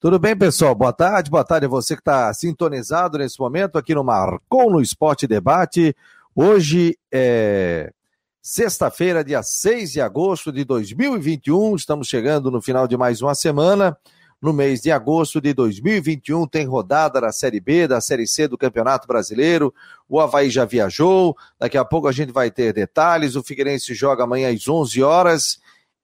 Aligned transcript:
Tudo 0.00 0.16
bem, 0.16 0.36
pessoal? 0.36 0.76
Boa 0.76 0.92
tarde, 0.92 1.28
boa 1.28 1.42
tarde 1.42 1.66
a 1.66 1.68
você 1.68 1.96
que 1.96 2.00
está 2.00 2.32
sintonizado 2.32 3.18
nesse 3.18 3.40
momento 3.40 3.76
aqui 3.76 3.96
no 3.96 4.04
Marcou 4.04 4.70
no 4.70 4.80
Esporte 4.80 5.26
Debate. 5.26 5.92
Hoje 6.36 6.96
é 7.10 7.92
sexta-feira, 8.40 9.24
dia 9.24 9.42
6 9.42 9.90
de 9.90 10.00
agosto 10.00 10.52
de 10.52 10.64
2021. 10.64 11.74
Estamos 11.74 12.06
chegando 12.06 12.48
no 12.48 12.62
final 12.62 12.86
de 12.86 12.96
mais 12.96 13.20
uma 13.20 13.34
semana. 13.34 13.98
No 14.40 14.52
mês 14.52 14.82
de 14.82 14.92
agosto 14.92 15.40
de 15.40 15.52
2021 15.52 16.46
tem 16.46 16.64
rodada 16.64 17.20
da 17.20 17.32
Série 17.32 17.58
B, 17.58 17.88
da 17.88 18.00
Série 18.00 18.28
C 18.28 18.46
do 18.46 18.56
Campeonato 18.56 19.08
Brasileiro. 19.08 19.74
O 20.08 20.20
Havaí 20.20 20.48
já 20.48 20.64
viajou. 20.64 21.36
Daqui 21.58 21.76
a 21.76 21.84
pouco 21.84 22.06
a 22.06 22.12
gente 22.12 22.30
vai 22.30 22.52
ter 22.52 22.72
detalhes. 22.72 23.34
O 23.34 23.42
Figueirense 23.42 23.92
joga 23.94 24.22
amanhã 24.22 24.54
às 24.54 24.68
11 24.68 25.02
horas 25.02 25.58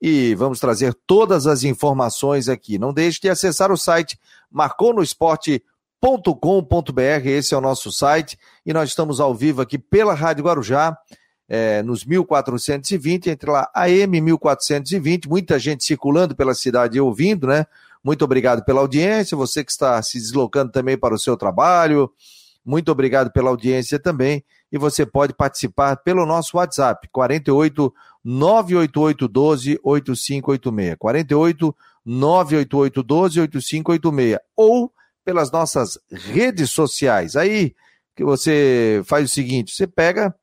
e 0.06 0.34
vamos 0.34 0.60
trazer 0.60 0.92
todas 1.06 1.46
as 1.46 1.64
informações 1.64 2.46
aqui. 2.46 2.78
Não 2.78 2.92
deixe 2.92 3.18
de 3.22 3.30
acessar 3.30 3.72
o 3.72 3.76
site 3.76 4.20
marconosport.com.br, 4.50 5.62
esse 7.24 7.54
é 7.54 7.56
o 7.56 7.60
nosso 7.62 7.90
site, 7.90 8.38
e 8.66 8.74
nós 8.74 8.90
estamos 8.90 9.18
ao 9.18 9.34
vivo 9.34 9.62
aqui 9.62 9.78
pela 9.78 10.12
Rádio 10.12 10.44
Guarujá, 10.44 10.94
é, 11.48 11.82
nos 11.82 12.04
1420, 12.04 13.30
entre 13.30 13.50
lá 13.50 13.70
AM 13.74 14.20
1420, 14.20 15.26
muita 15.26 15.58
gente 15.58 15.82
circulando 15.82 16.36
pela 16.36 16.54
cidade 16.54 16.98
e 16.98 17.00
ouvindo, 17.00 17.46
né? 17.46 17.64
Muito 18.04 18.26
obrigado 18.26 18.62
pela 18.62 18.80
audiência, 18.80 19.34
você 19.34 19.64
que 19.64 19.72
está 19.72 20.02
se 20.02 20.18
deslocando 20.18 20.70
também 20.70 20.98
para 20.98 21.14
o 21.14 21.18
seu 21.18 21.34
trabalho, 21.34 22.12
muito 22.64 22.90
obrigado 22.90 23.30
pela 23.30 23.50
audiência 23.50 23.98
também. 23.98 24.44
E 24.72 24.78
você 24.78 25.04
pode 25.04 25.34
participar 25.34 25.96
pelo 25.98 26.24
nosso 26.24 26.56
WhatsApp, 26.56 27.08
48 27.12 27.92
988 28.24 29.28
12 29.28 29.80
8586. 29.82 30.96
48 30.98 31.76
988 32.04 33.02
12 33.02 33.40
8586. 33.40 34.38
Ou 34.56 34.92
pelas 35.24 35.50
nossas 35.50 35.98
redes 36.10 36.70
sociais. 36.70 37.36
Aí 37.36 37.74
que 38.16 38.24
você 38.24 39.02
faz 39.04 39.24
o 39.30 39.32
seguinte: 39.32 39.74
você 39.74 39.86
pega 39.86 40.34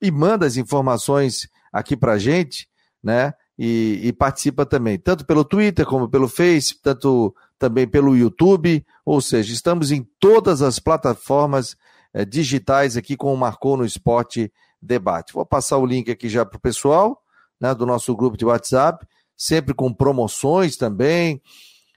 e 0.00 0.10
manda 0.10 0.46
as 0.46 0.56
informações 0.56 1.48
aqui 1.72 1.96
pra 1.96 2.18
gente, 2.18 2.68
né? 3.02 3.32
E, 3.58 4.00
e, 4.04 4.12
participa 4.14 4.64
também, 4.64 4.98
tanto 4.98 5.26
pelo 5.26 5.44
Twitter 5.44 5.84
como 5.84 6.08
pelo 6.08 6.26
Face, 6.26 6.80
tanto 6.80 7.34
também 7.60 7.86
pelo 7.86 8.16
YouTube, 8.16 8.84
ou 9.04 9.20
seja, 9.20 9.52
estamos 9.52 9.92
em 9.92 10.02
todas 10.18 10.62
as 10.62 10.78
plataformas 10.78 11.76
eh, 12.14 12.24
digitais 12.24 12.96
aqui 12.96 13.18
com 13.18 13.34
o 13.34 13.36
Marcou 13.36 13.76
no 13.76 13.84
Esporte 13.84 14.50
Debate. 14.80 15.34
Vou 15.34 15.44
passar 15.44 15.76
o 15.76 15.84
link 15.84 16.10
aqui 16.10 16.26
já 16.26 16.44
para 16.46 16.56
o 16.56 16.60
pessoal, 16.60 17.22
né, 17.60 17.74
do 17.74 17.84
nosso 17.84 18.16
grupo 18.16 18.38
de 18.38 18.46
WhatsApp, 18.46 19.06
sempre 19.36 19.74
com 19.74 19.92
promoções 19.92 20.78
também, 20.78 21.42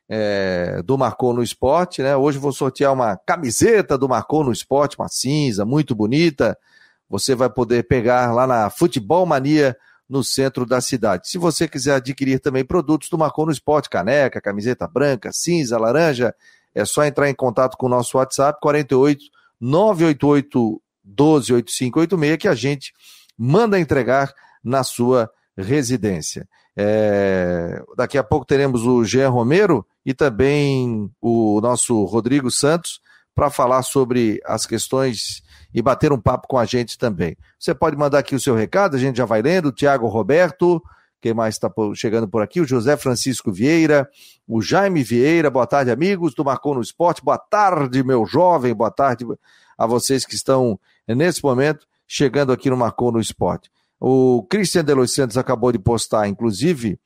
é, 0.10 0.82
do 0.84 0.98
Marcou 0.98 1.34
no 1.34 1.42
Esporte, 1.42 2.02
né? 2.02 2.14
Hoje 2.14 2.38
vou 2.38 2.52
sortear 2.52 2.92
uma 2.92 3.16
camiseta 3.16 3.98
do 3.98 4.10
Marcou 4.10 4.44
no 4.44 4.52
Esporte, 4.52 5.00
uma 5.00 5.08
cinza, 5.08 5.64
muito 5.64 5.96
bonita. 5.96 6.58
Você 7.10 7.34
vai 7.36 7.50
poder 7.50 7.88
pegar 7.88 8.34
lá 8.34 8.46
na 8.46 8.70
Futebol 8.70 9.26
Mania 9.26 9.78
no 10.10 10.24
centro 10.24 10.66
da 10.66 10.82
cidade. 10.82 11.30
Se 11.30 11.38
você 11.38 11.68
quiser 11.68 11.96
adquirir 11.96 12.40
também 12.40 12.66
produtos 12.66 13.10
do 13.10 13.18
Marcou 13.18 13.46
no 13.46 13.52
Esporte, 13.52 13.90
caneca, 13.90 14.42
camiseta 14.42 14.88
branca, 14.88 15.32
cinza, 15.32 15.78
laranja, 15.78 16.34
é 16.76 16.86
só 16.86 17.04
entrar 17.06 17.30
em 17.30 17.36
contato 17.36 17.78
com 17.78 17.86
o 17.86 17.90
nosso 17.90 18.18
WhatsApp 18.18 18.60
48 18.62 19.24
988 19.60 20.82
128586 21.06 22.38
que 22.38 22.48
a 22.48 22.56
gente 22.56 22.94
manda 23.38 23.80
entregar 23.80 24.34
na 24.64 24.84
sua 24.84 25.30
residência. 25.58 26.48
É, 26.76 27.84
daqui 27.96 28.18
a 28.18 28.24
pouco 28.24 28.46
teremos 28.46 28.86
o 28.86 29.04
Jean 29.04 29.30
Romero 29.30 29.86
e 30.06 30.14
também 30.14 31.10
o 31.22 31.62
nosso 31.62 32.04
Rodrigo 32.06 32.50
Santos 32.50 33.00
para 33.36 33.50
falar 33.50 33.84
sobre 33.84 34.42
as 34.46 34.66
questões 34.66 35.43
e 35.74 35.82
bater 35.82 36.12
um 36.12 36.20
papo 36.20 36.48
com 36.48 36.58
a 36.58 36.66
gente 36.66 36.98
também. 36.98 37.36
Você 37.60 37.74
pode 37.74 37.98
mandar 37.98 38.20
aqui 38.20 38.36
o 38.36 38.40
seu 38.40 38.56
recado, 38.56 38.96
a 38.96 39.00
gente 39.00 39.18
já 39.18 39.26
vai 39.26 39.42
lendo. 39.42 39.68
O 39.68 39.72
Tiago 39.72 40.08
Roberto, 40.08 40.82
quem 41.22 41.34
mais 41.34 41.56
está 41.56 41.72
chegando 41.96 42.28
por 42.28 42.42
aqui? 42.42 42.62
O 42.62 42.68
José 42.68 42.98
Francisco 42.98 43.52
Vieira, 43.52 44.10
o 44.48 44.62
Jaime 44.62 45.04
Vieira, 45.04 45.50
boa 45.50 45.66
tarde, 45.66 45.90
amigos 45.90 46.36
do 46.36 46.44
Marcou 46.44 46.76
no 46.76 46.82
Esporte. 46.82 47.24
Boa 47.24 47.38
tarde, 47.38 48.04
meu 48.04 48.26
jovem, 48.26 48.74
boa 48.74 48.92
tarde 48.92 49.26
a 49.78 49.88
vocês 49.88 50.26
que 50.26 50.36
estão 50.36 50.80
nesse 51.08 51.44
momento 51.44 51.88
chegando 52.08 52.52
aqui 52.52 52.70
no 52.70 52.78
Marcou 52.78 53.12
no 53.12 53.20
Esporte. 53.20 53.72
O 54.00 54.46
Christian 54.50 54.84
Delos 54.84 55.14
Santos 55.14 55.38
acabou 55.38 55.72
de 55.72 55.80
postar, 55.80 56.28
inclusive, 56.28 57.00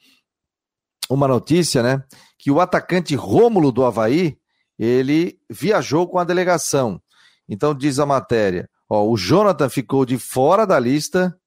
uma 1.09 1.27
notícia, 1.27 1.83
né? 1.83 2.03
Que 2.37 2.51
o 2.51 2.59
atacante 2.59 3.15
Rômulo 3.15 3.71
do 3.71 3.85
Havaí, 3.85 4.37
ele 4.77 5.39
viajou 5.49 6.07
com 6.07 6.17
a 6.17 6.23
delegação. 6.23 7.01
Então 7.47 7.73
diz 7.73 7.99
a 7.99 8.05
matéria, 8.05 8.69
ó, 8.89 9.07
o 9.07 9.17
Jonathan 9.17 9.69
ficou 9.69 10.05
de 10.05 10.17
fora 10.17 10.65
da 10.65 10.79
lista. 10.79 11.37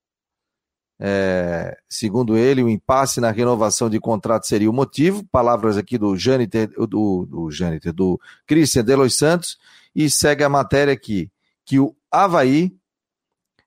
É, 1.03 1.77
segundo 1.89 2.37
ele, 2.37 2.63
o 2.63 2.69
impasse 2.69 3.21
na 3.21 3.31
renovação 3.31 3.89
de 3.89 3.99
contrato 3.99 4.47
seria 4.47 4.71
o 4.71 4.73
motivo. 4.73 5.25
Palavras 5.31 5.77
aqui 5.77 5.97
do 5.97 6.17
Jâniter, 6.17 6.69
do, 6.71 7.27
do 7.27 7.51
Jâniter, 7.51 7.93
do 7.93 8.21
Christian 8.47 8.85
Delos 8.85 9.17
Santos. 9.17 9.59
E 9.95 10.09
segue 10.09 10.45
a 10.45 10.49
matéria 10.49 10.93
aqui, 10.93 11.31
que 11.65 11.81
o 11.81 11.97
Havaí 12.11 12.73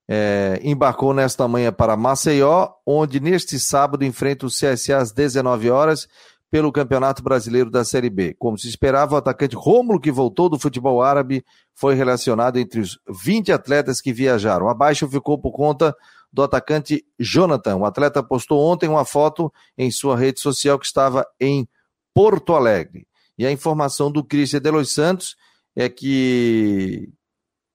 é, 0.07 0.59
embarcou 0.63 1.13
nesta 1.13 1.47
manhã 1.47 1.71
para 1.71 1.97
Maceió, 1.97 2.69
onde 2.85 3.19
neste 3.19 3.59
sábado 3.59 4.05
enfrenta 4.05 4.45
o 4.45 4.49
CSA 4.49 4.97
às 4.97 5.11
19 5.11 5.69
horas 5.69 6.07
pelo 6.53 6.71
Campeonato 6.71 7.23
Brasileiro 7.23 7.71
da 7.71 7.83
Série 7.83 8.11
B. 8.11 8.35
Como 8.37 8.59
se 8.59 8.69
esperava, 8.69 9.15
o 9.15 9.17
atacante 9.17 9.55
Rômulo, 9.55 9.99
que 9.99 10.11
voltou 10.11 10.47
do 10.47 10.59
futebol 10.59 11.01
árabe, 11.01 11.43
foi 11.73 11.95
relacionado 11.95 12.59
entre 12.59 12.79
os 12.79 12.99
20 13.09 13.51
atletas 13.51 13.99
que 13.99 14.13
viajaram. 14.13 14.69
Abaixo 14.69 15.09
ficou 15.09 15.35
por 15.35 15.51
conta 15.51 15.95
do 16.31 16.43
atacante 16.43 17.03
Jonathan. 17.19 17.77
O 17.77 17.85
atleta 17.85 18.21
postou 18.21 18.61
ontem 18.63 18.87
uma 18.87 19.03
foto 19.03 19.51
em 19.75 19.89
sua 19.89 20.15
rede 20.15 20.41
social 20.41 20.77
que 20.77 20.85
estava 20.85 21.25
em 21.41 21.67
Porto 22.13 22.53
Alegre. 22.53 23.07
E 23.35 23.47
a 23.47 23.51
informação 23.51 24.11
do 24.11 24.23
Cristian 24.23 24.61
Delos 24.61 24.93
Santos 24.93 25.35
é 25.75 25.89
que 25.89 27.09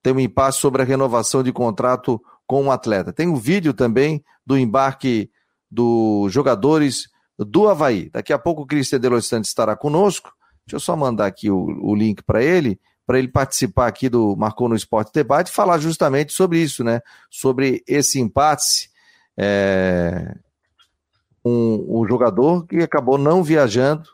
tem 0.04 0.12
um 0.12 0.20
impasse 0.20 0.60
sobre 0.60 0.82
a 0.82 0.84
renovação 0.84 1.42
de 1.42 1.52
contrato 1.52 2.22
com 2.46 2.66
o 2.66 2.70
atleta. 2.70 3.12
Tem 3.12 3.26
um 3.26 3.34
vídeo 3.34 3.74
também 3.74 4.22
do 4.46 4.56
embarque 4.56 5.32
dos 5.68 6.32
jogadores 6.32 7.08
do 7.44 7.68
Havaí. 7.68 8.10
Daqui 8.10 8.32
a 8.32 8.38
pouco 8.38 8.62
o 8.62 8.66
Cristian 8.66 9.00
de 9.00 9.08
Los 9.08 9.28
Santos 9.28 9.48
estará 9.48 9.76
conosco. 9.76 10.32
Deixa 10.66 10.76
eu 10.76 10.80
só 10.80 10.96
mandar 10.96 11.26
aqui 11.26 11.50
o, 11.50 11.64
o 11.80 11.94
link 11.94 12.22
para 12.22 12.42
ele, 12.42 12.80
para 13.06 13.18
ele 13.18 13.28
participar 13.28 13.86
aqui 13.86 14.08
do 14.08 14.36
Marcou 14.36 14.68
no 14.68 14.74
Esporte 14.74 15.12
Debate 15.12 15.50
falar 15.50 15.78
justamente 15.78 16.32
sobre 16.32 16.58
isso, 16.58 16.84
né? 16.84 17.00
Sobre 17.30 17.82
esse 17.86 18.20
empate 18.20 18.90
é, 19.36 20.34
com 21.42 21.84
o 21.88 22.06
jogador 22.06 22.66
que 22.66 22.76
acabou 22.78 23.16
não 23.16 23.42
viajando. 23.42 24.08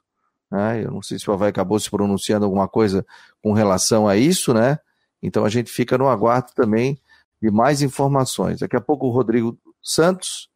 Né? 0.51 0.85
Eu 0.85 0.93
não 0.93 1.03
sei 1.03 1.19
se 1.19 1.29
o 1.29 1.33
Havaí 1.33 1.49
acabou 1.49 1.81
se 1.81 1.91
pronunciando 1.91 2.45
alguma 2.45 2.69
coisa 2.69 3.05
com 3.43 3.53
relação 3.53 4.07
a 4.07 4.17
isso, 4.17 4.55
né? 4.55 4.79
Então 5.23 5.45
a 5.45 5.49
gente 5.49 5.71
fica 5.71 5.97
no 5.97 6.09
aguardo 6.09 6.53
também 6.55 7.01
de 7.43 7.51
mais 7.51 7.83
informações. 7.83 8.61
Daqui 8.61 8.77
a 8.77 8.81
pouco 8.81 9.07
o 9.07 9.11
Rodrigo 9.11 9.59
Santos 9.83 10.49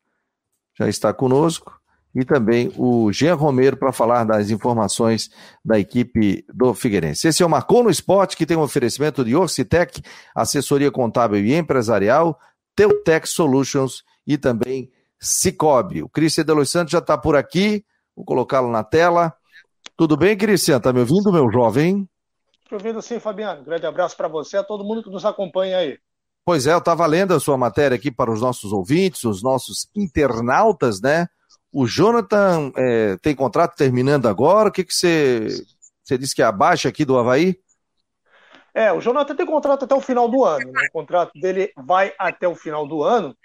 já 0.78 0.88
está 0.88 1.12
conosco 1.12 1.78
e 2.18 2.24
também 2.24 2.72
o 2.76 3.12
Jean 3.12 3.36
Romero 3.36 3.76
para 3.76 3.92
falar 3.92 4.24
das 4.24 4.50
informações 4.50 5.30
da 5.64 5.78
equipe 5.78 6.44
do 6.52 6.74
Figueirense. 6.74 7.28
Esse 7.28 7.44
é 7.44 7.46
o 7.46 7.48
Marcou 7.48 7.84
no 7.84 7.90
Esporte, 7.90 8.36
que 8.36 8.44
tem 8.44 8.56
um 8.56 8.62
oferecimento 8.62 9.24
de 9.24 9.36
Orcitec, 9.36 10.02
assessoria 10.34 10.90
contábil 10.90 11.44
e 11.44 11.54
empresarial, 11.54 12.36
Teutec 12.74 13.28
Solutions 13.28 14.02
e 14.26 14.36
também 14.36 14.90
Cicobi. 15.20 16.02
O 16.02 16.08
Cristian 16.08 16.44
de 16.44 16.52
Los 16.52 16.70
Santos 16.70 16.90
já 16.90 16.98
está 16.98 17.16
por 17.16 17.36
aqui, 17.36 17.84
vou 18.16 18.24
colocá-lo 18.24 18.68
na 18.68 18.82
tela. 18.82 19.32
Tudo 19.96 20.16
bem, 20.16 20.36
Cristian? 20.36 20.78
Está 20.78 20.92
me 20.92 20.98
ouvindo, 20.98 21.32
meu 21.32 21.48
jovem? 21.52 22.08
Estou 22.64 22.78
ouvindo 22.78 23.00
sim, 23.00 23.20
Fabiano. 23.20 23.62
Grande 23.62 23.86
abraço 23.86 24.16
para 24.16 24.26
você 24.26 24.56
e 24.56 24.58
a 24.58 24.64
todo 24.64 24.82
mundo 24.82 25.04
que 25.04 25.10
nos 25.10 25.24
acompanha 25.24 25.78
aí. 25.78 25.96
Pois 26.44 26.66
é, 26.66 26.72
eu 26.72 26.78
estava 26.78 27.06
lendo 27.06 27.32
a 27.32 27.38
sua 27.38 27.56
matéria 27.56 27.94
aqui 27.94 28.10
para 28.10 28.32
os 28.32 28.40
nossos 28.40 28.72
ouvintes, 28.72 29.22
os 29.22 29.40
nossos 29.40 29.88
internautas, 29.94 31.00
né? 31.00 31.28
O 31.72 31.86
Jonathan 31.86 32.72
é, 32.76 33.16
tem 33.18 33.34
contrato 33.34 33.76
terminando 33.76 34.26
agora. 34.26 34.68
O 34.68 34.72
que, 34.72 34.84
que 34.84 34.94
você, 34.94 35.48
você 36.02 36.16
disse 36.16 36.34
que 36.34 36.42
é 36.42 36.44
abaixo 36.44 36.88
aqui 36.88 37.04
do 37.04 37.18
Havaí? 37.18 37.58
É, 38.74 38.92
o 38.92 39.00
Jonathan 39.00 39.34
tem 39.34 39.46
contrato 39.46 39.84
até 39.84 39.94
o 39.94 40.00
final 40.00 40.28
do 40.28 40.44
ano. 40.44 40.70
Né? 40.70 40.86
O 40.88 40.92
contrato 40.92 41.32
dele 41.34 41.72
vai 41.76 42.12
até 42.18 42.46
o 42.46 42.54
final 42.54 42.86
do 42.86 43.02
ano 43.02 43.36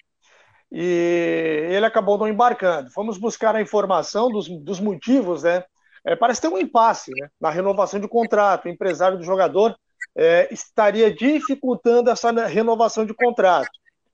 e 0.72 1.68
ele 1.70 1.86
acabou 1.86 2.18
não 2.18 2.28
embarcando. 2.28 2.92
Fomos 2.92 3.18
buscar 3.18 3.56
a 3.56 3.62
informação 3.62 4.30
dos, 4.30 4.48
dos 4.48 4.80
motivos, 4.80 5.44
né? 5.44 5.64
É, 6.06 6.16
parece 6.16 6.42
ter 6.42 6.50
um 6.50 6.58
impasse 6.58 7.12
né? 7.12 7.30
na 7.40 7.50
renovação 7.50 8.00
de 8.00 8.08
contrato. 8.08 8.66
O 8.66 8.70
empresário 8.70 9.18
do 9.18 9.24
jogador 9.24 9.76
é, 10.16 10.48
estaria 10.52 11.14
dificultando 11.14 12.10
essa 12.10 12.32
renovação 12.48 13.06
de 13.06 13.14
contrato. 13.14 13.70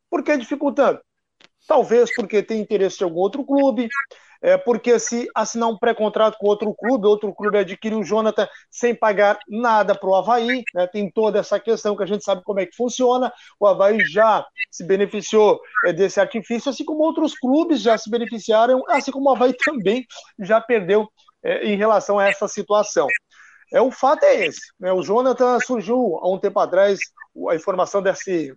Por 0.09 0.23
que 0.23 0.38
dificultando? 0.38 1.00
Talvez 1.69 2.13
porque 2.16 2.42
tem 2.42 2.60
interesse 2.60 2.98
de 2.98 3.04
algum 3.04 3.19
outro 3.19 3.45
clube, 3.45 3.88
é, 4.42 4.57
porque 4.57 4.98
se 4.98 5.27
assinar 5.36 5.69
um 5.69 5.77
pré-contrato 5.77 6.36
com 6.39 6.48
outro 6.48 6.74
clube, 6.74 7.06
outro 7.06 7.33
clube 7.33 7.60
adquirir 7.60 7.95
o 7.95 8.04
Jonathan 8.04 8.48
sem 8.71 8.95
pagar 8.95 9.38
nada 9.48 9.94
para 9.94 10.10
o 10.10 10.16
Havaí, 10.16 10.63
né, 10.74 10.88
tem 10.88 11.12
toda 11.12 11.39
essa 11.39 11.60
questão 11.60 11.95
que 11.95 12.01
a 12.01 12.07
gente 12.07 12.24
sabe 12.24 12.42
como 12.44 12.60
é 12.60 12.66
que 12.66 12.75
funciona, 12.75 13.31
o 13.60 13.68
Havaí 13.68 14.00
já 14.06 14.44
se 14.71 14.83
beneficiou 14.83 15.60
é, 15.86 15.94
desse 15.94 16.19
artifício, 16.19 16.71
assim 16.71 16.83
como 16.83 17.04
outros 17.04 17.38
clubes 17.38 17.81
já 17.81 17.98
se 17.98 18.10
beneficiaram, 18.10 18.83
assim 18.88 19.12
como 19.12 19.30
o 19.30 19.36
Havaí 19.36 19.54
também 19.54 20.06
já 20.39 20.60
perdeu 20.60 21.07
é, 21.44 21.68
em 21.68 21.77
relação 21.77 22.18
a 22.18 22.27
essa 22.27 22.48
situação. 22.48 23.07
É, 23.72 23.80
o 23.80 23.92
fato 23.92 24.24
é 24.24 24.48
esse, 24.48 24.72
né, 24.80 24.92
o 24.92 25.04
Jonathan 25.04 25.60
surgiu 25.60 26.18
há 26.19 26.33
um 26.33 26.39
tempo 26.39 26.60
atrás 26.60 26.98
a 27.50 27.56
informação 27.56 28.01
desse 28.01 28.56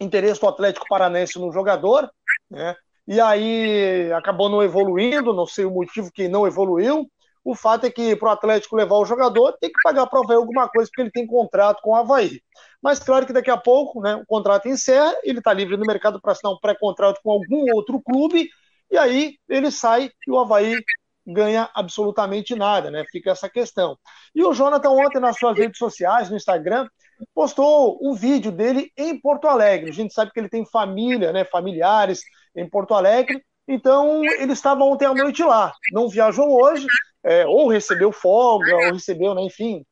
interesse 0.00 0.40
do 0.40 0.48
Atlético 0.48 0.86
Paranense 0.88 1.38
no 1.38 1.52
jogador, 1.52 2.08
né? 2.50 2.74
E 3.06 3.20
aí 3.20 4.12
acabou 4.12 4.48
não 4.48 4.62
evoluindo, 4.62 5.32
não 5.32 5.46
sei 5.46 5.64
o 5.64 5.70
motivo 5.70 6.10
que 6.12 6.28
não 6.28 6.46
evoluiu. 6.46 7.08
O 7.44 7.54
fato 7.54 7.86
é 7.86 7.90
que 7.90 8.16
para 8.16 8.28
o 8.28 8.32
Atlético 8.32 8.74
levar 8.74 8.96
o 8.96 9.04
jogador 9.04 9.56
tem 9.60 9.70
que 9.70 9.80
pagar 9.84 10.06
para 10.08 10.18
o 10.18 10.24
Havaí 10.24 10.36
alguma 10.36 10.68
coisa, 10.68 10.90
porque 10.90 11.02
ele 11.02 11.12
tem 11.12 11.24
contrato 11.24 11.80
com 11.80 11.90
o 11.90 11.94
Havaí. 11.94 12.40
Mas 12.82 12.98
claro 12.98 13.24
que 13.24 13.32
daqui 13.32 13.50
a 13.50 13.56
pouco 13.56 14.02
né, 14.02 14.16
o 14.16 14.26
contrato 14.26 14.68
encerra, 14.68 15.14
ele 15.22 15.38
está 15.38 15.52
livre 15.52 15.76
no 15.76 15.86
mercado 15.86 16.20
para 16.20 16.32
assinar 16.32 16.52
um 16.52 16.58
pré-contrato 16.58 17.20
com 17.22 17.30
algum 17.30 17.72
outro 17.72 18.02
clube, 18.02 18.48
e 18.90 18.98
aí 18.98 19.36
ele 19.48 19.70
sai 19.70 20.10
e 20.26 20.30
o 20.30 20.40
Havaí 20.40 20.76
ganha 21.24 21.70
absolutamente 21.72 22.54
nada, 22.56 22.90
né? 22.90 23.04
Fica 23.10 23.30
essa 23.30 23.48
questão. 23.48 23.96
E 24.34 24.44
o 24.44 24.52
Jonathan 24.52 24.90
ontem 24.90 25.20
nas 25.20 25.38
suas 25.38 25.56
redes 25.56 25.78
sociais, 25.78 26.28
no 26.28 26.36
Instagram, 26.36 26.88
postou 27.34 27.98
um 28.02 28.14
vídeo 28.14 28.50
dele 28.52 28.90
em 28.96 29.18
Porto 29.18 29.46
Alegre. 29.48 29.90
A 29.90 29.92
gente 29.92 30.12
sabe 30.12 30.30
que 30.32 30.40
ele 30.40 30.48
tem 30.48 30.64
família, 30.66 31.32
né, 31.32 31.44
familiares 31.44 32.22
em 32.54 32.68
Porto 32.68 32.94
Alegre, 32.94 33.42
então 33.68 34.24
ele 34.24 34.52
estava 34.52 34.84
ontem 34.84 35.06
à 35.06 35.14
noite 35.14 35.42
lá. 35.42 35.72
Não 35.92 36.08
viajou 36.08 36.48
hoje, 36.48 36.86
é, 37.24 37.46
ou 37.46 37.68
recebeu 37.68 38.12
folga, 38.12 38.74
ou 38.74 38.92
recebeu, 38.92 39.34
né, 39.34 39.42
enfim, 39.42 39.84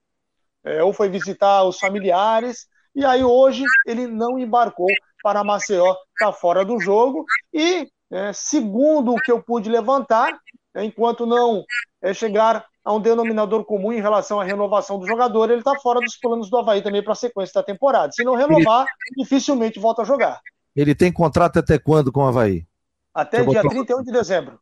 é, 0.64 0.82
ou 0.82 0.92
foi 0.92 1.08
visitar 1.08 1.64
os 1.64 1.78
familiares. 1.78 2.66
E 2.94 3.04
aí 3.04 3.24
hoje 3.24 3.64
ele 3.86 4.06
não 4.06 4.38
embarcou 4.38 4.86
para 5.22 5.42
Maceió, 5.42 5.94
está 6.12 6.32
fora 6.32 6.64
do 6.64 6.78
jogo. 6.78 7.24
E, 7.52 7.88
é, 8.10 8.32
segundo 8.32 9.12
o 9.12 9.20
que 9.20 9.32
eu 9.32 9.42
pude 9.42 9.68
levantar, 9.68 10.38
enquanto 10.76 11.26
não 11.26 11.64
é, 12.02 12.14
chegar 12.14 12.64
a 12.84 12.92
um 12.92 13.00
denominador 13.00 13.64
comum 13.64 13.92
em 13.92 14.00
relação 14.00 14.38
à 14.38 14.44
renovação 14.44 14.98
do 14.98 15.06
jogador, 15.06 15.50
ele 15.50 15.60
está 15.60 15.74
fora 15.80 16.00
dos 16.00 16.16
planos 16.16 16.50
do 16.50 16.58
Havaí 16.58 16.82
também 16.82 17.02
para 17.02 17.12
a 17.12 17.16
sequência 17.16 17.54
da 17.54 17.62
temporada. 17.62 18.12
Se 18.12 18.22
não 18.22 18.34
renovar, 18.34 18.86
ele... 19.10 19.24
dificilmente 19.24 19.80
volta 19.80 20.02
a 20.02 20.04
jogar. 20.04 20.40
Ele 20.76 20.94
tem 20.94 21.10
contrato 21.10 21.58
até 21.58 21.78
quando 21.78 22.12
com 22.12 22.20
o 22.20 22.26
Havaí? 22.26 22.66
Até 23.14 23.40
o 23.40 23.46
dia 23.46 23.62
botar... 23.62 23.74
31 23.74 24.02
de 24.02 24.12
dezembro. 24.12 24.60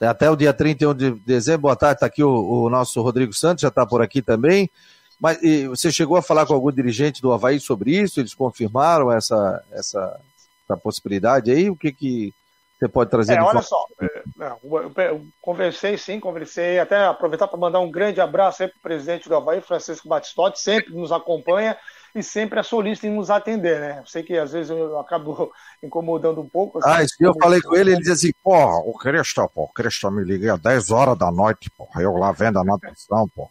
É, 0.00 0.06
até 0.06 0.30
o 0.30 0.36
dia 0.36 0.52
31 0.52 0.94
de 0.94 1.10
dezembro. 1.26 1.62
Boa 1.62 1.76
tarde, 1.76 1.96
está 1.96 2.06
aqui 2.06 2.22
o, 2.22 2.30
o, 2.30 2.70
nosso 2.70 3.00
Rodrigo 3.02 3.32
Santos, 3.32 3.62
já 3.62 3.68
está 3.68 3.84
por 3.84 4.00
aqui 4.00 4.22
também. 4.22 4.70
Mas 5.18 5.38
você 5.68 5.90
chegou 5.90 6.18
a 6.18 6.22
falar 6.22 6.44
com 6.46 6.52
algum 6.52 6.70
dirigente 6.70 7.22
do 7.22 7.32
Havaí 7.32 7.58
sobre 7.58 7.98
isso? 7.98 8.20
Eles 8.20 8.34
confirmaram 8.34 9.10
essa, 9.10 9.62
essa, 9.72 10.20
essa 10.64 10.76
possibilidade 10.76 11.50
aí? 11.50 11.70
O 11.70 11.76
que 11.76 11.90
que 11.90 12.34
você 12.78 12.88
pode 12.88 13.10
trazer 13.10 13.38
é, 13.38 13.42
olha 13.42 13.62
só, 13.62 13.86
é, 14.02 15.10
eu 15.10 15.24
conversei 15.40 15.96
sim, 15.96 16.20
conversei, 16.20 16.78
até 16.78 17.06
aproveitar 17.06 17.48
para 17.48 17.58
mandar 17.58 17.80
um 17.80 17.90
grande 17.90 18.20
abraço 18.20 18.62
aí 18.62 18.68
para 18.68 18.78
o 18.78 18.82
presidente 18.82 19.28
do 19.28 19.34
Havaí, 19.34 19.62
Francisco 19.62 20.08
Batistotti, 20.08 20.60
sempre 20.60 20.94
nos 20.94 21.10
acompanha 21.10 21.74
e 22.14 22.22
sempre 22.22 22.60
é 22.60 22.62
solista 22.62 23.06
em 23.06 23.14
nos 23.14 23.30
atender, 23.30 23.80
né? 23.80 23.98
Eu 24.00 24.06
sei 24.06 24.22
que 24.22 24.36
às 24.36 24.52
vezes 24.52 24.70
eu 24.70 24.98
acabo 24.98 25.50
incomodando 25.82 26.40
um 26.42 26.48
pouco. 26.48 26.78
Assim, 26.78 26.90
ah, 26.90 27.02
isso 27.02 27.14
eu 27.20 27.34
falei 27.40 27.62
com 27.62 27.74
ele, 27.74 27.92
ele 27.92 27.98
dizia 27.98 28.12
assim, 28.12 28.32
porra, 28.42 28.76
o 28.80 28.92
Cristo, 28.92 29.50
pô, 29.54 29.64
o 29.64 29.68
Cristo 29.68 30.10
me 30.10 30.22
liguei 30.22 30.50
às 30.50 30.60
10 30.60 30.90
horas 30.90 31.18
da 31.18 31.32
noite, 31.32 31.70
porra, 31.70 32.02
eu 32.02 32.12
lá 32.16 32.30
vendo 32.32 32.58
a 32.58 32.64
natação, 32.64 33.26
porra. 33.28 33.50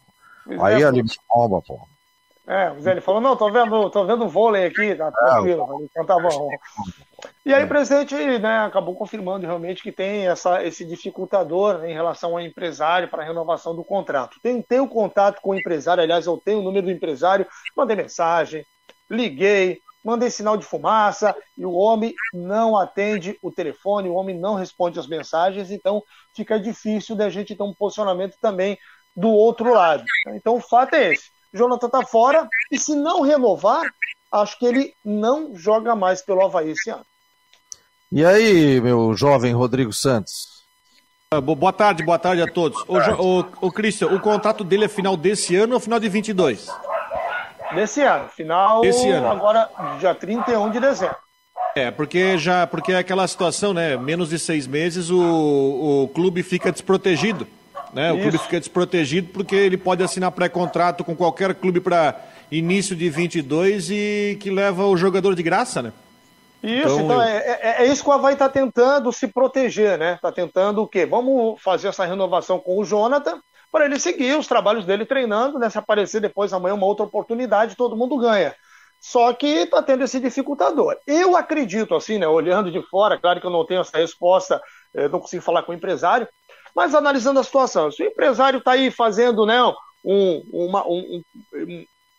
Aí 0.61 0.83
é, 0.83 0.87
ele 0.87 1.01
me 1.01 1.09
bomba, 1.27 1.61
porra. 1.63 1.94
É, 2.47 2.71
o 2.71 2.79
Zé 2.79 2.91
ele 2.91 3.01
falou, 3.01 3.19
não, 3.19 3.35
tô 3.35 3.51
vendo, 3.51 3.89
tô 3.89 4.05
vendo 4.05 4.29
vôlei 4.29 4.65
aqui, 4.65 4.93
tá 4.93 5.07
é, 5.07 5.11
tranquilo. 5.11 5.81
É, 5.81 5.85
então 5.85 6.05
tá 6.05 6.19
bom. 6.19 6.49
E 7.43 7.51
aí 7.51 7.63
o 7.63 7.67
presidente 7.67 8.13
né, 8.15 8.59
acabou 8.59 8.95
confirmando 8.95 9.47
realmente 9.47 9.81
que 9.81 9.91
tem 9.91 10.27
essa, 10.27 10.63
esse 10.63 10.85
dificultador 10.85 11.79
né, 11.79 11.89
em 11.89 11.93
relação 11.93 12.31
ao 12.31 12.41
empresário 12.41 13.07
para 13.07 13.23
a 13.23 13.25
renovação 13.25 13.75
do 13.75 13.83
contrato. 13.83 14.39
Tentei 14.43 14.79
o 14.79 14.87
contato 14.87 15.41
com 15.41 15.51
o 15.51 15.55
empresário, 15.55 16.03
aliás, 16.03 16.27
eu 16.27 16.37
tenho 16.37 16.59
o 16.59 16.63
número 16.63 16.85
do 16.85 16.91
empresário, 16.91 17.47
mandei 17.75 17.95
mensagem, 17.95 18.63
liguei, 19.09 19.79
mandei 20.03 20.29
sinal 20.29 20.55
de 20.55 20.65
fumaça 20.65 21.35
e 21.57 21.65
o 21.65 21.73
homem 21.73 22.13
não 22.31 22.77
atende 22.77 23.39
o 23.41 23.51
telefone, 23.51 24.07
o 24.07 24.13
homem 24.13 24.37
não 24.37 24.53
responde 24.53 24.99
as 24.99 25.07
mensagens, 25.07 25.71
então 25.71 26.03
fica 26.35 26.59
difícil 26.59 27.15
da 27.15 27.27
gente 27.27 27.55
ter 27.55 27.63
um 27.63 27.73
posicionamento 27.73 28.35
também 28.39 28.77
do 29.15 29.29
outro 29.29 29.73
lado. 29.73 30.03
Então 30.27 30.57
o 30.57 30.61
fato 30.61 30.93
é 30.93 31.13
esse 31.13 31.34
Jonathan 31.55 31.89
tá 31.89 32.05
fora 32.05 32.47
e 32.71 32.77
se 32.77 32.95
não 32.95 33.21
renovar, 33.21 33.83
acho 34.31 34.59
que 34.59 34.65
ele 34.65 34.93
não 35.03 35.55
joga 35.55 35.95
mais 35.95 36.21
pelo 36.21 36.43
Havaí 36.43 36.71
esse 36.71 36.89
ano. 36.89 37.05
E 38.11 38.23
aí, 38.25 38.79
meu 38.81 39.15
jovem 39.15 39.53
Rodrigo 39.53 39.93
Santos? 39.93 40.63
Ah, 41.31 41.41
boa 41.41 41.73
tarde, 41.73 42.03
boa 42.03 42.19
tarde 42.19 42.41
a 42.41 42.47
todos. 42.47 42.83
O, 42.87 42.97
o, 42.97 43.45
o 43.61 43.71
Christian, 43.71 44.07
o 44.07 44.19
contrato 44.19 44.63
dele 44.63 44.85
é 44.85 44.89
final 44.89 45.17
desse 45.17 45.55
ano 45.55 45.73
ou 45.73 45.79
final 45.79 45.99
de 45.99 46.07
22? 46.07 46.67
Desse 47.73 48.01
ano, 48.01 48.29
final 48.29 48.81
desse 48.81 49.09
ano. 49.09 49.27
agora 49.27 49.69
dia 49.99 50.13
31 50.13 50.69
de 50.71 50.79
dezembro. 50.79 51.17
É, 51.75 51.91
porque 51.91 52.37
já 52.37 52.65
porque 52.65 52.93
é 52.93 52.97
aquela 52.97 53.27
situação, 53.27 53.73
né? 53.73 53.97
Menos 53.97 54.29
de 54.29 54.39
seis 54.39 54.65
meses 54.65 55.09
o, 55.09 56.03
o 56.03 56.07
clube 56.13 56.41
fica 56.41 56.71
desprotegido. 56.71 57.45
Né? 57.95 58.11
O 58.11 58.19
clube 58.19 58.37
fica 58.37 58.59
desprotegido 58.59 59.29
porque 59.31 59.55
ele 59.55 59.77
pode 59.77 60.03
assinar 60.03 60.29
pré-contrato 60.29 61.01
com 61.01 61.15
qualquer 61.15 61.55
clube 61.55 61.79
para 61.79 62.19
início 62.51 62.93
de 62.93 63.09
22 63.09 63.89
e 63.89 64.37
que 64.41 64.51
leva 64.51 64.85
o 64.85 64.97
jogador 64.97 65.33
de 65.33 65.41
graça, 65.41 65.81
né? 65.81 65.93
Isso, 66.61 66.81
então, 66.81 66.99
então 66.99 67.15
eu... 67.15 67.21
é, 67.21 67.37
é, 67.37 67.75
é, 67.83 67.85
isso 67.85 68.03
que 68.03 68.09
o 68.09 68.11
Havaí 68.11 68.33
está 68.33 68.49
tentando 68.49 69.13
se 69.13 69.29
proteger, 69.29 69.97
né? 69.97 70.15
Está 70.15 70.29
tentando 70.29 70.81
o 70.81 70.87
quê? 70.87 71.05
Vamos 71.05 71.61
fazer 71.61 71.87
essa 71.87 72.03
renovação 72.03 72.59
com 72.59 72.77
o 72.77 72.83
Jonathan 72.83 73.39
para 73.71 73.85
ele 73.85 73.97
seguir 73.97 74.37
os 74.37 74.45
trabalhos 74.45 74.85
dele 74.85 75.05
treinando, 75.05 75.57
né? 75.57 75.69
Se 75.69 75.77
aparecer 75.77 76.19
depois 76.19 76.51
amanhã 76.51 76.73
uma 76.73 76.85
outra 76.85 77.05
oportunidade, 77.05 77.77
todo 77.77 77.95
mundo 77.95 78.17
ganha. 78.17 78.53
Só 78.99 79.31
que 79.31 79.47
está 79.47 79.81
tendo 79.81 80.03
esse 80.03 80.19
dificultador. 80.19 80.97
Eu 81.07 81.37
acredito, 81.37 81.95
assim, 81.95 82.17
né? 82.17 82.27
Olhando 82.27 82.69
de 82.69 82.81
fora, 82.89 83.17
claro 83.17 83.39
que 83.39 83.47
eu 83.47 83.51
não 83.51 83.65
tenho 83.65 83.81
essa 83.81 83.97
resposta, 83.97 84.61
eh, 84.93 85.07
não 85.07 85.19
consigo 85.19 85.43
falar 85.43 85.63
com 85.63 85.71
o 85.71 85.75
empresário, 85.75 86.27
mas 86.75 86.93
analisando 86.93 87.39
a 87.39 87.43
situação, 87.43 87.91
se 87.91 88.03
o 88.03 88.07
empresário 88.07 88.59
está 88.59 88.73
aí 88.73 88.91
fazendo 88.91 89.45
né, 89.45 89.61
um, 90.03 90.43
uma, 90.51 90.85
um, 90.85 91.23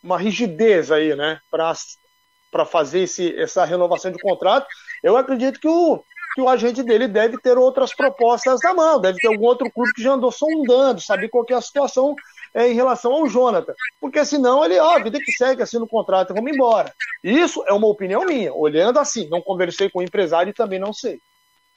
uma 0.02 0.18
rigidez 0.18 0.90
aí, 0.90 1.14
né, 1.14 1.38
para 1.50 2.64
fazer 2.64 3.00
esse, 3.00 3.38
essa 3.38 3.64
renovação 3.64 4.10
de 4.10 4.18
contrato, 4.18 4.66
eu 5.02 5.16
acredito 5.16 5.60
que 5.60 5.68
o, 5.68 6.02
que 6.34 6.40
o 6.40 6.48
agente 6.48 6.82
dele 6.82 7.06
deve 7.06 7.38
ter 7.38 7.58
outras 7.58 7.94
propostas 7.94 8.60
na 8.62 8.72
mão, 8.72 9.00
deve 9.00 9.18
ter 9.18 9.28
algum 9.28 9.44
outro 9.44 9.70
clube 9.70 9.92
que 9.92 10.02
já 10.02 10.12
andou 10.12 10.32
sondando, 10.32 11.00
saber 11.00 11.28
qual 11.28 11.44
é 11.50 11.54
a 11.54 11.60
situação 11.60 12.14
é, 12.54 12.70
em 12.70 12.74
relação 12.74 13.12
ao 13.12 13.28
Jonathan. 13.28 13.74
Porque 14.00 14.24
senão 14.24 14.64
ele, 14.64 14.78
ó, 14.78 14.98
vida 15.02 15.18
que 15.18 15.32
segue, 15.32 15.62
assina 15.62 15.84
o 15.84 15.88
contrato 15.88 16.32
vamos 16.32 16.50
embora. 16.50 16.92
Isso 17.22 17.62
é 17.66 17.72
uma 17.72 17.86
opinião 17.88 18.24
minha, 18.24 18.52
olhando 18.54 18.98
assim, 18.98 19.28
não 19.28 19.42
conversei 19.42 19.90
com 19.90 19.98
o 19.98 20.02
empresário 20.02 20.50
e 20.50 20.54
também 20.54 20.78
não 20.78 20.92
sei. 20.92 21.20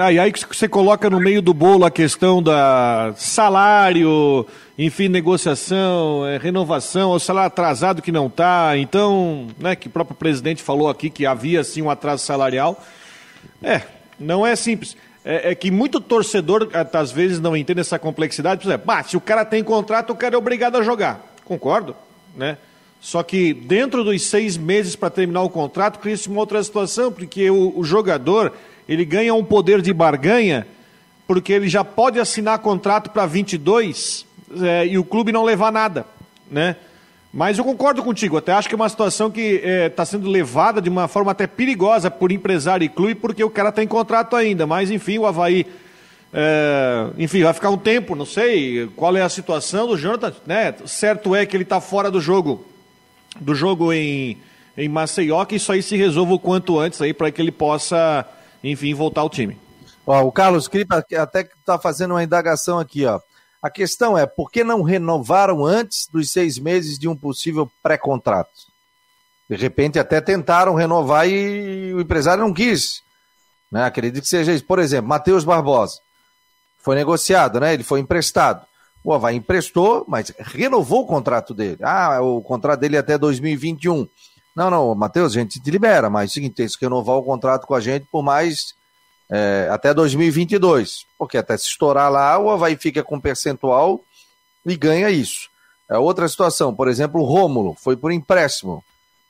Ah, 0.01 0.13
e 0.13 0.17
aí 0.17 0.31
você 0.31 0.65
coloca 0.65 1.09
no 1.09 1.19
meio 1.19 1.41
do 1.41 1.53
bolo 1.53 1.83
a 1.83 1.91
questão 1.91 2.41
da 2.41 3.13
salário, 3.17 4.47
enfim, 4.77 5.09
negociação, 5.09 6.25
é, 6.25 6.37
renovação, 6.37 7.11
o 7.11 7.19
salário 7.19 7.47
atrasado 7.47 8.01
que 8.01 8.09
não 8.09 8.27
está, 8.27 8.77
então, 8.77 9.49
né, 9.59 9.75
que 9.75 9.87
o 9.87 9.91
próprio 9.91 10.15
presidente 10.15 10.63
falou 10.63 10.87
aqui 10.87 11.09
que 11.09 11.25
havia 11.25 11.65
sim 11.65 11.81
um 11.81 11.89
atraso 11.89 12.25
salarial. 12.25 12.81
É, 13.61 13.81
não 14.17 14.47
é 14.47 14.55
simples. 14.55 14.95
É, 15.25 15.51
é 15.51 15.55
que 15.55 15.69
muito 15.69 15.99
torcedor, 15.99 16.69
às 16.93 17.11
vezes, 17.11 17.41
não 17.41 17.57
entende 17.57 17.81
essa 17.81 17.99
complexidade. 17.99 18.61
Por 18.61 18.69
exemplo, 18.69 18.93
se 19.05 19.17
o 19.17 19.21
cara 19.21 19.43
tem 19.43 19.61
contrato, 19.61 20.13
o 20.13 20.15
cara 20.15 20.33
é 20.33 20.37
obrigado 20.37 20.77
a 20.77 20.81
jogar. 20.81 21.21
Concordo, 21.43 21.93
né? 22.37 22.57
Só 23.01 23.21
que 23.21 23.53
dentro 23.53 24.05
dos 24.05 24.21
seis 24.27 24.55
meses 24.55 24.95
para 24.95 25.09
terminar 25.09 25.41
o 25.41 25.49
contrato, 25.49 25.99
cria-se 25.99 26.29
uma 26.29 26.39
outra 26.39 26.63
situação, 26.63 27.11
porque 27.11 27.49
o, 27.49 27.77
o 27.77 27.83
jogador 27.83 28.53
ele 28.89 29.05
ganha 29.05 29.35
um 29.35 29.43
poder 29.43 29.83
de 29.83 29.93
barganha, 29.93 30.65
porque 31.27 31.53
ele 31.53 31.69
já 31.69 31.83
pode 31.83 32.19
assinar 32.19 32.57
contrato 32.57 33.11
para 33.11 33.27
22 33.27 34.25
é, 34.63 34.87
e 34.87 34.97
o 34.97 35.03
clube 35.03 35.31
não 35.31 35.43
levar 35.43 35.71
nada, 35.71 36.07
né? 36.49 36.75
Mas 37.31 37.59
eu 37.59 37.63
concordo 37.63 38.01
contigo, 38.01 38.37
até 38.37 38.51
acho 38.51 38.67
que 38.67 38.73
é 38.73 38.75
uma 38.75 38.89
situação 38.89 39.29
que 39.29 39.41
está 39.41 39.67
é, 39.69 39.89
tá 39.89 40.03
sendo 40.03 40.27
levada 40.27 40.81
de 40.81 40.89
uma 40.89 41.07
forma 41.07 41.31
até 41.31 41.45
perigosa 41.45 42.09
por 42.09 42.31
empresário 42.31 42.83
e 42.83 42.89
clube, 42.89 43.13
porque 43.13 43.43
o 43.43 43.49
cara 43.51 43.71
tem 43.71 43.87
contrato 43.87 44.35
ainda. 44.35 44.65
Mas, 44.65 44.89
enfim, 44.89 45.19
o 45.19 45.27
Havaí, 45.27 45.67
é, 46.33 47.09
enfim, 47.19 47.43
vai 47.43 47.53
ficar 47.53 47.69
um 47.69 47.77
tempo, 47.77 48.15
não 48.15 48.25
sei 48.25 48.89
qual 48.95 49.15
é 49.15 49.21
a 49.21 49.29
situação 49.29 49.85
do 49.85 49.95
Jonathan, 49.95 50.33
né? 50.47 50.73
Certo 50.87 51.35
é 51.35 51.45
que 51.45 51.55
ele 51.55 51.61
está 51.61 51.79
fora 51.79 52.09
do 52.09 52.19
jogo, 52.19 52.65
do 53.39 53.53
jogo 53.53 53.93
em, 53.93 54.35
em 54.75 54.89
Maceió, 54.89 55.45
que 55.45 55.57
isso 55.57 55.71
aí 55.71 55.83
se 55.83 55.95
resolva 55.95 56.33
o 56.33 56.39
quanto 56.39 56.79
antes 56.79 56.99
aí 56.99 57.13
para 57.13 57.29
que 57.29 57.39
ele 57.39 57.51
possa 57.51 58.25
enfim, 58.63 58.93
voltar 58.93 59.21
ao 59.21 59.29
time. 59.29 59.57
Ó, 60.05 60.23
o 60.23 60.31
Carlos 60.31 60.67
Cripa 60.67 61.05
até 61.17 61.41
está 61.41 61.77
fazendo 61.77 62.11
uma 62.11 62.23
indagação 62.23 62.79
aqui, 62.79 63.05
ó. 63.05 63.19
A 63.61 63.69
questão 63.69 64.17
é, 64.17 64.25
por 64.25 64.49
que 64.49 64.63
não 64.63 64.81
renovaram 64.81 65.65
antes 65.65 66.07
dos 66.07 66.31
seis 66.31 66.57
meses 66.57 66.97
de 66.97 67.07
um 67.07 67.15
possível 67.15 67.69
pré-contrato? 67.83 68.69
De 69.49 69.55
repente 69.55 69.99
até 69.99 70.21
tentaram 70.21 70.75
renovar 70.75 71.27
e 71.27 71.93
o 71.93 71.99
empresário 71.99 72.43
não 72.43 72.53
quis. 72.53 73.01
Né? 73.71 73.83
Acredito 73.83 74.23
que 74.23 74.29
seja 74.29 74.53
isso. 74.53 74.63
Por 74.63 74.79
exemplo, 74.79 75.09
Matheus 75.09 75.43
Barbosa. 75.43 75.99
Foi 76.77 76.95
negociado, 76.95 77.59
né? 77.59 77.73
Ele 77.73 77.83
foi 77.83 77.99
emprestado. 77.99 78.65
O 79.03 79.13
Havaí 79.13 79.35
emprestou, 79.35 80.05
mas 80.07 80.31
renovou 80.39 81.01
o 81.01 81.07
contrato 81.07 81.53
dele. 81.53 81.77
Ah, 81.81 82.21
o 82.21 82.41
contrato 82.41 82.79
dele 82.79 82.95
é 82.95 82.99
até 82.99 83.17
2021. 83.17 84.07
Não, 84.55 84.69
não, 84.69 84.93
Matheus, 84.95 85.33
a 85.33 85.39
gente 85.39 85.59
te 85.59 85.71
libera, 85.71 86.09
mas 86.09 86.23
é 86.23 86.31
o 86.31 86.33
seguinte, 86.33 86.55
tem 86.55 86.67
que 86.67 86.77
renovar 86.81 87.15
o 87.15 87.23
contrato 87.23 87.65
com 87.65 87.75
a 87.75 87.79
gente 87.79 88.05
por 88.11 88.23
mais 88.23 88.73
é, 89.29 89.69
até 89.71 89.93
2022. 89.93 91.05
Porque 91.17 91.37
até 91.37 91.57
se 91.57 91.67
estourar 91.67 92.11
lá, 92.11 92.37
o 92.37 92.49
Havaí 92.49 92.75
fica 92.75 93.03
com 93.03 93.19
percentual 93.19 94.01
e 94.65 94.75
ganha 94.75 95.09
isso. 95.09 95.49
É 95.89 95.97
outra 95.97 96.27
situação, 96.27 96.75
por 96.75 96.87
exemplo, 96.87 97.21
o 97.21 97.25
Rômulo 97.25 97.75
foi 97.79 97.95
por 97.95 98.11
empréstimo. 98.11 98.83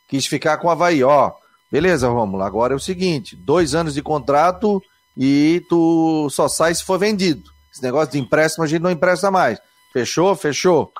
Quis 0.08 0.26
ficar 0.26 0.58
com 0.58 0.68
o 0.68 0.70
Havaí, 0.70 1.02
ó. 1.02 1.32
Beleza, 1.70 2.08
Rômulo, 2.08 2.42
agora 2.42 2.72
é 2.74 2.76
o 2.76 2.80
seguinte: 2.80 3.36
dois 3.36 3.74
anos 3.74 3.94
de 3.94 4.02
contrato 4.02 4.82
e 5.16 5.64
tu 5.68 6.28
só 6.30 6.48
sai 6.48 6.74
se 6.74 6.84
for 6.84 6.98
vendido. 6.98 7.50
Esse 7.72 7.82
negócio 7.82 8.12
de 8.12 8.18
empréstimo 8.18 8.64
a 8.64 8.66
gente 8.66 8.82
não 8.82 8.90
empresta 8.90 9.30
mais. 9.30 9.58
Fechou? 9.92 10.34
Fechou. 10.34 10.92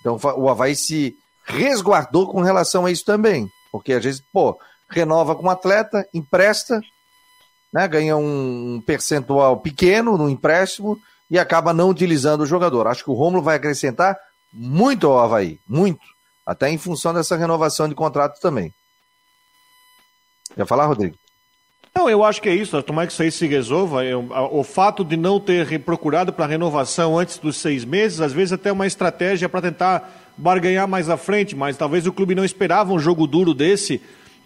Então 0.00 0.18
o 0.36 0.48
Havaí 0.48 0.74
se 0.74 1.16
resguardou 1.44 2.26
com 2.26 2.40
relação 2.40 2.86
a 2.86 2.90
isso 2.90 3.04
também. 3.04 3.50
Porque 3.74 3.92
às 3.92 4.04
vezes, 4.04 4.22
pô, 4.32 4.56
renova 4.88 5.34
com 5.34 5.46
um 5.46 5.50
atleta, 5.50 6.08
empresta, 6.14 6.80
né, 7.72 7.88
ganha 7.88 8.16
um 8.16 8.80
percentual 8.86 9.56
pequeno 9.56 10.16
no 10.16 10.30
empréstimo 10.30 10.96
e 11.28 11.40
acaba 11.40 11.74
não 11.74 11.90
utilizando 11.90 12.42
o 12.42 12.46
jogador. 12.46 12.86
Acho 12.86 13.02
que 13.02 13.10
o 13.10 13.14
Romulo 13.14 13.42
vai 13.42 13.56
acrescentar 13.56 14.16
muito 14.52 15.08
ao 15.08 15.18
Havaí, 15.18 15.58
muito. 15.68 16.06
Até 16.46 16.70
em 16.70 16.78
função 16.78 17.12
dessa 17.12 17.36
renovação 17.36 17.88
de 17.88 17.96
contrato 17.96 18.38
também. 18.38 18.72
Quer 20.54 20.68
falar, 20.68 20.86
Rodrigo? 20.86 21.16
Não, 21.92 22.08
eu 22.08 22.22
acho 22.22 22.40
que 22.40 22.48
é 22.48 22.54
isso. 22.54 22.80
Tomara 22.80 23.08
que 23.08 23.12
isso 23.12 23.22
aí 23.24 23.32
se 23.32 23.48
resolva. 23.48 24.04
Eu, 24.04 24.28
o 24.52 24.62
fato 24.62 25.04
de 25.04 25.16
não 25.16 25.40
ter 25.40 25.80
procurado 25.80 26.32
para 26.32 26.46
renovação 26.46 27.18
antes 27.18 27.38
dos 27.38 27.56
seis 27.56 27.84
meses, 27.84 28.20
às 28.20 28.32
vezes 28.32 28.52
até 28.52 28.70
uma 28.70 28.86
estratégia 28.86 29.48
para 29.48 29.62
tentar 29.62 30.23
barganhar 30.36 30.88
mais 30.88 31.08
à 31.08 31.16
frente, 31.16 31.54
mas 31.54 31.76
talvez 31.76 32.06
o 32.06 32.12
clube 32.12 32.34
não 32.34 32.44
esperava 32.44 32.92
um 32.92 32.98
jogo 32.98 33.26
duro 33.26 33.54
desse, 33.54 34.00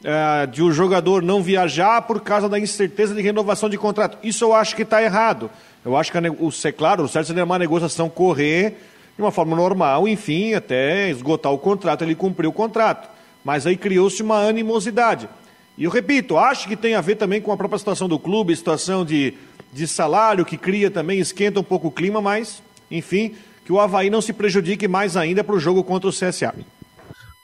é, 0.04 0.46
de 0.46 0.62
o 0.62 0.66
um 0.66 0.72
jogador 0.72 1.22
não 1.22 1.42
viajar 1.42 2.02
por 2.02 2.20
causa 2.20 2.48
da 2.48 2.58
incerteza 2.58 3.14
de 3.14 3.22
renovação 3.22 3.68
de 3.68 3.76
contrato. 3.78 4.18
Isso 4.22 4.44
eu 4.44 4.54
acho 4.54 4.76
que 4.76 4.82
está 4.82 5.02
errado. 5.02 5.50
Eu 5.84 5.96
acho 5.96 6.12
que, 6.12 6.18
o, 6.18 6.50
é 6.64 6.72
claro, 6.72 7.04
o 7.04 7.08
certo 7.08 7.26
seria 7.26 7.44
uma 7.44 7.58
negociação 7.58 8.08
correr 8.08 8.76
de 9.16 9.22
uma 9.22 9.32
forma 9.32 9.56
normal, 9.56 10.06
enfim, 10.06 10.54
até 10.54 11.10
esgotar 11.10 11.52
o 11.52 11.58
contrato, 11.58 12.04
ele 12.04 12.14
cumpriu 12.14 12.50
o 12.50 12.52
contrato. 12.52 13.08
Mas 13.44 13.66
aí 13.66 13.76
criou-se 13.76 14.22
uma 14.22 14.46
animosidade. 14.46 15.28
E 15.76 15.84
eu 15.84 15.90
repito, 15.90 16.36
acho 16.38 16.68
que 16.68 16.76
tem 16.76 16.94
a 16.94 17.00
ver 17.00 17.16
também 17.16 17.40
com 17.40 17.50
a 17.50 17.56
própria 17.56 17.78
situação 17.78 18.08
do 18.08 18.18
clube, 18.18 18.54
situação 18.54 19.04
de, 19.04 19.34
de 19.72 19.88
salário, 19.88 20.44
que 20.44 20.56
cria 20.56 20.90
também, 20.90 21.18
esquenta 21.18 21.58
um 21.58 21.64
pouco 21.64 21.88
o 21.88 21.90
clima, 21.90 22.20
mas, 22.20 22.62
enfim, 22.90 23.34
que 23.68 23.72
o 23.72 23.78
Havaí 23.78 24.08
não 24.08 24.22
se 24.22 24.32
prejudique 24.32 24.88
mais 24.88 25.14
ainda 25.14 25.44
para 25.44 25.54
o 25.54 25.60
jogo 25.60 25.84
contra 25.84 26.08
o 26.08 26.10
CSA. 26.10 26.54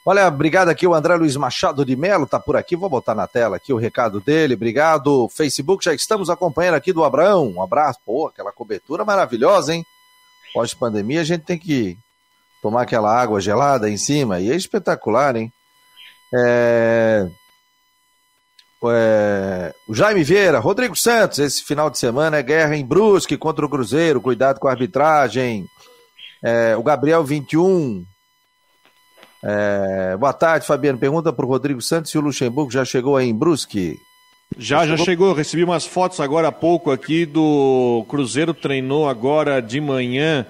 Olha, 0.07 0.27
obrigado 0.27 0.71
aqui, 0.71 0.87
o 0.87 0.95
André 0.95 1.17
Luiz 1.17 1.37
Machado 1.37 1.85
de 1.85 1.95
Melo 1.95 2.25
está 2.25 2.41
por 2.41 2.57
aqui, 2.57 2.75
vou 2.75 2.89
botar 2.89 3.15
na 3.15 3.27
tela 3.27 3.57
aqui 3.57 3.75
o 3.75 3.77
recado 3.77 4.23
dele, 4.23 4.55
obrigado. 4.55 5.29
Facebook, 5.29 5.85
já 5.85 5.93
estamos 5.93 6.31
acompanhando 6.31 6.77
aqui 6.77 6.95
do 6.95 7.05
Abraão, 7.05 7.53
um 7.55 7.63
abraço, 7.63 7.99
pô, 8.07 8.27
aquela 8.27 8.51
cobertura 8.53 9.05
maravilhosa, 9.05 9.75
hein? 9.75 9.85
Pós-pandemia 10.55 11.21
a 11.21 11.25
gente 11.25 11.43
tem 11.43 11.59
que 11.59 11.99
tomar 12.63 12.81
aquela 12.81 13.15
água 13.15 13.39
gelada 13.39 13.91
em 13.91 13.99
cima, 13.99 14.41
e 14.41 14.51
é 14.51 14.57
espetacular, 14.57 15.37
hein? 15.37 15.53
É... 16.35 17.29
É... 18.87 19.75
O 19.87 19.95
Jaime 19.95 20.25
Vieira, 20.25 20.59
Rodrigo 20.59 20.97
Santos, 20.97 21.39
esse 21.39 21.63
final 21.63 21.91
de 21.91 21.99
semana 21.99 22.39
é 22.39 22.43
guerra 22.43 22.75
em 22.75 22.85
Brusque 22.85 23.37
contra 23.37 23.67
o 23.67 23.69
Cruzeiro, 23.69 24.23
cuidado 24.23 24.59
com 24.59 24.69
a 24.69 24.71
arbitragem. 24.71 25.69
É, 26.45 26.77
o 26.77 26.83
Gabriel 26.83 27.25
21. 27.25 28.05
É, 29.43 30.15
boa 30.19 30.33
tarde, 30.35 30.67
Fabiano. 30.67 30.99
Pergunta 30.99 31.33
para 31.33 31.47
o 31.47 31.49
Rodrigo 31.49 31.81
Santos 31.81 32.11
se 32.11 32.19
o 32.19 32.21
Luxemburgo 32.21 32.71
já 32.71 32.85
chegou 32.85 33.17
aí 33.17 33.27
em 33.27 33.35
Brusque. 33.35 33.97
Já, 34.59 34.87
já 34.87 34.99
chegou. 34.99 35.33
Recebi 35.33 35.65
umas 35.65 35.87
fotos 35.87 36.21
agora 36.21 36.49
há 36.49 36.53
pouco 36.53 36.91
aqui 36.91 37.25
do 37.25 38.05
Cruzeiro 38.11 38.53
treinou 38.53 39.09
agora 39.09 39.63
de 39.63 39.81
manhã 39.81 40.47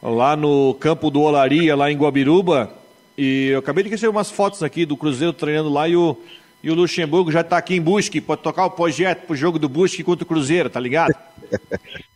lá 0.00 0.36
no 0.36 0.74
campo 0.74 1.10
do 1.10 1.22
Olaria, 1.22 1.74
lá 1.74 1.90
em 1.90 1.96
Guabiruba. 1.96 2.70
E 3.18 3.48
eu 3.48 3.58
acabei 3.58 3.82
de 3.82 3.90
receber 3.90 4.10
umas 4.10 4.30
fotos 4.30 4.62
aqui 4.62 4.86
do 4.86 4.96
Cruzeiro 4.96 5.32
treinando 5.32 5.68
lá 5.68 5.88
e 5.88 5.96
o, 5.96 6.16
e 6.62 6.70
o 6.70 6.74
Luxemburgo 6.74 7.32
já 7.32 7.40
está 7.40 7.58
aqui 7.58 7.74
em 7.74 7.82
Busque. 7.82 8.20
Pode 8.20 8.42
tocar 8.42 8.66
o 8.66 8.70
projeto 8.70 9.26
pro 9.26 9.34
jogo 9.34 9.58
do 9.58 9.68
Busque 9.68 10.04
contra 10.04 10.22
o 10.22 10.28
Cruzeiro, 10.28 10.70
tá 10.70 10.78
ligado? 10.78 11.12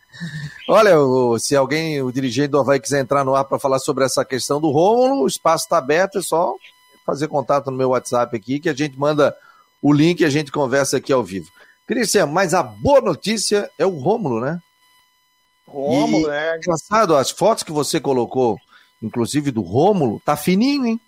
Olha, 0.67 0.99
o, 0.99 1.39
se 1.39 1.55
alguém, 1.55 2.01
o 2.01 2.11
dirigente 2.11 2.49
do 2.49 2.59
Havaí 2.59 2.79
quiser 2.79 3.01
entrar 3.01 3.23
no 3.23 3.35
ar 3.35 3.45
para 3.45 3.59
falar 3.59 3.79
sobre 3.79 4.03
essa 4.03 4.23
questão 4.23 4.59
do 4.59 4.69
Rômulo, 4.69 5.23
o 5.23 5.27
espaço 5.27 5.65
está 5.65 5.77
aberto, 5.77 6.19
é 6.19 6.21
só 6.21 6.53
fazer 7.05 7.27
contato 7.27 7.71
no 7.71 7.77
meu 7.77 7.89
WhatsApp 7.89 8.35
aqui 8.35 8.59
que 8.59 8.69
a 8.69 8.73
gente 8.73 8.97
manda 8.97 9.35
o 9.81 9.91
link 9.91 10.19
e 10.19 10.25
a 10.25 10.29
gente 10.29 10.51
conversa 10.51 10.97
aqui 10.97 11.11
ao 11.11 11.23
vivo. 11.23 11.47
Cristian, 11.87 12.27
mas 12.27 12.53
a 12.53 12.61
boa 12.61 13.01
notícia 13.01 13.69
é 13.77 13.85
o 13.85 13.97
Rômulo, 13.97 14.39
né? 14.39 14.59
Rômulo, 15.67 16.27
e, 16.27 16.31
é. 16.31 16.57
Engraçado, 16.57 17.15
as 17.15 17.31
fotos 17.31 17.63
que 17.63 17.71
você 17.71 17.99
colocou, 17.99 18.57
inclusive 19.01 19.49
do 19.49 19.61
Rômulo, 19.61 20.21
tá 20.23 20.35
fininho, 20.35 20.85
hein? 20.85 21.01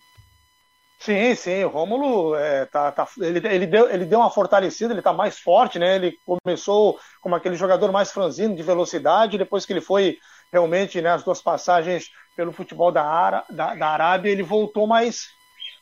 Sim, 1.04 1.34
sim, 1.34 1.64
o 1.64 1.70
Rômulo 1.70 2.36
é, 2.36 2.66
tá, 2.66 2.92
tá, 2.92 3.08
ele, 3.20 3.42
ele, 3.48 3.66
deu, 3.66 3.90
ele 3.90 4.06
deu 4.06 4.20
uma 4.20 4.30
fortalecida, 4.30 4.94
ele 4.94 5.00
está 5.00 5.12
mais 5.12 5.40
forte, 5.40 5.80
né? 5.80 5.96
Ele 5.96 6.16
começou 6.24 7.00
como 7.20 7.34
aquele 7.34 7.56
jogador 7.56 7.92
mais 7.92 8.12
franzino 8.12 8.56
de 8.56 8.62
velocidade, 8.62 9.36
depois 9.36 9.66
que 9.66 9.74
ele 9.74 9.82
foi 9.82 10.18
realmente, 10.54 11.02
né, 11.02 11.10
as 11.10 11.24
duas 11.24 11.42
passagens 11.42 12.06
pelo 12.36 12.52
futebol 12.52 12.92
da, 12.92 13.04
Ara, 13.04 13.44
da, 13.50 13.74
da 13.74 13.88
Arábia, 13.88 14.30
ele 14.30 14.44
voltou 14.44 14.86
mais, 14.86 15.30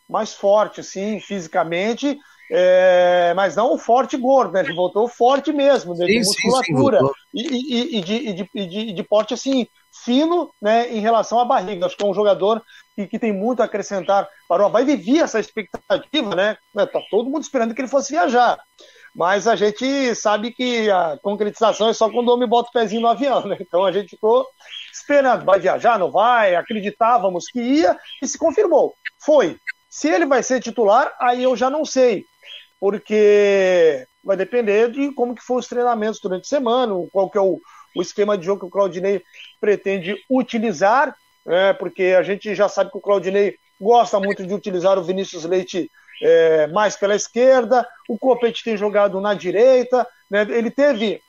mais 0.07 0.33
forte, 0.33 0.81
sim, 0.81 1.19
fisicamente, 1.19 2.17
é, 2.49 3.33
mas 3.35 3.57
não 3.57 3.77
forte 3.77 4.15
gordo, 4.15 4.53
né? 4.53 4.61
Ele 4.61 4.73
voltou 4.73 5.05
forte 5.09 5.51
mesmo, 5.51 5.95
né, 5.95 6.05
de 6.05 6.19
musculatura 6.19 6.99
sim, 6.99 7.05
sim, 7.05 7.49
e, 7.51 7.73
e, 7.73 7.97
e, 7.97 8.01
de, 8.01 8.33
de, 8.33 8.67
de, 8.67 8.93
de 8.93 9.03
porte 9.03 9.33
assim, 9.33 9.67
fino 9.91 10.49
né, 10.61 10.89
em 10.89 11.01
relação 11.01 11.39
à 11.39 11.45
barriga. 11.45 11.85
Acho 11.85 11.97
que 11.97 12.03
é 12.05 12.07
um 12.07 12.13
jogador 12.13 12.63
que, 12.99 13.07
que 13.07 13.19
tem 13.19 13.31
muito 13.31 13.61
a 13.61 13.65
acrescentar 13.65 14.27
para 14.47 14.63
o 14.63 14.65
Havaí. 14.65 14.83
Vivia 14.83 15.23
essa 15.23 15.39
expectativa, 15.39 16.35
né? 16.35 16.57
Tá 16.73 17.01
todo 17.09 17.29
mundo 17.29 17.43
esperando 17.43 17.73
que 17.73 17.81
ele 17.81 17.87
fosse 17.87 18.11
viajar. 18.11 18.59
Mas 19.15 19.47
a 19.47 19.55
gente 19.55 20.13
sabe 20.15 20.51
que 20.51 20.89
a 20.91 21.17
concretização 21.21 21.89
é 21.89 21.93
só 21.93 22.09
quando 22.09 22.27
o 22.27 22.33
homem 22.33 22.47
bota 22.47 22.69
o 22.69 22.73
pezinho 22.73 23.01
no 23.01 23.07
avião, 23.07 23.45
né? 23.47 23.57
Então 23.59 23.85
a 23.85 23.91
gente 23.91 24.09
ficou 24.09 24.45
esperando. 24.91 25.45
Vai 25.45 25.59
viajar? 25.59 25.97
Não 25.97 26.11
vai? 26.11 26.55
Acreditávamos 26.55 27.45
que 27.47 27.61
ia 27.61 27.97
e 28.21 28.27
se 28.27 28.37
confirmou. 28.37 28.93
Foi. 29.19 29.57
Se 29.89 30.07
ele 30.09 30.25
vai 30.25 30.43
ser 30.43 30.61
titular, 30.61 31.13
aí 31.19 31.43
eu 31.43 31.55
já 31.55 31.69
não 31.69 31.85
sei. 31.85 32.25
Porque 32.79 34.05
vai 34.23 34.37
depender 34.37 34.91
de 34.91 35.11
como 35.13 35.33
que 35.33 35.41
foram 35.41 35.59
os 35.59 35.67
treinamentos 35.67 36.19
durante 36.19 36.43
a 36.43 36.57
semana, 36.57 36.93
qual 37.11 37.29
que 37.29 37.37
é 37.37 37.41
o, 37.41 37.59
o 37.95 38.01
esquema 38.01 38.37
de 38.37 38.45
jogo 38.45 38.59
que 38.59 38.67
o 38.67 38.69
Claudinei 38.69 39.23
pretende 39.59 40.15
utilizar, 40.29 41.15
é, 41.49 41.73
porque 41.73 42.15
a 42.17 42.23
gente 42.23 42.53
já 42.53 42.69
sabe 42.69 42.91
que 42.91 42.97
o 42.97 43.01
Claudinei 43.01 43.57
gosta 43.81 44.19
muito 44.19 44.45
de 44.45 44.53
utilizar 44.53 44.97
o 44.97 45.03
Vinícius 45.03 45.45
Leite 45.45 45.89
é, 46.21 46.67
mais 46.67 46.95
pela 46.95 47.15
esquerda, 47.15 47.87
o 48.07 48.17
Copete 48.17 48.63
tem 48.63 48.77
jogado 48.77 49.19
na 49.19 49.33
direita, 49.33 50.07
né, 50.29 50.45
ele 50.49 50.69
teve 50.69 51.21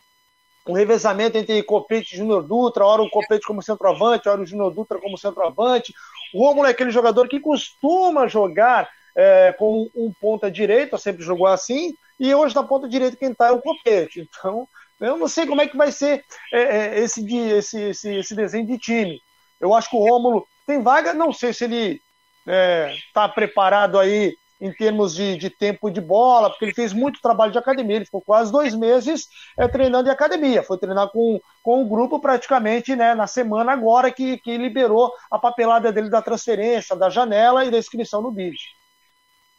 um 0.67 0.73
revezamento 0.73 1.39
entre 1.39 1.62
Copete 1.62 2.15
e 2.15 2.19
Júnior 2.19 2.43
Dutra, 2.43 2.85
hora 2.85 3.03
o 3.03 3.11
Copete 3.11 3.47
como 3.47 3.62
centroavante, 3.62 4.29
hora 4.29 4.43
o 4.43 4.47
Júnior 4.47 4.73
Dutra 4.73 5.00
como 5.00 5.17
centroavante. 5.17 5.95
O 6.35 6.47
Romulo 6.47 6.67
é 6.67 6.71
aquele 6.71 6.91
jogador 6.91 7.27
que 7.29 7.41
costuma 7.41 8.29
jogar 8.29 8.89
é, 9.17 9.53
com 9.59 9.89
um 9.95 10.12
ponta 10.21 10.50
direita, 10.50 10.99
sempre 10.99 11.25
jogou 11.25 11.47
assim, 11.47 11.95
e 12.19 12.35
hoje 12.35 12.55
na 12.55 12.62
ponta 12.62 12.89
direita 12.89 13.17
quem 13.17 13.31
está 13.33 13.49
é 13.49 13.53
o 13.53 13.62
Copete. 13.62 14.21
Então, 14.21 14.69
eu 15.00 15.17
não 15.17 15.27
sei 15.27 15.47
como 15.47 15.62
é 15.62 15.67
que 15.67 15.77
vai 15.77 15.91
ser 15.91 16.25
é, 16.53 16.61
é, 16.61 17.00
esse, 17.00 17.25
esse, 17.49 17.81
esse, 17.81 18.17
esse, 18.17 18.35
desenho 18.35 18.67
de 18.67 18.79
time. 18.79 19.21
Eu 19.61 19.75
acho 19.75 19.90
que 19.90 19.97
o 19.97 20.00
Rômulo 20.00 20.47
tem 20.67 20.83
vaga, 20.83 21.12
não 21.12 21.33
sei 21.33 21.52
se 21.52 21.64
ele 21.64 22.00
está 22.47 23.25
é, 23.25 23.29
preparado 23.29 23.99
aí 23.99 24.35
em 24.61 24.73
termos 24.73 25.14
de, 25.14 25.37
de, 25.37 25.49
tempo 25.49 25.90
de 25.90 26.00
bola, 26.00 26.50
porque 26.50 26.67
ele 26.67 26.75
fez 26.75 26.93
muito 26.93 27.23
trabalho 27.23 27.50
de 27.50 27.59
academia, 27.59 27.97
ele 27.97 28.05
ficou 28.05 28.21
quase 28.21 28.52
dois 28.52 28.75
meses 28.75 29.26
é, 29.59 29.67
treinando 29.67 30.09
em 30.09 30.12
academia, 30.12 30.62
foi 30.62 30.76
treinar 30.76 31.09
com, 31.09 31.40
com 31.62 31.83
o 31.83 31.88
grupo 31.88 32.21
praticamente 32.21 32.95
né, 32.95 33.14
na 33.14 33.26
semana 33.26 33.73
agora 33.73 34.11
que, 34.11 34.37
que 34.38 34.59
liberou 34.59 35.12
a 35.31 35.38
papelada 35.38 35.90
dele 35.90 36.11
da 36.11 36.21
transferência, 36.21 36.95
da 36.95 37.09
janela 37.09 37.64
e 37.64 37.71
da 37.71 37.79
inscrição 37.79 38.21
no 38.21 38.31
BID. 38.31 38.59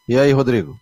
E 0.08 0.20
aí, 0.20 0.32
Rodrigo? 0.32 0.80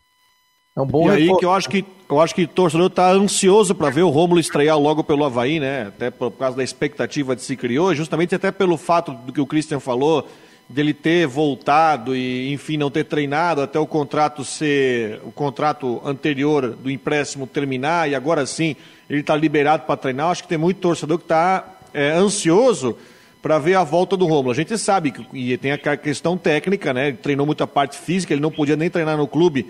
É 0.80 0.82
um 0.82 0.86
bom 0.86 1.08
e 1.08 1.12
aí 1.12 1.38
que 1.38 1.46
eu 1.46 1.52
acho 1.52 1.70
que 1.70 1.86
eu 2.10 2.22
acho 2.22 2.34
que 2.34 2.44
o 2.44 2.48
torcedor 2.48 2.88
está 2.88 3.12
ansioso 3.12 3.76
para 3.76 3.90
ver 3.90 4.02
o 4.02 4.10
Rômulo 4.10 4.40
estrear 4.40 4.80
logo 4.80 5.04
pelo 5.04 5.26
Havaí, 5.26 5.60
né? 5.60 5.88
Até 5.88 6.10
por 6.10 6.32
causa 6.32 6.58
da 6.58 6.64
expectativa 6.64 7.36
que 7.36 7.42
se 7.42 7.56
criou, 7.56 7.94
justamente 7.94 8.34
até 8.34 8.50
pelo 8.50 8.78
fato 8.78 9.12
do 9.12 9.32
que 9.32 9.42
o 9.42 9.46
Christian 9.46 9.80
falou, 9.80 10.28
dele 10.68 10.94
ter 10.94 11.28
voltado 11.28 12.16
e, 12.16 12.52
enfim, 12.54 12.78
não 12.78 12.90
ter 12.90 13.04
treinado 13.04 13.62
até 13.62 13.78
o 13.78 13.86
contrato 13.86 14.44
ser 14.44 15.20
o 15.24 15.32
contrato 15.32 16.02
anterior 16.04 16.70
do 16.70 16.90
empréstimo 16.90 17.46
terminar 17.46 18.10
e 18.10 18.16
agora 18.16 18.46
sim 18.46 18.76
ele 19.10 19.20
está 19.20 19.36
liberado 19.36 19.84
para 19.84 19.98
treinar. 19.98 20.32
Acho 20.32 20.44
que 20.44 20.50
tem 20.50 20.58
muito 20.58 20.80
torcedor 20.80 21.18
que 21.18 21.26
está 21.26 21.78
é, 21.94 22.12
ansioso 22.12 22.98
para 23.42 23.60
ver 23.60 23.76
a 23.76 23.84
volta 23.84 24.16
do 24.16 24.26
Romulo. 24.26 24.52
A 24.52 24.56
gente 24.56 24.78
sabe 24.78 25.12
que 25.12 25.26
e 25.34 25.56
tem 25.58 25.74
a 25.74 25.98
questão 25.98 26.38
técnica, 26.38 26.94
né? 26.94 27.10
Ele 27.10 27.18
treinou 27.18 27.46
muita 27.46 27.68
parte 27.68 27.98
física, 27.98 28.34
ele 28.34 28.42
não 28.42 28.52
podia 28.52 28.76
nem 28.76 28.90
treinar 28.90 29.18
no 29.18 29.28
clube 29.28 29.68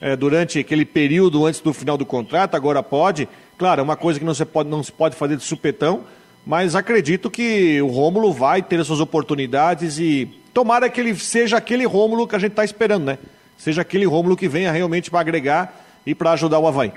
é, 0.00 0.16
durante 0.16 0.58
aquele 0.58 0.84
período 0.84 1.44
antes 1.44 1.60
do 1.60 1.72
final 1.72 1.96
do 1.96 2.06
contrato, 2.06 2.54
agora 2.54 2.82
pode. 2.82 3.28
Claro, 3.58 3.80
é 3.80 3.84
uma 3.84 3.96
coisa 3.96 4.18
que 4.18 4.24
não 4.24 4.34
se 4.34 4.44
pode, 4.44 4.68
não 4.68 4.82
se 4.82 4.90
pode 4.90 5.14
fazer 5.14 5.36
de 5.36 5.44
supetão, 5.44 6.04
mas 6.46 6.74
acredito 6.74 7.30
que 7.30 7.80
o 7.82 7.88
Rômulo 7.88 8.32
vai 8.32 8.62
ter 8.62 8.80
as 8.80 8.86
suas 8.86 9.00
oportunidades 9.00 9.98
e 9.98 10.26
tomara 10.54 10.88
que 10.88 11.00
ele 11.00 11.14
seja 11.14 11.58
aquele 11.58 11.84
Rômulo 11.84 12.26
que 12.26 12.34
a 12.34 12.38
gente 12.38 12.52
está 12.52 12.64
esperando, 12.64 13.04
né? 13.04 13.18
Seja 13.58 13.82
aquele 13.82 14.06
Rômulo 14.06 14.36
que 14.36 14.48
venha 14.48 14.72
realmente 14.72 15.10
para 15.10 15.20
agregar 15.20 15.84
e 16.06 16.14
para 16.14 16.32
ajudar 16.32 16.58
o 16.58 16.66
Havaí. 16.66 16.92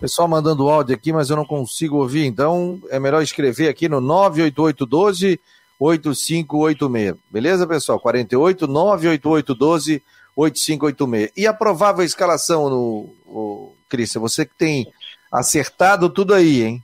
Pessoal 0.00 0.26
mandando 0.26 0.68
áudio 0.68 0.94
aqui, 0.94 1.12
mas 1.12 1.30
eu 1.30 1.36
não 1.36 1.44
consigo 1.44 1.98
ouvir, 1.98 2.24
então 2.24 2.80
é 2.90 2.98
melhor 2.98 3.22
escrever 3.22 3.68
aqui 3.68 3.88
no 3.88 4.00
98812 4.00 5.38
8586. 5.78 7.14
Beleza, 7.30 7.66
pessoal? 7.66 8.00
48 8.00 8.66
98812 8.66 10.02
8586. 10.36 11.32
E 11.36 11.46
a 11.46 11.54
provável 11.54 12.04
escalação 12.04 12.68
no 12.68 13.14
o, 13.26 13.76
Cristian, 13.88 14.20
você 14.20 14.44
que 14.44 14.54
tem 14.54 14.92
acertado 15.32 16.08
tudo 16.08 16.34
aí, 16.34 16.62
hein? 16.62 16.82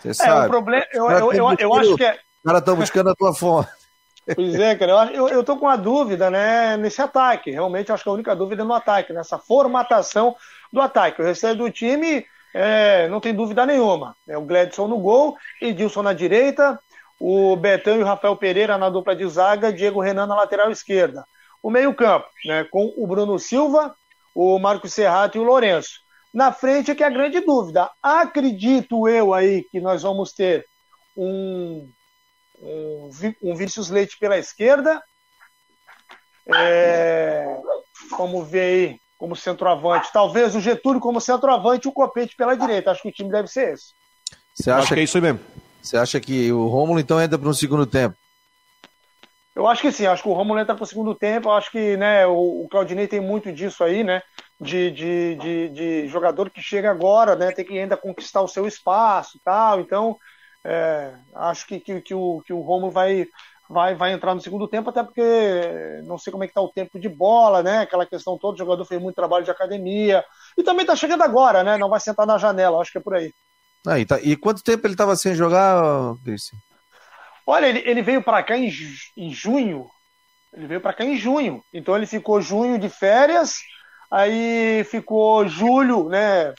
Você 0.00 0.10
é, 0.10 0.14
sabe. 0.14 0.46
o 0.46 0.50
problema, 0.50 0.86
eu, 0.92 1.10
eu, 1.10 1.32
eu, 1.32 1.56
eu 1.58 1.74
acho 1.74 1.96
que 1.96 2.04
é... 2.04 2.12
Os 2.12 2.44
caras 2.44 2.60
estão 2.60 2.76
buscando 2.76 3.10
a 3.10 3.14
tua 3.14 3.34
fonte. 3.34 3.70
Pois 4.34 4.54
é, 4.54 4.74
cara, 4.76 5.10
eu, 5.12 5.28
eu 5.28 5.42
tô 5.42 5.56
com 5.56 5.66
uma 5.66 5.76
dúvida, 5.76 6.30
né, 6.30 6.76
nesse 6.76 7.02
ataque. 7.02 7.50
Realmente, 7.50 7.90
acho 7.90 8.02
que 8.02 8.08
a 8.08 8.12
única 8.12 8.36
dúvida 8.36 8.62
é 8.62 8.64
no 8.64 8.74
ataque, 8.74 9.12
nessa 9.12 9.38
formatação 9.38 10.36
do 10.72 10.80
ataque. 10.80 11.20
O 11.20 11.24
restante 11.24 11.58
do 11.58 11.70
time, 11.70 12.24
é, 12.54 13.08
não 13.08 13.20
tem 13.20 13.34
dúvida 13.34 13.66
nenhuma. 13.66 14.16
É 14.28 14.36
o 14.36 14.42
Gladson 14.42 14.86
no 14.86 14.98
gol, 14.98 15.36
Edilson 15.60 16.02
na 16.02 16.12
direita, 16.12 16.78
o 17.18 17.56
Betão 17.56 17.96
e 17.96 18.02
o 18.02 18.04
Rafael 18.06 18.36
Pereira 18.36 18.78
na 18.78 18.90
dupla 18.90 19.14
de 19.14 19.26
zaga, 19.28 19.72
Diego 19.72 20.00
Renan 20.00 20.26
na 20.26 20.36
lateral 20.36 20.70
esquerda. 20.70 21.24
O 21.62 21.70
meio-campo, 21.70 22.28
né, 22.44 22.64
com 22.64 22.92
o 22.96 23.06
Bruno 23.06 23.38
Silva, 23.38 23.94
o 24.34 24.58
Marcos 24.58 24.92
Serrato 24.92 25.38
e 25.38 25.40
o 25.40 25.44
Lourenço. 25.44 26.00
Na 26.34 26.50
frente 26.50 26.90
é 26.90 26.94
que 26.94 27.04
é 27.04 27.06
a 27.06 27.10
grande 27.10 27.40
dúvida. 27.40 27.90
Acredito 28.02 29.08
eu 29.08 29.34
aí 29.34 29.64
que 29.70 29.80
nós 29.80 30.02
vamos 30.02 30.32
ter 30.32 30.66
um 31.16 31.88
um, 32.62 33.10
um 33.42 33.54
Vinícius 33.54 33.90
Leite 33.90 34.16
pela 34.18 34.38
esquerda. 34.38 35.02
É, 36.46 37.44
como 38.16 38.44
vê 38.44 38.60
aí, 38.60 39.00
como 39.18 39.36
centroavante. 39.36 40.12
Talvez 40.12 40.54
o 40.54 40.60
Getúlio 40.60 41.00
como 41.00 41.20
centroavante 41.20 41.86
e 41.86 41.90
o 41.90 41.92
Copete 41.92 42.36
pela 42.36 42.56
direita. 42.56 42.90
Acho 42.90 43.02
que 43.02 43.08
o 43.08 43.12
time 43.12 43.30
deve 43.30 43.48
ser 43.48 43.74
esse. 43.74 43.92
Você 44.54 44.70
acha 44.70 44.80
acho 44.80 44.94
que 44.94 45.00
é 45.00 45.02
isso 45.02 45.20
mesmo? 45.20 45.40
Você 45.82 45.96
acha 45.96 46.20
que 46.20 46.52
o 46.52 46.66
Rômulo 46.68 47.00
então 47.00 47.20
entra 47.20 47.38
para 47.38 47.48
um 47.48 47.54
segundo 47.54 47.86
tempo? 47.86 48.16
Eu 49.54 49.66
acho 49.66 49.82
que 49.82 49.92
sim, 49.92 50.06
acho 50.06 50.22
que 50.22 50.28
o 50.28 50.32
Romulo 50.32 50.60
entra 50.60 50.74
para 50.74 50.84
o 50.84 50.86
segundo 50.86 51.14
tempo. 51.14 51.50
Acho 51.50 51.70
que 51.70 51.96
né, 51.96 52.26
o, 52.26 52.64
o 52.64 52.68
Claudinei 52.70 53.06
tem 53.06 53.20
muito 53.20 53.52
disso 53.52 53.84
aí, 53.84 54.02
né? 54.02 54.22
De, 54.58 54.90
de, 54.90 55.34
de, 55.36 55.68
de, 55.68 56.08
jogador 56.08 56.48
que 56.48 56.62
chega 56.62 56.90
agora, 56.90 57.36
né? 57.36 57.52
Tem 57.52 57.64
que 57.64 57.78
ainda 57.78 57.96
conquistar 57.96 58.40
o 58.40 58.48
seu 58.48 58.66
espaço 58.66 59.38
tal. 59.44 59.80
Então, 59.80 60.16
é, 60.64 61.12
acho 61.34 61.66
que, 61.66 61.80
que, 61.80 62.00
que, 62.00 62.14
o, 62.14 62.40
que 62.46 62.52
o 62.52 62.60
Romulo 62.60 62.90
vai, 62.90 63.26
vai, 63.68 63.94
vai 63.94 64.12
entrar 64.12 64.34
no 64.34 64.40
segundo 64.40 64.66
tempo, 64.66 64.88
até 64.88 65.02
porque 65.02 66.00
não 66.04 66.16
sei 66.16 66.30
como 66.30 66.44
é 66.44 66.48
que 66.48 66.54
tá 66.54 66.62
o 66.62 66.72
tempo 66.72 66.98
de 66.98 67.08
bola, 67.08 67.62
né? 67.62 67.80
Aquela 67.80 68.06
questão 68.06 68.38
toda, 68.38 68.54
o 68.54 68.58
jogador 68.58 68.84
fez 68.86 69.02
muito 69.02 69.16
trabalho 69.16 69.44
de 69.44 69.50
academia. 69.50 70.24
E 70.56 70.62
também 70.62 70.86
tá 70.86 70.96
chegando 70.96 71.22
agora, 71.22 71.62
né? 71.62 71.76
Não 71.76 71.90
vai 71.90 72.00
sentar 72.00 72.26
na 72.26 72.38
janela, 72.38 72.80
acho 72.80 72.92
que 72.92 72.98
é 72.98 73.02
por 73.02 73.14
aí. 73.14 73.30
Ah, 73.86 73.98
e, 73.98 74.06
tá, 74.06 74.18
e 74.22 74.34
quanto 74.34 74.62
tempo 74.62 74.86
ele 74.86 74.94
estava 74.94 75.14
sem 75.14 75.34
jogar, 75.34 76.14
Cristian? 76.24 76.58
Olha, 77.46 77.66
ele, 77.66 77.82
ele 77.84 78.02
veio 78.02 78.22
para 78.22 78.42
cá 78.42 78.56
em, 78.56 78.70
em 79.16 79.32
junho. 79.32 79.88
Ele 80.52 80.66
veio 80.66 80.80
para 80.80 80.92
cá 80.92 81.04
em 81.04 81.16
junho. 81.16 81.62
Então 81.72 81.96
ele 81.96 82.06
ficou 82.06 82.40
junho 82.40 82.78
de 82.78 82.88
férias, 82.88 83.58
aí 84.10 84.84
ficou 84.84 85.48
julho, 85.48 86.08
né? 86.08 86.54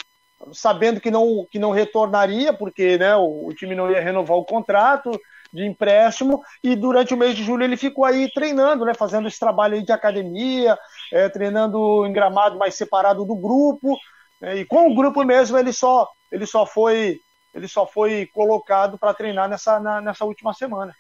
sabendo 0.52 1.00
que 1.00 1.10
não, 1.10 1.48
que 1.50 1.60
não 1.60 1.72
retornaria, 1.72 2.52
porque 2.52 2.98
né, 2.98 3.16
o, 3.16 3.48
o, 3.48 3.54
time 3.54 3.76
não 3.76 3.90
ia 3.90 4.02
renovar 4.02 4.38
o 4.38 4.46
contrato 4.46 5.12
de 5.54 5.64
empréstimo, 5.66 6.42
e 6.64 6.76
durante 6.76 7.14
o 7.14 7.18
mês 7.18 7.36
de 7.36 7.44
julho 7.44 7.64
ele 7.64 7.78
ficou 7.78 8.04
aí 8.04 8.30
treinando, 8.34 8.84
né, 8.86 8.94
fazendo 8.94 9.28
esse 9.28 9.40
trabalho 9.40 9.76
aí 9.76 9.84
de 9.84 9.92
academia, 9.92 10.78
é, 11.12 11.30
treinando 11.30 12.06
em 12.06 12.12
gramado 12.12 12.58
mais 12.58 12.74
separado 12.76 13.24
do 13.24 13.36
grupo, 13.36 13.96
é, 14.42 14.58
e 14.58 14.66
com 14.66 14.90
o 14.90 14.96
grupo 14.96 15.24
mesmo 15.24 15.58
ele 15.58 15.72
só, 15.72 16.10
ele 16.32 16.46
só 16.46 16.66
foi 16.66 17.20
ele 17.54 17.68
só 17.68 17.86
foi 17.86 18.26
colocado 18.34 18.98
para 18.98 19.14
treinar 19.14 19.48
nessa, 19.48 19.80
na, 19.80 20.02
nessa 20.02 20.26
última 20.26 20.54
semana. 20.54 20.96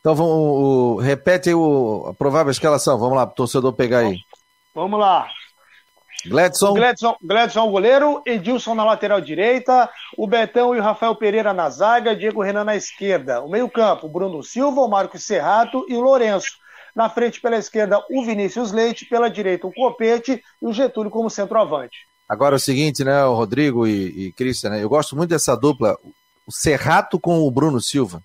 Então 0.00 0.14
vamos, 0.14 0.32
o, 0.32 0.96
repete 0.96 1.52
o, 1.52 2.06
a 2.08 2.14
provável 2.14 2.50
escalação, 2.50 2.98
vamos 2.98 3.16
lá, 3.16 3.26
para 3.26 3.32
o 3.32 3.36
torcedor 3.36 3.72
pegar 3.74 3.98
aí. 3.98 4.18
Vamos 4.74 4.98
lá. 4.98 5.28
Gladson. 6.26 6.74
Gladson, 6.74 7.16
Gladson 7.22 7.70
goleiro, 7.70 8.22
Edilson 8.26 8.74
na 8.74 8.84
lateral 8.84 9.20
direita, 9.20 9.88
o 10.16 10.26
Betão 10.26 10.74
e 10.74 10.78
o 10.78 10.82
Rafael 10.82 11.14
Pereira 11.14 11.52
na 11.52 11.70
zaga, 11.70 12.16
Diego 12.16 12.42
Renan 12.42 12.64
na 12.64 12.76
esquerda. 12.76 13.42
O 13.42 13.48
meio-campo, 13.48 14.08
Bruno 14.08 14.42
Silva, 14.42 14.82
o 14.82 14.88
Marcos 14.88 15.24
Serrato 15.24 15.84
e 15.88 15.94
o 15.94 16.00
Lourenço. 16.00 16.58
Na 16.94 17.08
frente, 17.08 17.40
pela 17.40 17.56
esquerda, 17.56 18.04
o 18.10 18.22
Vinícius 18.24 18.72
Leite, 18.72 19.06
pela 19.06 19.30
direita, 19.30 19.66
o 19.66 19.72
Copete 19.72 20.42
e 20.60 20.66
o 20.66 20.72
Getúlio 20.72 21.10
como 21.10 21.30
centroavante. 21.30 22.09
Agora 22.30 22.54
é 22.54 22.58
o 22.58 22.60
seguinte, 22.60 23.02
né, 23.02 23.24
o 23.24 23.34
Rodrigo 23.34 23.88
e, 23.88 24.26
e 24.26 24.32
Cristian, 24.32 24.70
né, 24.70 24.84
eu 24.84 24.88
gosto 24.88 25.16
muito 25.16 25.30
dessa 25.30 25.56
dupla, 25.56 25.98
o 26.46 26.52
Serrato 26.52 27.18
com 27.18 27.40
o 27.40 27.50
Bruno 27.50 27.80
Silva. 27.80 28.22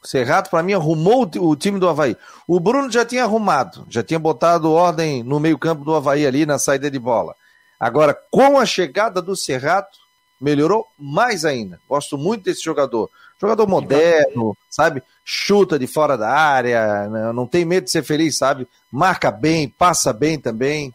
O 0.00 0.06
Serrato, 0.06 0.48
para 0.48 0.62
mim, 0.62 0.74
arrumou 0.74 1.28
o 1.38 1.56
time 1.56 1.80
do 1.80 1.88
Havaí. 1.88 2.16
O 2.46 2.60
Bruno 2.60 2.88
já 2.88 3.04
tinha 3.04 3.24
arrumado, 3.24 3.84
já 3.90 4.00
tinha 4.00 4.18
botado 4.18 4.70
ordem 4.70 5.24
no 5.24 5.40
meio-campo 5.40 5.84
do 5.84 5.92
Havaí 5.92 6.24
ali 6.24 6.46
na 6.46 6.56
saída 6.56 6.88
de 6.88 7.00
bola. 7.00 7.34
Agora, 7.80 8.16
com 8.30 8.60
a 8.60 8.64
chegada 8.64 9.20
do 9.20 9.34
Serrato, 9.34 9.98
melhorou 10.40 10.86
mais 10.96 11.44
ainda. 11.44 11.80
Gosto 11.88 12.16
muito 12.16 12.44
desse 12.44 12.62
jogador. 12.62 13.10
Jogador 13.40 13.66
moderno, 13.66 14.56
sabe? 14.70 15.02
Chuta 15.24 15.76
de 15.76 15.88
fora 15.88 16.16
da 16.16 16.30
área, 16.30 17.08
né? 17.08 17.32
não 17.32 17.44
tem 17.44 17.64
medo 17.64 17.84
de 17.84 17.90
ser 17.90 18.04
feliz, 18.04 18.38
sabe? 18.38 18.68
Marca 18.88 19.32
bem, 19.32 19.68
passa 19.68 20.12
bem 20.12 20.38
também. 20.38 20.94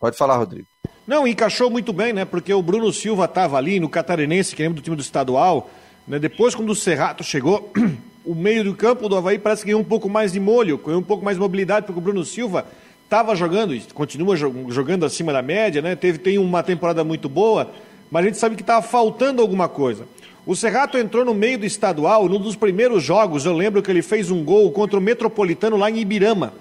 Pode 0.00 0.16
falar, 0.16 0.38
Rodrigo. 0.38 0.69
Não, 1.06 1.26
encaixou 1.26 1.68
muito 1.68 1.92
bem, 1.92 2.12
né? 2.12 2.24
Porque 2.24 2.54
o 2.54 2.62
Bruno 2.62 2.92
Silva 2.92 3.24
estava 3.24 3.56
ali 3.56 3.80
no 3.80 3.88
Catarinense, 3.88 4.54
que 4.54 4.62
lembra 4.62 4.80
do 4.80 4.84
time 4.84 4.94
do 4.94 5.02
estadual 5.02 5.68
né? 6.06 6.18
Depois, 6.18 6.54
quando 6.56 6.70
o 6.70 6.74
Serrato 6.74 7.22
chegou, 7.22 7.72
o 8.26 8.34
meio 8.34 8.64
do 8.64 8.74
campo 8.74 9.08
do 9.08 9.16
Havaí 9.16 9.38
parece 9.38 9.62
que 9.62 9.66
ganhou 9.66 9.80
um 9.80 9.84
pouco 9.84 10.08
mais 10.08 10.32
de 10.32 10.40
molho, 10.40 10.78
ganhou 10.78 11.00
um 11.00 11.04
pouco 11.04 11.24
mais 11.24 11.36
de 11.36 11.40
mobilidade, 11.40 11.86
porque 11.86 11.98
o 11.98 12.02
Bruno 12.02 12.24
Silva 12.24 12.66
estava 13.04 13.34
jogando, 13.36 13.78
continua 13.94 14.36
jogando 14.36 15.06
acima 15.06 15.32
da 15.32 15.40
média, 15.42 15.80
né? 15.80 15.94
Teve, 15.94 16.18
tem 16.18 16.36
uma 16.36 16.62
temporada 16.62 17.04
muito 17.04 17.28
boa, 17.28 17.70
mas 18.10 18.24
a 18.24 18.26
gente 18.26 18.38
sabe 18.38 18.56
que 18.56 18.62
estava 18.62 18.82
faltando 18.82 19.40
alguma 19.40 19.68
coisa. 19.68 20.04
O 20.44 20.56
Serrato 20.56 20.98
entrou 20.98 21.24
no 21.24 21.34
meio 21.34 21.58
do 21.58 21.66
estadual, 21.66 22.28
num 22.28 22.40
dos 22.40 22.56
primeiros 22.56 23.02
jogos, 23.04 23.44
eu 23.44 23.52
lembro 23.52 23.82
que 23.82 23.90
ele 23.90 24.02
fez 24.02 24.30
um 24.32 24.42
gol 24.42 24.70
contra 24.72 24.98
o 24.98 25.02
Metropolitano 25.02 25.76
lá 25.76 25.90
em 25.90 25.98
Ibirama. 25.98 26.52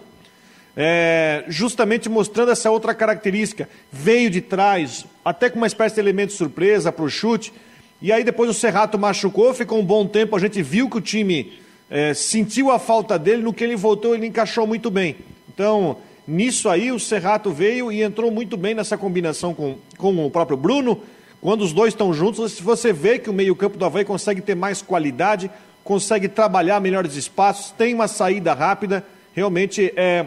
É, 0.82 1.44
justamente 1.50 2.08
mostrando 2.08 2.52
essa 2.52 2.72
outra 2.72 2.96
característica. 2.96 3.68
Veio 3.92 4.30
de 4.30 4.40
trás, 4.40 5.06
até 5.26 5.50
com 5.50 5.58
uma 5.58 5.68
espécie 5.68 5.96
de 5.96 6.00
elemento 6.00 6.32
surpresa 6.32 6.90
para 6.90 7.04
o 7.04 7.10
chute, 7.10 7.52
e 8.02 8.14
aí 8.14 8.24
depois 8.24 8.50
o 8.50 8.54
Serrato 8.54 8.98
machucou, 8.98 9.54
ficou 9.54 9.78
um 9.78 9.84
bom 9.84 10.08
tempo, 10.08 10.38
a 10.38 10.40
gente 10.40 10.62
viu 10.62 10.90
que 10.90 10.98
o 10.98 11.02
time 11.02 11.52
é, 11.90 12.14
sentiu 12.14 12.72
a 12.72 12.80
falta 12.80 13.20
dele, 13.20 13.44
no 13.44 13.52
que 13.52 13.62
ele 13.62 13.76
voltou 13.76 14.16
ele 14.16 14.26
encaixou 14.26 14.66
muito 14.66 14.90
bem. 14.90 15.18
Então, 15.54 15.98
nisso 16.26 16.70
aí 16.70 16.94
o 16.94 17.00
Serrato 17.00 17.52
veio 17.52 17.92
e 17.92 18.02
entrou 18.02 18.32
muito 18.32 18.56
bem 18.56 18.74
nessa 18.74 18.98
combinação 18.98 19.54
com, 19.54 19.76
com 19.98 20.26
o 20.26 20.32
próprio 20.32 20.56
Bruno. 20.56 21.02
Quando 21.42 21.62
os 21.62 21.74
dois 21.74 21.94
estão 21.94 22.14
juntos, 22.14 22.58
você 22.58 22.94
vê 22.94 23.20
que 23.20 23.30
o 23.30 23.34
meio-campo 23.34 23.78
do 23.78 23.84
Havaí 23.84 24.06
consegue 24.06 24.40
ter 24.40 24.56
mais 24.56 24.82
qualidade, 24.82 25.52
consegue 25.84 26.30
trabalhar 26.30 26.80
melhores 26.80 27.16
espaços, 27.16 27.72
tem 27.72 27.94
uma 27.94 28.08
saída 28.08 28.54
rápida. 28.54 29.04
Realmente 29.36 29.92
é, 29.98 30.26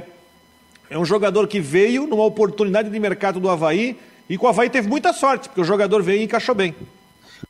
é 0.92 0.98
um 0.98 1.04
jogador 1.04 1.48
que 1.48 1.58
veio 1.58 2.06
numa 2.06 2.24
oportunidade 2.24 2.90
de 2.90 3.00
mercado 3.00 3.40
do 3.40 3.48
Havaí 3.48 3.98
e 4.28 4.36
com 4.36 4.46
o 4.46 4.48
Havaí 4.48 4.68
teve 4.68 4.88
muita 4.88 5.12
sorte, 5.12 5.48
porque 5.48 5.60
o 5.60 5.64
jogador 5.64 6.02
veio 6.02 6.20
e 6.20 6.24
encaixou 6.24 6.54
bem. 6.54 6.74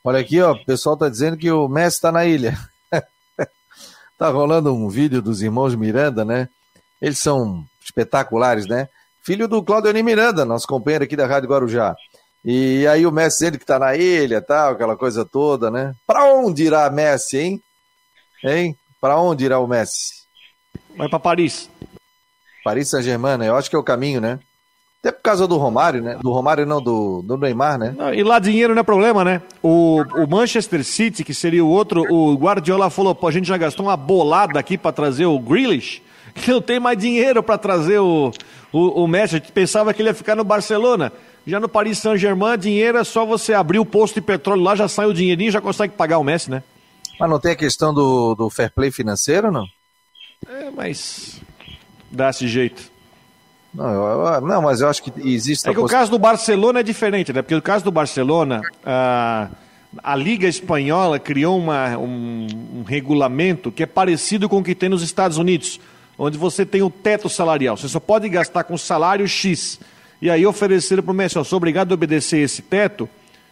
Olha 0.05 0.20
aqui, 0.20 0.40
ó, 0.40 0.52
o 0.52 0.64
pessoal 0.64 0.96
tá 0.96 1.09
dizendo 1.09 1.37
que 1.37 1.50
o 1.50 1.68
Messi 1.68 1.96
está 1.96 2.12
na 2.12 2.24
ilha. 2.24 2.57
tá 4.16 4.28
rolando 4.28 4.72
um 4.72 4.88
vídeo 4.88 5.20
dos 5.20 5.42
irmãos 5.42 5.74
Miranda, 5.74 6.24
né? 6.24 6.48
Eles 7.00 7.18
são 7.18 7.64
espetaculares, 7.85 8.66
né? 8.66 8.88
filho 9.22 9.46
do 9.46 9.62
Claudio 9.62 9.92
Miranda, 10.05 10.44
nosso 10.44 10.66
companheiro 10.66 11.05
aqui 11.05 11.16
da 11.16 11.26
Rádio 11.26 11.48
Guarujá. 11.48 11.94
E 12.44 12.87
aí 12.88 13.07
o 13.07 13.12
Messi, 13.12 13.46
ele 13.46 13.59
que 13.59 13.64
tá 13.64 13.78
na 13.78 13.96
ilha, 13.96 14.42
tal, 14.42 14.72
aquela 14.72 14.96
coisa 14.96 15.24
toda, 15.24 15.70
né? 15.70 15.94
Para 16.07 16.33
onde 16.33 16.64
irá 16.64 16.90
Messi, 16.90 17.38
hein? 17.38 17.62
Hein? 18.42 18.76
Para 19.00 19.20
onde 19.20 19.44
irá 19.44 19.61
o 19.61 19.66
Messi? 19.66 20.22
Vai 20.96 21.09
para 21.09 21.20
Paris. 21.20 21.70
Paris 22.64 22.90
Saint-Germain, 22.90 23.38
né? 23.38 23.48
Eu 23.48 23.57
acho 23.57 23.68
que 23.68 23.77
é 23.77 23.79
o 23.79 23.83
caminho, 23.83 24.20
né? 24.20 24.38
Até 25.01 25.11
por 25.11 25.22
causa 25.22 25.48
do 25.48 25.57
Romário, 25.57 26.01
né? 26.01 26.16
Do 26.22 26.31
Romário 26.31 26.64
não, 26.64 26.81
do, 26.81 27.22
do 27.22 27.37
Neymar, 27.37 27.77
né? 27.77 27.92
Não, 27.96 28.14
e 28.14 28.22
lá 28.22 28.38
dinheiro 28.38 28.72
não 28.72 28.81
é 28.81 28.85
problema, 28.85 29.25
né? 29.25 29.42
O, 29.61 30.01
o 30.14 30.29
Manchester 30.29 30.85
City, 30.85 31.25
que 31.25 31.35
seria 31.35 31.64
o 31.64 31.68
outro, 31.68 32.05
o 32.09 32.35
Guardiola 32.37 32.88
falou, 32.88 33.12
pô, 33.12 33.27
a 33.27 33.33
gente 33.33 33.48
já 33.48 33.57
gastou 33.57 33.87
uma 33.87 33.96
bolada 33.96 34.61
aqui 34.61 34.79
para 34.79 34.92
trazer 34.92 35.27
o 35.27 35.38
Grealish, 35.40 36.01
que 36.35 36.53
não 36.53 36.62
tem 36.62 36.79
mais 36.79 36.96
dinheiro 36.96 37.42
para 37.42 37.59
trazer 37.59 37.98
o, 37.98 38.31
o, 38.72 39.03
o 39.03 39.09
Messi. 39.09 39.35
A 39.35 39.38
gente 39.38 39.51
pensava 39.51 39.92
que 39.92 40.01
ele 40.01 40.11
ia 40.11 40.14
ficar 40.14 40.37
no 40.37 40.44
Barcelona. 40.44 41.12
Já 41.44 41.59
no 41.59 41.68
Paris 41.68 41.98
Saint-Germain, 41.98 42.57
dinheiro 42.57 42.96
é 42.96 43.03
só 43.03 43.27
você 43.27 43.53
abrir 43.53 43.81
o 43.81 43.85
posto 43.85 44.14
de 44.14 44.20
petróleo 44.20 44.62
lá, 44.62 44.77
já 44.77 44.87
sai 44.87 45.07
o 45.07 45.12
dinheirinho 45.12 45.51
já 45.51 45.61
consegue 45.61 45.94
pagar 45.94 46.18
o 46.18 46.25
Messi, 46.25 46.48
né? 46.48 46.62
Mas 47.18 47.29
não 47.29 47.40
tem 47.40 47.51
a 47.51 47.57
questão 47.57 47.92
do, 47.92 48.37
do 48.37 48.48
fair 48.48 48.70
play 48.72 48.92
financeiro, 48.92 49.51
não? 49.51 49.66
É, 50.48 50.70
mas 50.70 51.40
dá 52.12 52.31
esse 52.31 52.46
jeito. 52.46 52.92
Não, 53.75 53.87
eu, 53.87 54.40
não, 54.42 54.62
mas 54.62 54.83
eu 54.83 54.88
acho 54.88 55.03
que 55.03 55.12
existe. 55.27 55.68
É 55.68 55.72
que 55.72 55.81
o 55.81 55.87
caso 55.87 56.11
do 56.11 56.18
Barcelona 56.18 56.81
é 56.81 56.83
diferente, 56.83 57.33
né? 57.33 57.40
Porque 57.40 57.55
no 57.55 57.62
caso 57.62 57.83
do 57.83 57.90
Barcelona, 57.90 58.61
a, 58.85 59.48
a 60.03 60.14
Liga 60.14 60.46
Espanhola 60.46 61.18
criou 61.18 61.59
uma, 61.59 61.96
um, 61.96 62.46
um, 62.75 62.83
regulamento 62.83 63.72
que 63.72 63.83
é 63.83 63.87
parecido 63.87 64.46
com 64.46 64.59
o 64.59 64.62
que 64.62 64.75
tem 64.75 64.90
nos 64.90 65.03
Estados 65.03 65.38
Unidos, 65.38 65.81
onde 66.18 66.37
você 66.37 66.66
tem 66.66 66.83
o 66.83 66.90
teto 66.90 67.31
salarial. 67.31 67.79
Você 67.79 67.88
só 67.88 67.98
pode 67.98 68.29
gastar 68.29 68.64
com 68.64 68.77
salário 68.77 69.27
X. 69.27 69.81
E 70.20 70.31
aí 70.31 70.46
ofereceram 70.46 71.03
para 71.03 71.11
o 71.11 71.14
Messi, 71.14 71.37
eu 71.37 71.44
sou 71.44 71.57
obrigado 71.57 71.90
a 71.92 71.94
obedecer 71.94 72.38
esse 72.38 72.62
teto, 72.62 73.09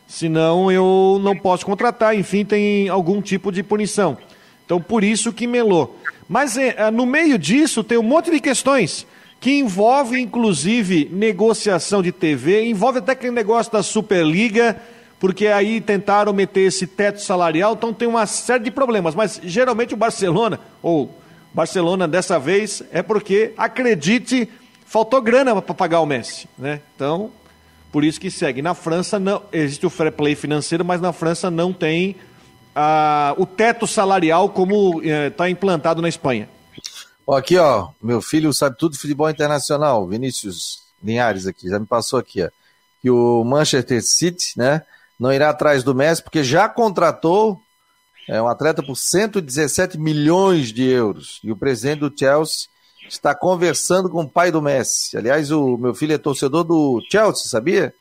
senão 0.06 0.70
eu 0.70 1.18
não 1.20 1.36
posso 1.36 1.64
contratar. 1.64 2.14
Enfim, 2.14 2.44
tem 2.44 2.90
algum 2.90 3.22
tipo 3.22 3.50
de 3.50 3.62
punição. 3.62 4.18
Então, 4.66 4.80
por 4.80 5.02
isso 5.02 5.32
que 5.32 5.48
melou. 5.48 5.99
Mas 6.30 6.56
é, 6.56 6.92
no 6.92 7.04
meio 7.04 7.36
disso 7.36 7.82
tem 7.82 7.98
um 7.98 8.04
monte 8.04 8.30
de 8.30 8.38
questões 8.38 9.04
que 9.40 9.58
envolve 9.58 10.20
inclusive 10.20 11.10
negociação 11.10 12.00
de 12.00 12.12
TV, 12.12 12.66
envolve 12.66 13.00
até 13.00 13.10
aquele 13.10 13.32
negócio 13.32 13.72
da 13.72 13.82
Superliga, 13.82 14.80
porque 15.18 15.48
aí 15.48 15.80
tentaram 15.80 16.32
meter 16.32 16.60
esse 16.60 16.86
teto 16.86 17.20
salarial, 17.20 17.72
então 17.72 17.92
tem 17.92 18.06
uma 18.06 18.26
série 18.26 18.62
de 18.62 18.70
problemas. 18.70 19.12
Mas 19.12 19.40
geralmente 19.42 19.92
o 19.92 19.96
Barcelona, 19.96 20.60
ou 20.80 21.12
Barcelona 21.52 22.06
dessa 22.06 22.38
vez, 22.38 22.80
é 22.92 23.02
porque, 23.02 23.52
acredite, 23.56 24.48
faltou 24.86 25.20
grana 25.20 25.60
para 25.60 25.74
pagar 25.74 25.98
o 25.98 26.06
Messi. 26.06 26.46
Né? 26.56 26.80
Então, 26.94 27.32
por 27.90 28.04
isso 28.04 28.20
que 28.20 28.30
segue. 28.30 28.62
Na 28.62 28.72
França 28.72 29.18
não 29.18 29.42
existe 29.52 29.84
o 29.84 29.90
fair 29.90 30.12
play 30.12 30.36
financeiro, 30.36 30.84
mas 30.84 31.00
na 31.00 31.12
França 31.12 31.50
não 31.50 31.72
tem 31.72 32.14
ah, 32.80 33.34
o 33.36 33.44
teto 33.44 33.86
salarial 33.86 34.48
como 34.48 35.02
está 35.02 35.46
eh, 35.46 35.50
implantado 35.50 36.00
na 36.00 36.08
Espanha. 36.08 36.48
Ó, 37.26 37.36
aqui, 37.36 37.58
ó, 37.58 37.88
meu 38.02 38.22
filho 38.22 38.52
sabe 38.52 38.76
tudo 38.78 38.92
de 38.92 38.98
futebol 38.98 39.28
internacional, 39.28 40.08
Vinícius 40.08 40.84
Linhares 41.02 41.46
aqui, 41.46 41.68
já 41.68 41.78
me 41.78 41.86
passou 41.86 42.18
aqui, 42.18 42.42
ó, 42.42 42.48
que 43.02 43.10
o 43.10 43.44
Manchester 43.44 44.02
City, 44.02 44.52
né, 44.56 44.82
não 45.18 45.30
irá 45.30 45.50
atrás 45.50 45.84
do 45.84 45.94
Messi 45.94 46.22
porque 46.22 46.42
já 46.42 46.68
contratou 46.68 47.60
é, 48.26 48.40
um 48.40 48.48
atleta 48.48 48.82
por 48.82 48.96
117 48.96 49.98
milhões 49.98 50.72
de 50.72 50.84
euros 50.88 51.38
e 51.44 51.52
o 51.52 51.56
presidente 51.56 52.00
do 52.00 52.12
Chelsea 52.16 52.68
está 53.08 53.34
conversando 53.34 54.08
com 54.08 54.22
o 54.22 54.28
pai 54.28 54.50
do 54.50 54.62
Messi. 54.62 55.16
Aliás, 55.18 55.50
o 55.50 55.76
meu 55.76 55.94
filho 55.94 56.14
é 56.14 56.18
torcedor 56.18 56.64
do 56.64 57.02
Chelsea, 57.10 57.50
sabia? 57.50 57.92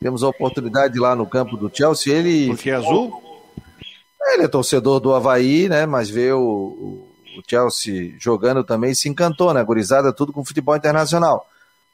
Temos 0.00 0.22
a 0.22 0.28
oportunidade 0.28 0.98
lá 0.98 1.16
no 1.16 1.26
campo 1.26 1.56
do 1.56 1.70
Chelsea. 1.74 2.14
Ele. 2.14 2.48
Porque 2.48 2.70
é 2.70 2.74
azul? 2.74 3.25
Ele 4.34 4.44
é 4.44 4.48
torcedor 4.48 5.00
do 5.00 5.14
Havaí, 5.14 5.68
né? 5.68 5.86
Mas 5.86 6.10
vê 6.10 6.32
o, 6.32 6.40
o 6.40 7.42
Chelsea 7.48 8.14
jogando 8.18 8.64
também 8.64 8.94
se 8.94 9.08
encantou, 9.08 9.52
né? 9.52 9.62
Gurizada 9.62 10.12
tudo 10.12 10.32
com 10.32 10.44
futebol 10.44 10.76
internacional. 10.76 11.46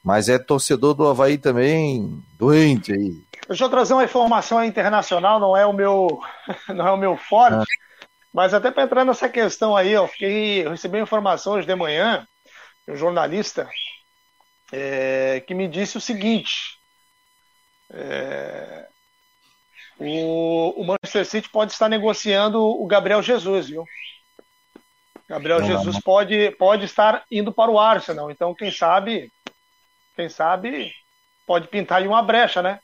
Mas 0.02 0.28
é 0.28 0.38
torcedor 0.38 0.94
do 0.94 1.06
Havaí 1.06 1.38
também 1.38 2.22
doente 2.38 2.92
aí. 2.92 3.22
Deixa 3.48 3.64
eu 3.64 3.68
trazer 3.68 3.94
uma 3.94 4.04
informação 4.04 4.64
internacional, 4.64 5.38
não 5.40 5.56
é 5.56 5.66
o 5.66 5.72
meu, 5.72 6.20
não 6.68 6.86
é 6.86 6.92
o 6.92 6.96
meu 6.96 7.16
forte, 7.16 7.56
ah. 7.56 8.06
mas 8.32 8.54
até 8.54 8.70
para 8.70 8.84
entrar 8.84 9.04
nessa 9.04 9.28
questão 9.28 9.76
aí, 9.76 9.92
eu, 9.92 10.06
fiquei, 10.06 10.64
eu 10.64 10.70
recebi 10.70 10.98
informação 11.00 11.54
hoje 11.54 11.66
de 11.66 11.74
manhã 11.74 12.26
de 12.86 12.92
um 12.92 12.96
jornalista 12.96 13.68
é, 14.72 15.42
que 15.46 15.54
me 15.54 15.68
disse 15.68 15.98
o 15.98 16.00
seguinte: 16.00 16.78
é, 17.92 18.86
o, 19.98 20.80
o 20.80 20.84
Manchester 20.84 21.26
City 21.26 21.48
pode 21.48 21.72
estar 21.72 21.88
negociando 21.88 22.60
o 22.60 22.86
Gabriel 22.86 23.22
Jesus, 23.22 23.68
viu? 23.68 23.84
Gabriel 25.28 25.60
não, 25.60 25.66
Jesus 25.66 25.94
não. 25.94 26.02
Pode, 26.02 26.50
pode 26.52 26.84
estar 26.84 27.24
indo 27.30 27.52
para 27.52 27.70
o 27.70 27.78
Arsenal. 27.78 28.30
Então, 28.30 28.54
quem 28.54 28.70
sabe, 28.70 29.30
quem 30.14 30.28
sabe, 30.28 30.92
pode 31.46 31.68
pintar 31.68 31.98
aí 31.98 32.08
uma 32.08 32.22
brecha, 32.22 32.60
né? 32.62 32.78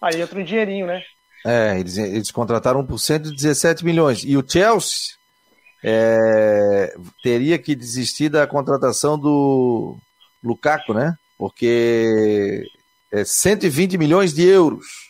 Aí 0.00 0.20
entra 0.20 0.38
um 0.38 0.44
dinheirinho, 0.44 0.86
né? 0.86 1.02
É, 1.44 1.78
eles, 1.78 1.96
eles 1.96 2.30
contrataram 2.30 2.84
por 2.84 2.98
117 2.98 3.84
milhões. 3.84 4.22
E 4.24 4.36
o 4.36 4.44
Chelsea 4.46 5.14
é, 5.82 6.94
teria 7.22 7.58
que 7.58 7.74
desistir 7.74 8.28
da 8.28 8.46
contratação 8.46 9.18
do 9.18 9.96
Lukaku, 10.42 10.92
né? 10.92 11.14
Porque 11.38 12.64
é 13.12 13.24
120 13.24 13.96
milhões 13.96 14.34
de 14.34 14.42
euros. 14.42 15.05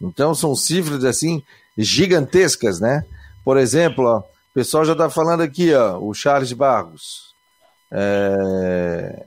Então 0.00 0.34
são 0.34 0.54
cifras 0.54 1.04
assim 1.04 1.42
gigantescas, 1.76 2.80
né? 2.80 3.04
Por 3.44 3.56
exemplo, 3.56 4.04
ó, 4.04 4.18
o 4.18 4.24
pessoal 4.54 4.84
já 4.84 4.92
está 4.92 5.08
falando 5.08 5.42
aqui, 5.42 5.74
ó, 5.74 5.98
o 5.98 6.12
Charles 6.14 6.52
Barros. 6.52 7.34
É... 7.90 9.24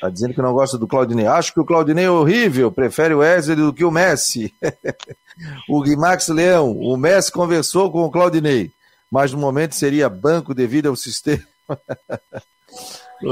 Tá 0.00 0.08
dizendo 0.08 0.34
que 0.34 0.42
não 0.42 0.52
gosta 0.52 0.78
do 0.78 0.86
Claudinei. 0.86 1.26
Acho 1.26 1.52
que 1.52 1.60
o 1.60 1.64
Claudinei 1.64 2.04
é 2.04 2.10
horrível, 2.10 2.70
prefere 2.70 3.14
o 3.14 3.18
Wesley 3.18 3.56
do 3.56 3.72
que 3.72 3.84
o 3.84 3.90
Messi. 3.90 4.54
o 5.68 5.82
Guimax 5.82 6.28
Leão, 6.28 6.70
o 6.72 6.96
Messi 6.96 7.32
conversou 7.32 7.90
com 7.90 8.04
o 8.04 8.10
Claudinei, 8.10 8.70
mas 9.10 9.32
no 9.32 9.38
momento 9.38 9.74
seria 9.74 10.08
banco 10.08 10.54
devido 10.54 10.88
ao 10.88 10.96
sistema. 10.96 11.42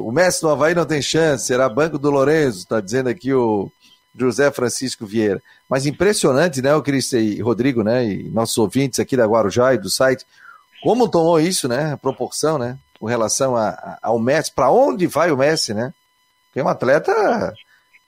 o 0.00 0.10
Messi 0.10 0.42
no 0.42 0.50
Havaí 0.50 0.74
não 0.74 0.86
tem 0.86 1.02
chance, 1.02 1.46
será 1.46 1.68
banco 1.68 1.98
do 1.98 2.10
Lourenço, 2.10 2.60
está 2.60 2.80
dizendo 2.80 3.10
aqui 3.10 3.32
o, 3.34 3.70
José 4.16 4.50
Francisco 4.50 5.06
Vieira. 5.06 5.42
Mas 5.68 5.86
impressionante, 5.86 6.62
né, 6.62 6.74
o 6.74 6.82
Cris 6.82 7.12
e 7.12 7.40
Rodrigo, 7.40 7.82
né, 7.82 8.04
e 8.06 8.30
nossos 8.30 8.56
ouvintes 8.58 9.00
aqui 9.00 9.16
da 9.16 9.26
Guarujá 9.26 9.74
e 9.74 9.78
do 9.78 9.90
site, 9.90 10.24
como 10.82 11.08
tomou 11.08 11.40
isso, 11.40 11.66
né, 11.66 11.92
a 11.92 11.96
proporção, 11.96 12.58
né, 12.58 12.78
com 13.04 13.06
relação 13.06 13.54
a, 13.54 13.68
a, 13.68 13.98
ao 14.02 14.18
Messi, 14.18 14.50
para 14.50 14.70
onde 14.70 15.06
vai 15.06 15.30
o 15.30 15.36
Messi, 15.36 15.74
né? 15.74 15.92
Que 16.54 16.60
é 16.60 16.64
um 16.64 16.68
atleta 16.68 17.52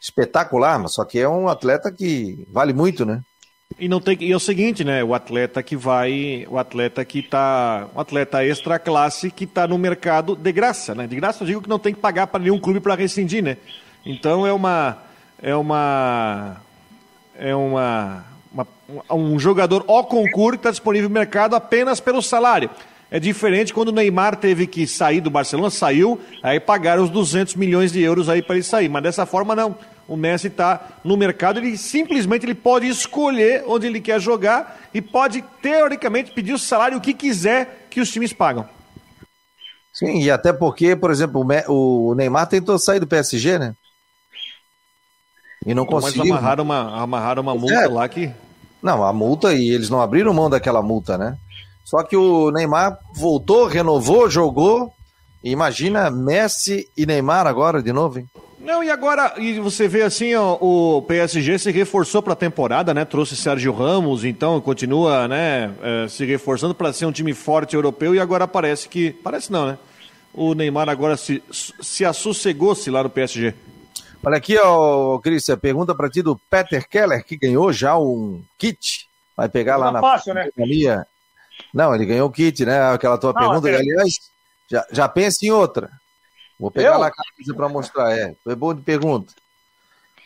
espetacular, 0.00 0.78
mas 0.78 0.94
só 0.94 1.04
que 1.04 1.18
é 1.18 1.28
um 1.28 1.48
atleta 1.48 1.92
que 1.92 2.46
vale 2.50 2.72
muito, 2.72 3.04
né? 3.04 3.20
E 3.78 3.88
não 3.88 4.00
tem 4.00 4.16
e 4.20 4.32
é 4.32 4.36
o 4.36 4.40
seguinte, 4.40 4.84
né? 4.84 5.04
O 5.04 5.12
atleta 5.12 5.62
que 5.62 5.76
vai, 5.76 6.46
o 6.48 6.56
atleta 6.56 7.04
que 7.04 7.22
tá, 7.22 7.88
o 7.94 8.00
atleta 8.00 8.42
extra 8.42 8.78
classe 8.78 9.30
que 9.30 9.44
está 9.44 9.66
no 9.66 9.76
mercado 9.76 10.34
de 10.34 10.50
graça, 10.50 10.94
né? 10.94 11.06
De 11.06 11.16
graça 11.16 11.42
eu 11.42 11.46
digo 11.46 11.60
que 11.60 11.68
não 11.68 11.78
tem 11.78 11.92
que 11.92 12.00
pagar 12.00 12.28
para 12.28 12.40
nenhum 12.40 12.58
clube 12.58 12.80
para 12.80 12.94
rescindir, 12.94 13.42
né? 13.42 13.58
Então 14.04 14.46
é 14.46 14.52
uma 14.52 14.96
é 15.42 15.54
uma 15.54 16.56
é 17.38 17.54
uma, 17.54 18.24
uma 18.52 18.66
um 19.10 19.38
jogador 19.38 19.84
ao 19.86 20.04
concurso 20.04 20.52
que 20.52 20.56
está 20.56 20.70
disponível 20.70 21.08
no 21.08 21.14
mercado 21.14 21.54
apenas 21.54 22.00
pelo 22.00 22.22
salário. 22.22 22.70
É 23.10 23.20
diferente 23.20 23.72
quando 23.72 23.88
o 23.88 23.92
Neymar 23.92 24.36
teve 24.36 24.66
que 24.66 24.86
sair 24.86 25.20
do 25.20 25.30
Barcelona, 25.30 25.70
saiu, 25.70 26.20
aí 26.42 26.58
pagaram 26.58 27.04
os 27.04 27.10
200 27.10 27.54
milhões 27.54 27.92
de 27.92 28.02
euros 28.02 28.28
aí 28.28 28.42
para 28.42 28.56
ele 28.56 28.64
sair. 28.64 28.88
Mas 28.88 29.02
dessa 29.02 29.24
forma 29.24 29.54
não. 29.54 29.76
O 30.08 30.16
Messi 30.16 30.46
está 30.46 30.98
no 31.04 31.16
mercado, 31.16 31.58
ele 31.58 31.76
simplesmente 31.76 32.46
ele 32.46 32.54
pode 32.54 32.86
escolher 32.86 33.64
onde 33.66 33.86
ele 33.88 34.00
quer 34.00 34.20
jogar 34.20 34.88
e 34.94 35.02
pode 35.02 35.42
teoricamente 35.60 36.30
pedir 36.30 36.52
o 36.52 36.58
salário 36.58 37.00
que 37.00 37.12
quiser 37.12 37.86
que 37.90 38.00
os 38.00 38.10
times 38.10 38.32
pagam. 38.32 38.68
Sim, 39.92 40.20
e 40.20 40.30
até 40.30 40.52
porque, 40.52 40.94
por 40.94 41.10
exemplo, 41.10 41.44
o 41.68 42.14
Neymar 42.14 42.46
tentou 42.46 42.78
sair 42.78 43.00
do 43.00 43.06
PSG, 43.06 43.58
né? 43.58 43.74
E 45.64 45.74
não 45.74 45.86
conseguiu. 45.86 46.24
Mas 46.24 46.30
amarraram 46.30 46.64
uma, 46.64 47.02
amarraram 47.02 47.42
uma 47.42 47.54
multa 47.54 47.74
é. 47.74 47.88
lá 47.88 48.08
que. 48.08 48.30
Não, 48.82 49.02
a 49.02 49.12
multa 49.12 49.54
e 49.54 49.70
eles 49.70 49.90
não 49.90 50.00
abriram 50.00 50.32
mão 50.32 50.50
daquela 50.50 50.82
multa, 50.82 51.16
né? 51.16 51.36
Só 51.84 52.02
que 52.02 52.16
o 52.16 52.50
Neymar 52.50 52.98
voltou, 53.14 53.66
renovou, 53.66 54.28
jogou. 54.28 54.92
Imagina 55.42 56.10
Messi 56.10 56.88
e 56.96 57.06
Neymar 57.06 57.46
agora 57.46 57.82
de 57.82 57.92
novo, 57.92 58.18
hein? 58.18 58.28
Não, 58.58 58.82
e 58.82 58.90
agora, 58.90 59.34
e 59.38 59.60
você 59.60 59.86
vê 59.86 60.02
assim, 60.02 60.34
ó, 60.34 60.58
o 60.60 61.00
PSG 61.02 61.56
se 61.58 61.70
reforçou 61.70 62.20
para 62.20 62.32
a 62.32 62.36
temporada, 62.36 62.92
né? 62.92 63.04
Trouxe 63.04 63.36
Sérgio 63.36 63.72
Ramos, 63.72 64.24
então 64.24 64.60
continua, 64.60 65.28
né, 65.28 65.70
é, 65.80 66.08
se 66.08 66.24
reforçando 66.24 66.74
para 66.74 66.92
ser 66.92 67.06
um 67.06 67.12
time 67.12 67.32
forte 67.32 67.76
europeu 67.76 68.12
e 68.12 68.18
agora 68.18 68.48
parece 68.48 68.88
que, 68.88 69.12
parece 69.12 69.52
não, 69.52 69.66
né? 69.66 69.78
o 70.36 70.54
Neymar 70.54 70.88
agora 70.88 71.16
se, 71.16 71.42
se 71.50 72.04
assossegou-se 72.04 72.90
lá 72.90 73.02
no 73.02 73.08
PSG? 73.08 73.54
Olha 74.26 74.38
aqui, 74.38 74.58
ó, 74.58 75.20
Cristian, 75.20 75.56
pergunta 75.56 75.94
para 75.94 76.10
ti 76.10 76.20
do 76.20 76.36
Peter 76.50 76.88
Keller, 76.88 77.24
que 77.24 77.36
ganhou 77.36 77.72
já 77.72 77.96
um 77.96 78.42
kit. 78.58 79.08
Vai 79.36 79.48
pegar 79.48 79.76
lá 79.76 79.92
na 79.92 80.00
fácil, 80.00 80.34
né? 80.34 80.50
Não, 81.72 81.94
ele 81.94 82.04
ganhou 82.04 82.28
o 82.28 82.32
kit, 82.32 82.64
né? 82.64 82.90
Aquela 82.90 83.18
tua 83.18 83.32
Não, 83.32 83.40
pergunta, 83.40 83.70
é... 83.70 83.76
aliás, 83.76 84.14
já, 84.68 84.84
já 84.90 85.08
pensa 85.08 85.46
em 85.46 85.52
outra. 85.52 85.88
Vou 86.58 86.72
pegar 86.72 86.94
Eu? 86.94 86.98
lá 86.98 87.06
a 87.06 87.12
camisa 87.12 87.54
para 87.54 87.68
mostrar. 87.68 88.18
É, 88.18 88.34
foi 88.42 88.56
bom 88.56 88.74
de 88.74 88.82
pergunta. 88.82 89.32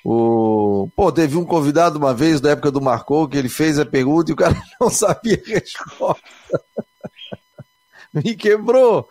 O... 0.02 0.88
Pô, 0.96 1.12
teve 1.12 1.36
um 1.36 1.44
convidado 1.44 1.98
uma 1.98 2.14
vez 2.14 2.40
da 2.40 2.52
época 2.52 2.70
do 2.70 2.80
Marcou 2.80 3.28
que 3.28 3.36
ele 3.36 3.50
fez 3.50 3.78
a 3.78 3.84
pergunta 3.84 4.30
e 4.30 4.32
o 4.32 4.36
cara 4.36 4.56
não 4.80 4.88
sabia 4.88 5.38
a 5.46 5.50
resposta. 5.50 6.22
Me 8.14 8.34
quebrou. 8.34 9.06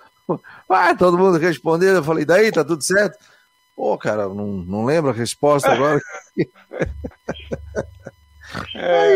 Ah, 0.68 0.96
todo 0.96 1.16
mundo 1.16 1.38
respondeu. 1.38 1.94
Eu 1.94 2.04
falei, 2.04 2.26
daí, 2.26 2.52
tá 2.52 2.66
tudo 2.66 2.84
certo? 2.84 3.20
Pô, 3.80 3.98
cara, 3.98 4.28
não, 4.28 4.46
não 4.46 4.84
lembro 4.84 5.10
a 5.10 5.14
resposta 5.14 5.72
agora. 5.72 6.02
É, 8.74 9.16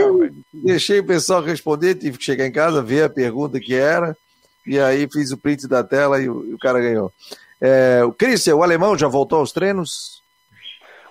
deixei 0.54 0.99
o 0.99 1.08
pessoal 1.08 1.41
responder, 1.41 1.95
tive 1.95 2.19
que 2.19 2.23
chegar 2.23 2.45
em 2.45 2.52
casa, 2.52 2.84
ver 2.84 3.06
a 3.06 3.10
pergunta 3.10 3.60
que 3.60 3.73
era, 3.73 4.15
e 4.63 4.80
aí 4.80 5.10
fiz 5.12 5.32
o 5.32 5.38
print 5.39 5.67
da 5.67 5.84
tela 5.84 6.21
e 6.21 6.30
o, 6.30 6.45
e 6.45 6.54
o 6.54 6.60
cara 6.60 6.80
ganhou. 6.80 7.12
É, 7.60 8.04
o 8.06 8.13
Christian, 8.13 8.56
o 8.56 8.62
alemão 8.62 8.95
já 8.95 9.08
voltou 9.08 9.39
aos 9.39 9.52
treinos? 9.52 10.21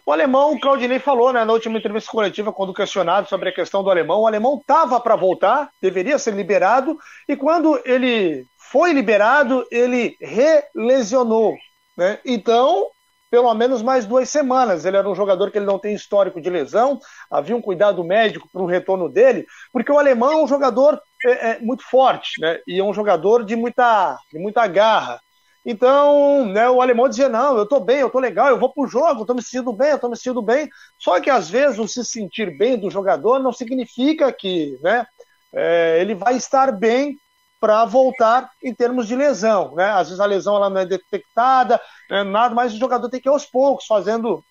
O 0.06 0.12
alemão, 0.12 0.52
o 0.52 0.60
Claudinei 0.60 1.00
falou 1.00 1.32
né, 1.32 1.44
na 1.44 1.52
última 1.52 1.78
entrevista 1.78 2.12
coletiva, 2.12 2.52
quando 2.52 2.72
questionado 2.72 3.28
sobre 3.28 3.48
a 3.48 3.54
questão 3.54 3.82
do 3.82 3.90
alemão, 3.90 4.20
o 4.20 4.26
alemão 4.28 4.56
estava 4.56 5.00
para 5.00 5.16
voltar, 5.16 5.68
deveria 5.82 6.16
ser 6.16 6.32
liberado, 6.32 6.96
e 7.28 7.36
quando 7.36 7.80
ele 7.84 8.46
foi 8.56 8.92
liberado, 8.92 9.66
ele 9.68 10.16
relesionou. 10.20 11.56
Né? 11.96 12.20
Então, 12.24 12.86
pelo 13.32 13.54
menos 13.54 13.80
mais 13.80 14.04
duas 14.04 14.28
semanas. 14.28 14.84
Ele 14.84 14.98
era 14.98 15.08
um 15.08 15.14
jogador 15.14 15.50
que 15.50 15.56
ele 15.56 15.64
não 15.64 15.78
tem 15.78 15.94
histórico 15.94 16.38
de 16.38 16.50
lesão, 16.50 17.00
havia 17.30 17.56
um 17.56 17.62
cuidado 17.62 18.04
médico 18.04 18.46
para 18.52 18.60
o 18.60 18.66
retorno 18.66 19.08
dele, 19.08 19.46
porque 19.72 19.90
o 19.90 19.98
alemão 19.98 20.32
é 20.32 20.42
um 20.42 20.46
jogador 20.46 21.00
é, 21.24 21.52
é, 21.52 21.58
muito 21.58 21.82
forte, 21.82 22.38
né? 22.38 22.58
E 22.66 22.78
é 22.78 22.84
um 22.84 22.92
jogador 22.92 23.42
de 23.42 23.56
muita, 23.56 24.18
de 24.30 24.38
muita 24.38 24.66
garra. 24.66 25.18
Então, 25.64 26.44
né, 26.44 26.68
o 26.68 26.82
alemão 26.82 27.08
dizia: 27.08 27.30
Não, 27.30 27.56
eu 27.56 27.64
tô 27.64 27.80
bem, 27.80 28.00
eu 28.00 28.10
tô 28.10 28.18
legal, 28.18 28.48
eu 28.48 28.58
vou 28.58 28.70
pro 28.70 28.86
jogo, 28.86 29.22
eu 29.22 29.26
tô 29.26 29.32
me 29.32 29.42
sentindo 29.42 29.72
bem, 29.72 29.92
eu 29.92 29.98
tô 29.98 30.10
me 30.10 30.16
sentindo 30.16 30.42
bem. 30.42 30.68
Só 30.98 31.18
que 31.18 31.30
às 31.30 31.48
vezes 31.48 31.78
o 31.78 31.88
se 31.88 32.04
sentir 32.04 32.58
bem 32.58 32.78
do 32.78 32.90
jogador 32.90 33.38
não 33.38 33.50
significa 33.52 34.30
que 34.30 34.78
né, 34.82 35.06
é, 35.54 35.98
ele 36.02 36.14
vai 36.14 36.36
estar 36.36 36.70
bem 36.70 37.16
para 37.62 37.84
voltar 37.84 38.50
em 38.60 38.74
termos 38.74 39.06
de 39.06 39.14
lesão. 39.14 39.72
Né? 39.76 39.88
Às 39.88 40.08
vezes 40.08 40.18
a 40.18 40.26
lesão 40.26 40.56
ela 40.56 40.68
não 40.68 40.80
é 40.80 40.84
detectada, 40.84 41.80
né, 42.10 42.24
nada, 42.24 42.52
mas 42.52 42.74
o 42.74 42.76
jogador 42.76 43.08
tem 43.08 43.20
que 43.20 43.28
ir 43.28 43.30
aos 43.30 43.46
poucos, 43.46 43.86
fazendo 43.86 44.44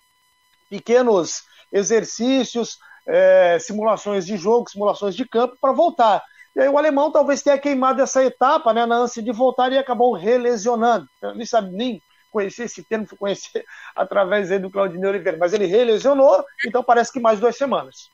pequenos 0.69 1.43
exercícios, 1.73 2.77
é, 3.05 3.57
simulações 3.59 4.25
de 4.25 4.37
jogo, 4.37 4.69
simulações 4.69 5.13
de 5.13 5.27
campo 5.27 5.57
para 5.59 5.73
voltar. 5.73 6.23
E 6.55 6.61
aí 6.61 6.69
o 6.69 6.77
alemão 6.77 7.11
talvez 7.11 7.41
tenha 7.41 7.57
queimado 7.57 8.01
essa 8.01 8.23
etapa, 8.23 8.73
né, 8.73 8.85
na 8.85 8.95
ânsia 8.95 9.21
de 9.21 9.33
voltar 9.33 9.73
e 9.73 9.77
acabou 9.77 10.13
relesionando. 10.13 11.05
Eu 11.21 11.35
nem 11.35 11.45
sabe 11.45 11.69
nem 11.75 12.01
conhecer 12.31 12.63
esse 12.63 12.81
termo, 12.81 13.05
conhecer 13.19 13.65
através 13.93 14.47
do 14.61 14.71
Claudinei 14.71 15.09
Oliveira, 15.09 15.37
mas 15.37 15.51
ele 15.51 15.65
relesionou, 15.65 16.45
então 16.65 16.81
parece 16.81 17.11
que 17.11 17.19
mais 17.19 17.41
duas 17.41 17.57
semanas. 17.57 18.09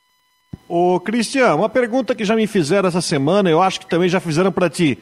Ô 0.68 1.00
Cristian, 1.00 1.54
uma 1.54 1.68
pergunta 1.68 2.14
que 2.14 2.24
já 2.24 2.36
me 2.36 2.46
fizeram 2.46 2.88
essa 2.88 3.00
semana, 3.00 3.48
eu 3.48 3.62
acho 3.62 3.80
que 3.80 3.86
também 3.86 4.08
já 4.08 4.20
fizeram 4.20 4.52
para 4.52 4.68
ti. 4.68 4.98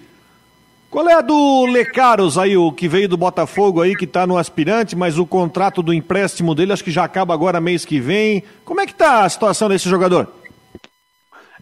Qual 0.88 1.09
é 1.09 1.14
a 1.14 1.20
do 1.20 1.66
Lecaros 1.66 2.38
aí, 2.38 2.56
o 2.56 2.70
que 2.70 2.88
veio 2.88 3.09
do 3.09 3.16
Botafogo 3.16 3.82
aí, 3.82 3.96
que 3.96 4.04
está 4.04 4.26
no 4.26 4.38
aspirante, 4.38 4.94
mas 4.94 5.18
o 5.18 5.26
contrato 5.26 5.82
do 5.82 5.92
empréstimo 5.92 6.54
dele 6.54 6.72
acho 6.72 6.85
que 6.85 6.92
já 6.92 7.04
acaba 7.04 7.35
agora 7.35 7.61
mês 7.61 7.85
que 7.85 7.98
vem. 7.98 8.44
Como 8.64 8.80
é 8.80 8.87
que 8.87 8.94
tá 8.94 9.24
a 9.24 9.28
situação 9.28 9.68
desse 9.68 9.88
jogador? 9.88 10.32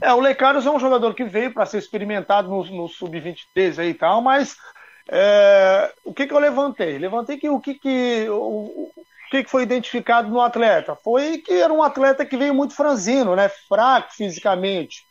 É, 0.00 0.12
o 0.12 0.20
Lecaros 0.20 0.66
é 0.66 0.70
um 0.70 0.78
jogador 0.78 1.14
que 1.14 1.24
veio 1.24 1.52
para 1.52 1.64
ser 1.64 1.78
experimentado 1.78 2.48
no, 2.48 2.64
no 2.64 2.88
Sub-23 2.88 3.78
aí 3.78 3.90
e 3.90 3.94
tal, 3.94 4.20
mas 4.20 4.56
é, 5.08 5.90
o 6.04 6.12
que, 6.12 6.26
que 6.26 6.34
eu 6.34 6.38
levantei? 6.38 6.98
Levantei 6.98 7.38
que 7.38 7.48
o 7.48 7.58
que, 7.58 7.74
que 7.74 8.26
o 8.28 8.90
que, 9.34 9.44
que 9.44 9.50
foi 9.50 9.62
identificado 9.62 10.28
no 10.28 10.40
atleta? 10.40 10.96
Foi 11.02 11.38
que 11.38 11.52
era 11.54 11.72
um 11.72 11.82
atleta 11.82 12.24
que 12.24 12.36
veio 12.36 12.54
muito 12.54 12.74
franzino, 12.74 13.34
né? 13.34 13.48
Fraco 13.68 14.12
fisicamente. 14.14 15.04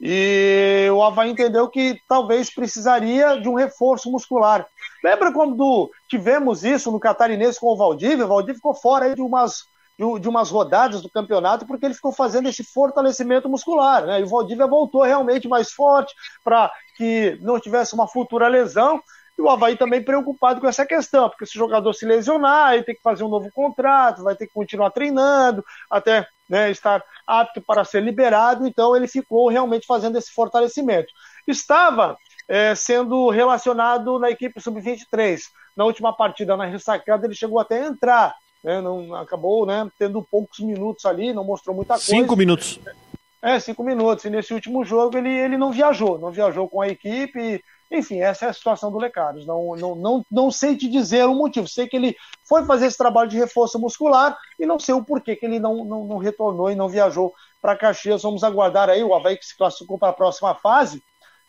E 0.00 0.88
o 0.92 1.02
Havaí 1.02 1.30
entendeu 1.30 1.68
que 1.68 1.98
talvez 2.06 2.52
precisaria 2.52 3.40
de 3.40 3.48
um 3.48 3.54
reforço 3.54 4.10
muscular. 4.10 4.66
Lembra 5.02 5.32
quando 5.32 5.90
tivemos 6.08 6.64
isso 6.64 6.92
no 6.92 7.00
Catarinense 7.00 7.58
com 7.58 7.68
o 7.68 7.76
Valdívia? 7.76 8.26
O 8.26 8.28
Valdívia 8.28 8.56
ficou 8.56 8.74
fora 8.74 9.14
de 9.14 9.22
umas 9.22 9.64
de 10.20 10.28
umas 10.28 10.50
rodadas 10.50 11.00
do 11.00 11.08
campeonato, 11.08 11.66
porque 11.66 11.86
ele 11.86 11.94
ficou 11.94 12.12
fazendo 12.12 12.50
esse 12.50 12.62
fortalecimento 12.62 13.48
muscular, 13.48 14.04
né? 14.04 14.20
E 14.20 14.24
o 14.24 14.28
Valdívia 14.28 14.66
voltou 14.66 15.02
realmente 15.02 15.48
mais 15.48 15.72
forte 15.72 16.14
para 16.44 16.70
que 16.98 17.38
não 17.40 17.58
tivesse 17.58 17.94
uma 17.94 18.06
futura 18.06 18.46
lesão. 18.46 19.00
E 19.38 19.42
o 19.42 19.48
Havaí 19.48 19.76
também 19.76 20.02
preocupado 20.02 20.60
com 20.60 20.66
essa 20.66 20.86
questão, 20.86 21.28
porque 21.28 21.44
se 21.44 21.56
o 21.56 21.58
jogador 21.58 21.92
se 21.92 22.06
lesionar, 22.06 22.74
ele 22.74 22.84
tem 22.84 22.94
que 22.94 23.02
fazer 23.02 23.22
um 23.22 23.28
novo 23.28 23.50
contrato, 23.52 24.22
vai 24.22 24.34
ter 24.34 24.46
que 24.46 24.54
continuar 24.54 24.90
treinando 24.90 25.64
até 25.90 26.26
né, 26.48 26.70
estar 26.70 27.02
apto 27.26 27.60
para 27.60 27.84
ser 27.84 28.02
liberado. 28.02 28.66
Então 28.66 28.96
ele 28.96 29.06
ficou 29.06 29.48
realmente 29.48 29.86
fazendo 29.86 30.16
esse 30.16 30.32
fortalecimento. 30.32 31.12
Estava 31.46 32.16
é, 32.48 32.74
sendo 32.74 33.28
relacionado 33.28 34.18
na 34.18 34.30
equipe 34.30 34.60
sub-23. 34.60 35.40
Na 35.76 35.84
última 35.84 36.16
partida, 36.16 36.56
na 36.56 36.64
ressacada, 36.64 37.26
ele 37.26 37.34
chegou 37.34 37.60
até 37.60 37.82
a 37.82 37.86
entrar 37.86 38.34
né, 38.66 38.80
não, 38.80 39.14
acabou 39.14 39.64
né, 39.64 39.88
tendo 39.96 40.20
poucos 40.28 40.58
minutos 40.58 41.06
ali, 41.06 41.32
não 41.32 41.44
mostrou 41.44 41.74
muita 41.74 41.94
coisa. 41.94 42.06
Cinco 42.06 42.34
minutos. 42.34 42.80
É, 43.40 43.60
cinco 43.60 43.84
minutos. 43.84 44.24
E 44.24 44.30
nesse 44.30 44.52
último 44.52 44.84
jogo 44.84 45.16
ele, 45.16 45.30
ele 45.30 45.56
não 45.56 45.70
viajou, 45.70 46.18
não 46.18 46.32
viajou 46.32 46.68
com 46.68 46.80
a 46.80 46.88
equipe. 46.88 47.62
Enfim, 47.90 48.20
essa 48.20 48.46
é 48.46 48.48
a 48.48 48.52
situação 48.52 48.90
do 48.90 48.98
Lecaros. 48.98 49.46
Não, 49.46 49.76
não, 49.76 49.94
não, 49.94 50.26
não 50.30 50.50
sei 50.50 50.76
te 50.76 50.88
dizer 50.88 51.24
o 51.24 51.34
motivo. 51.34 51.68
Sei 51.68 51.86
que 51.86 51.96
ele 51.96 52.16
foi 52.48 52.64
fazer 52.64 52.86
esse 52.86 52.98
trabalho 52.98 53.28
de 53.28 53.36
reforço 53.36 53.78
muscular 53.78 54.36
e 54.58 54.66
não 54.66 54.78
sei 54.78 54.94
o 54.94 55.04
porquê 55.04 55.36
que 55.36 55.46
ele 55.46 55.58
não, 55.58 55.84
não, 55.84 56.04
não 56.04 56.18
retornou 56.18 56.70
e 56.70 56.74
não 56.74 56.88
viajou 56.88 57.32
para 57.62 57.76
Caxias. 57.76 58.22
Vamos 58.22 58.42
aguardar 58.42 58.88
aí 58.88 59.02
o 59.02 59.14
Havaí 59.14 59.36
que 59.36 59.46
se 59.46 59.56
classificou 59.56 59.98
para 59.98 60.08
a 60.08 60.12
próxima 60.12 60.54
fase. 60.54 61.02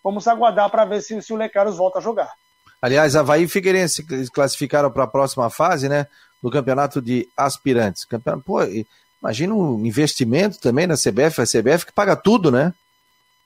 Vamos 0.04 0.28
aguardar 0.28 0.70
para 0.70 0.86
ver 0.86 1.02
se, 1.02 1.22
se 1.22 1.34
o 1.34 1.38
Lecaros 1.38 1.78
volta 1.78 2.00
a 2.00 2.02
jogar. 2.02 2.32
Aliás, 2.80 3.16
Havaí 3.16 3.44
e 3.44 3.48
Figueirense 3.48 4.06
classificaram 4.30 4.92
para 4.92 5.06
a 5.06 5.08
próxima 5.08 5.50
fase, 5.50 5.90
né? 5.90 6.06
do 6.42 6.52
campeonato 6.52 7.02
de 7.02 7.28
aspirantes. 7.36 8.06
Campeonato, 8.06 8.44
pô, 8.44 8.60
imagina 9.22 9.54
o 9.54 9.86
investimento 9.86 10.60
também 10.60 10.88
na 10.88 10.96
CBF, 10.96 11.42
a 11.42 11.46
CBF 11.46 11.86
que 11.86 11.94
paga 11.94 12.16
tudo, 12.16 12.52
né? 12.52 12.74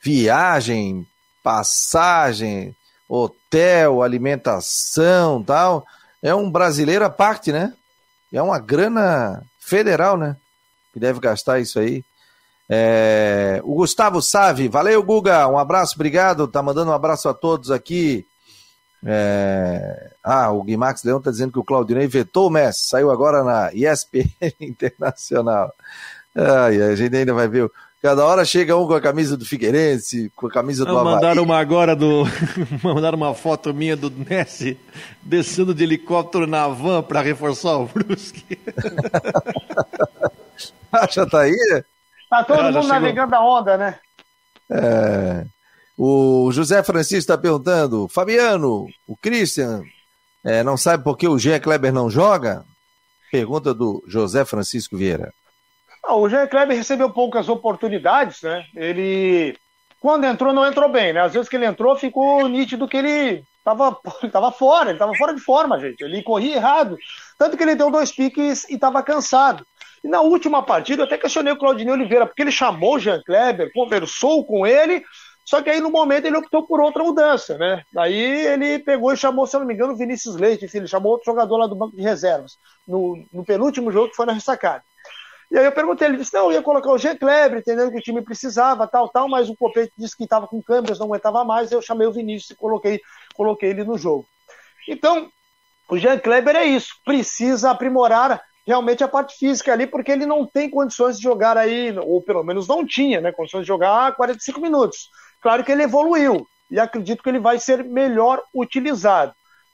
Viagem, 0.01 1.07
passagem, 1.43 2.75
hotel, 3.11 4.01
alimentação 4.01 5.43
tal. 5.43 5.85
É 6.23 6.33
um 6.33 6.49
brasileiro 6.49 7.03
à 7.03 7.09
parte, 7.09 7.51
né? 7.51 7.73
É 8.31 8.41
uma 8.41 8.57
grana 8.57 9.43
federal, 9.59 10.15
né? 10.17 10.37
Que 10.93 10.99
deve 10.99 11.19
gastar 11.19 11.59
isso 11.59 11.77
aí. 11.77 12.03
É... 12.69 13.59
O 13.63 13.75
Gustavo 13.75 14.21
Save, 14.21 14.69
valeu, 14.69 15.03
Guga. 15.03 15.47
Um 15.49 15.57
abraço, 15.57 15.95
obrigado. 15.95 16.47
Tá 16.47 16.61
mandando 16.63 16.91
um 16.91 16.93
abraço 16.93 17.27
a 17.27 17.33
todos 17.33 17.69
aqui. 17.69 18.25
É... 19.03 20.11
Ah, 20.23 20.51
o 20.51 20.63
Guimax 20.63 21.03
Leão 21.03 21.17
está 21.17 21.31
dizendo 21.31 21.51
que 21.51 21.59
o 21.59 21.65
Claudinei 21.65 22.07
vetou 22.07 22.47
o 22.47 22.49
Messi, 22.49 22.87
saiu 22.87 23.11
agora 23.11 23.43
na 23.43 23.73
ESPN 23.73 24.29
Internacional. 24.61 25.73
Ai, 26.33 26.81
a 26.81 26.95
gente 26.95 27.15
ainda 27.15 27.33
vai 27.33 27.47
ver. 27.49 27.69
Cada 28.01 28.25
hora 28.25 28.43
chega 28.43 28.75
um 28.75 28.87
com 28.87 28.95
a 28.95 29.01
camisa 29.01 29.37
do 29.37 29.45
Figueirense, 29.45 30.31
com 30.35 30.47
a 30.47 30.51
camisa 30.51 30.83
do 30.83 30.97
Havaí. 30.97 31.13
Mandaram 31.13 31.43
uma 31.43 31.59
agora 31.59 31.95
do. 31.95 32.23
mandaram 32.83 33.15
uma 33.15 33.35
foto 33.35 33.71
minha 33.75 33.95
do 33.95 34.09
Messi 34.09 34.75
descendo 35.21 35.71
de 35.71 35.83
helicóptero 35.83 36.47
na 36.47 36.67
van 36.67 37.03
para 37.03 37.21
reforçar 37.21 37.77
o 37.77 37.85
Brusque. 37.85 38.57
ah, 40.91 41.07
já 41.11 41.27
tá 41.27 41.41
aí? 41.41 41.83
Tá 42.27 42.43
todo 42.43 42.59
ah, 42.59 42.71
mundo 42.71 42.87
navegando 42.87 43.35
a 43.35 43.59
onda, 43.59 43.77
né? 43.77 43.99
É. 44.71 45.45
O 45.95 46.49
José 46.51 46.81
Francisco 46.81 47.17
está 47.17 47.37
perguntando, 47.37 48.07
Fabiano, 48.07 48.87
o 49.05 49.15
Christian 49.15 49.83
é, 50.43 50.63
não 50.63 50.75
sabe 50.75 51.03
por 51.03 51.15
que 51.15 51.27
o 51.27 51.37
Jean 51.37 51.59
Kleber 51.59 51.93
não 51.93 52.09
joga? 52.09 52.65
Pergunta 53.31 53.75
do 53.75 54.03
José 54.07 54.43
Francisco 54.43 54.97
Vieira. 54.97 55.31
Ah, 56.03 56.15
o 56.15 56.27
Jean 56.29 56.47
Kleber 56.47 56.75
recebeu 56.75 57.11
poucas 57.11 57.47
oportunidades, 57.49 58.41
né? 58.41 58.65
Ele, 58.75 59.55
quando 59.99 60.25
entrou, 60.25 60.53
não 60.53 60.65
entrou 60.65 60.89
bem, 60.89 61.13
né? 61.13 61.21
Às 61.21 61.33
vezes 61.33 61.47
que 61.49 61.55
ele 61.55 61.65
entrou, 61.65 61.95
ficou 61.95 62.47
nítido 62.47 62.87
que 62.87 62.97
ele 62.97 63.43
estava 63.59 63.97
ele 64.23 64.31
tava 64.31 64.51
fora, 64.51 64.89
ele 64.89 64.95
estava 64.95 65.13
fora 65.15 65.33
de 65.33 65.41
forma, 65.41 65.79
gente. 65.79 66.03
Ele 66.03 66.23
corria 66.23 66.55
errado. 66.55 66.97
Tanto 67.37 67.55
que 67.57 67.63
ele 67.63 67.75
deu 67.75 67.91
dois 67.91 68.11
piques 68.11 68.67
e 68.69 68.75
estava 68.75 69.03
cansado. 69.03 69.65
E 70.03 70.07
na 70.07 70.21
última 70.21 70.63
partida, 70.63 71.03
eu 71.03 71.05
até 71.05 71.17
questionei 71.17 71.53
o 71.53 71.57
Claudinei 71.57 71.93
Oliveira, 71.93 72.25
porque 72.25 72.41
ele 72.41 72.51
chamou 72.51 72.95
o 72.95 72.99
Jean 72.99 73.21
Kleber, 73.23 73.71
conversou 73.73 74.43
com 74.45 74.65
ele, 74.65 75.03
Só 75.45 75.61
que 75.61 75.69
aí 75.69 75.79
no 75.81 75.91
momento 75.91 76.25
ele 76.25 76.37
optou 76.37 76.65
por 76.65 76.79
outra 76.81 77.03
mudança, 77.03 77.57
né? 77.57 77.83
Daí 77.91 78.15
ele 78.15 78.79
pegou 78.79 79.11
e 79.13 79.17
chamou, 79.17 79.45
se 79.47 79.55
eu 79.55 79.59
não 79.59 79.67
me 79.67 79.73
engano, 79.73 79.93
o 79.93 79.97
Vinícius 79.97 80.35
Leite, 80.37 80.65
enfim, 80.65 80.79
ele 80.79 80.87
chamou 80.87 81.11
outro 81.11 81.25
jogador 81.25 81.57
lá 81.57 81.67
do 81.67 81.75
banco 81.75 81.95
de 81.95 82.01
reservas, 82.01 82.57
no, 82.87 83.27
no 83.31 83.43
penúltimo 83.45 83.91
jogo 83.91 84.09
que 84.09 84.15
foi 84.15 84.25
na 84.25 84.33
ressacada. 84.33 84.83
E 85.51 85.57
aí 85.57 85.65
eu 85.65 85.71
perguntei, 85.73 86.07
ele 86.07 86.15
disse, 86.15 86.33
não, 86.33 86.45
eu 86.45 86.53
ia 86.53 86.61
colocar 86.61 86.89
o 86.89 86.97
Jean 86.97 87.17
Kleber, 87.17 87.59
entendendo 87.59 87.91
que 87.91 87.97
o 87.97 88.01
time 88.01 88.21
precisava, 88.21 88.87
tal, 88.87 89.09
tal, 89.09 89.27
mas 89.27 89.49
o 89.49 89.55
Copete 89.55 89.91
disse 89.97 90.15
que 90.15 90.23
estava 90.23 90.47
com 90.47 90.63
câmeras, 90.63 90.97
não 90.97 91.07
aguentava 91.07 91.43
mais, 91.43 91.73
eu 91.73 91.81
chamei 91.81 92.07
o 92.07 92.11
Vinícius 92.13 92.51
e 92.51 92.55
coloquei, 92.55 93.01
coloquei 93.35 93.71
ele 93.71 93.83
no 93.83 93.97
jogo. 93.97 94.25
Então, 94.87 95.29
o 95.89 95.97
Jean 95.97 96.17
Kleber 96.17 96.55
é 96.55 96.63
isso, 96.63 96.93
precisa 97.03 97.69
aprimorar 97.69 98.41
realmente 98.65 99.03
a 99.03 99.09
parte 99.09 99.37
física 99.37 99.73
ali, 99.73 99.85
porque 99.85 100.13
ele 100.13 100.25
não 100.25 100.45
tem 100.45 100.69
condições 100.69 101.17
de 101.17 101.23
jogar 101.23 101.57
aí, 101.57 101.93
ou 101.99 102.21
pelo 102.21 102.43
menos 102.43 102.65
não 102.65 102.85
tinha, 102.85 103.19
né, 103.19 103.33
condições 103.33 103.63
de 103.63 103.67
jogar 103.67 104.15
45 104.15 104.61
minutos. 104.61 105.09
Claro 105.41 105.65
que 105.65 105.71
ele 105.71 105.83
evoluiu, 105.83 106.47
e 106.69 106.79
acredito 106.79 107.21
que 107.21 107.27
ele 107.27 107.39
vai 107.39 107.59
ser 107.59 107.83
melhor 107.83 108.41
utilizado. 108.55 109.33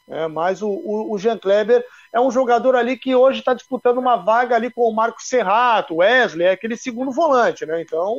É, 0.10 0.26
mas 0.28 0.62
o, 0.62 0.70
o, 0.70 1.14
o 1.14 1.18
Jean 1.18 1.38
Kleber 1.38 1.84
é 2.14 2.20
um 2.20 2.32
jogador 2.32 2.76
ali 2.76 2.98
que 2.98 3.14
hoje 3.14 3.40
está 3.40 3.54
disputando 3.54 3.98
uma 3.98 4.16
vaga 4.16 4.56
ali 4.56 4.72
com 4.72 4.82
o 4.82 4.96
Marco 4.96 5.22
Serrato, 5.22 5.98
Wesley, 5.98 6.48
é 6.48 6.52
aquele 6.52 6.78
segundo 6.78 7.12
volante, 7.12 7.66
né? 7.66 7.82
Então, 7.82 8.18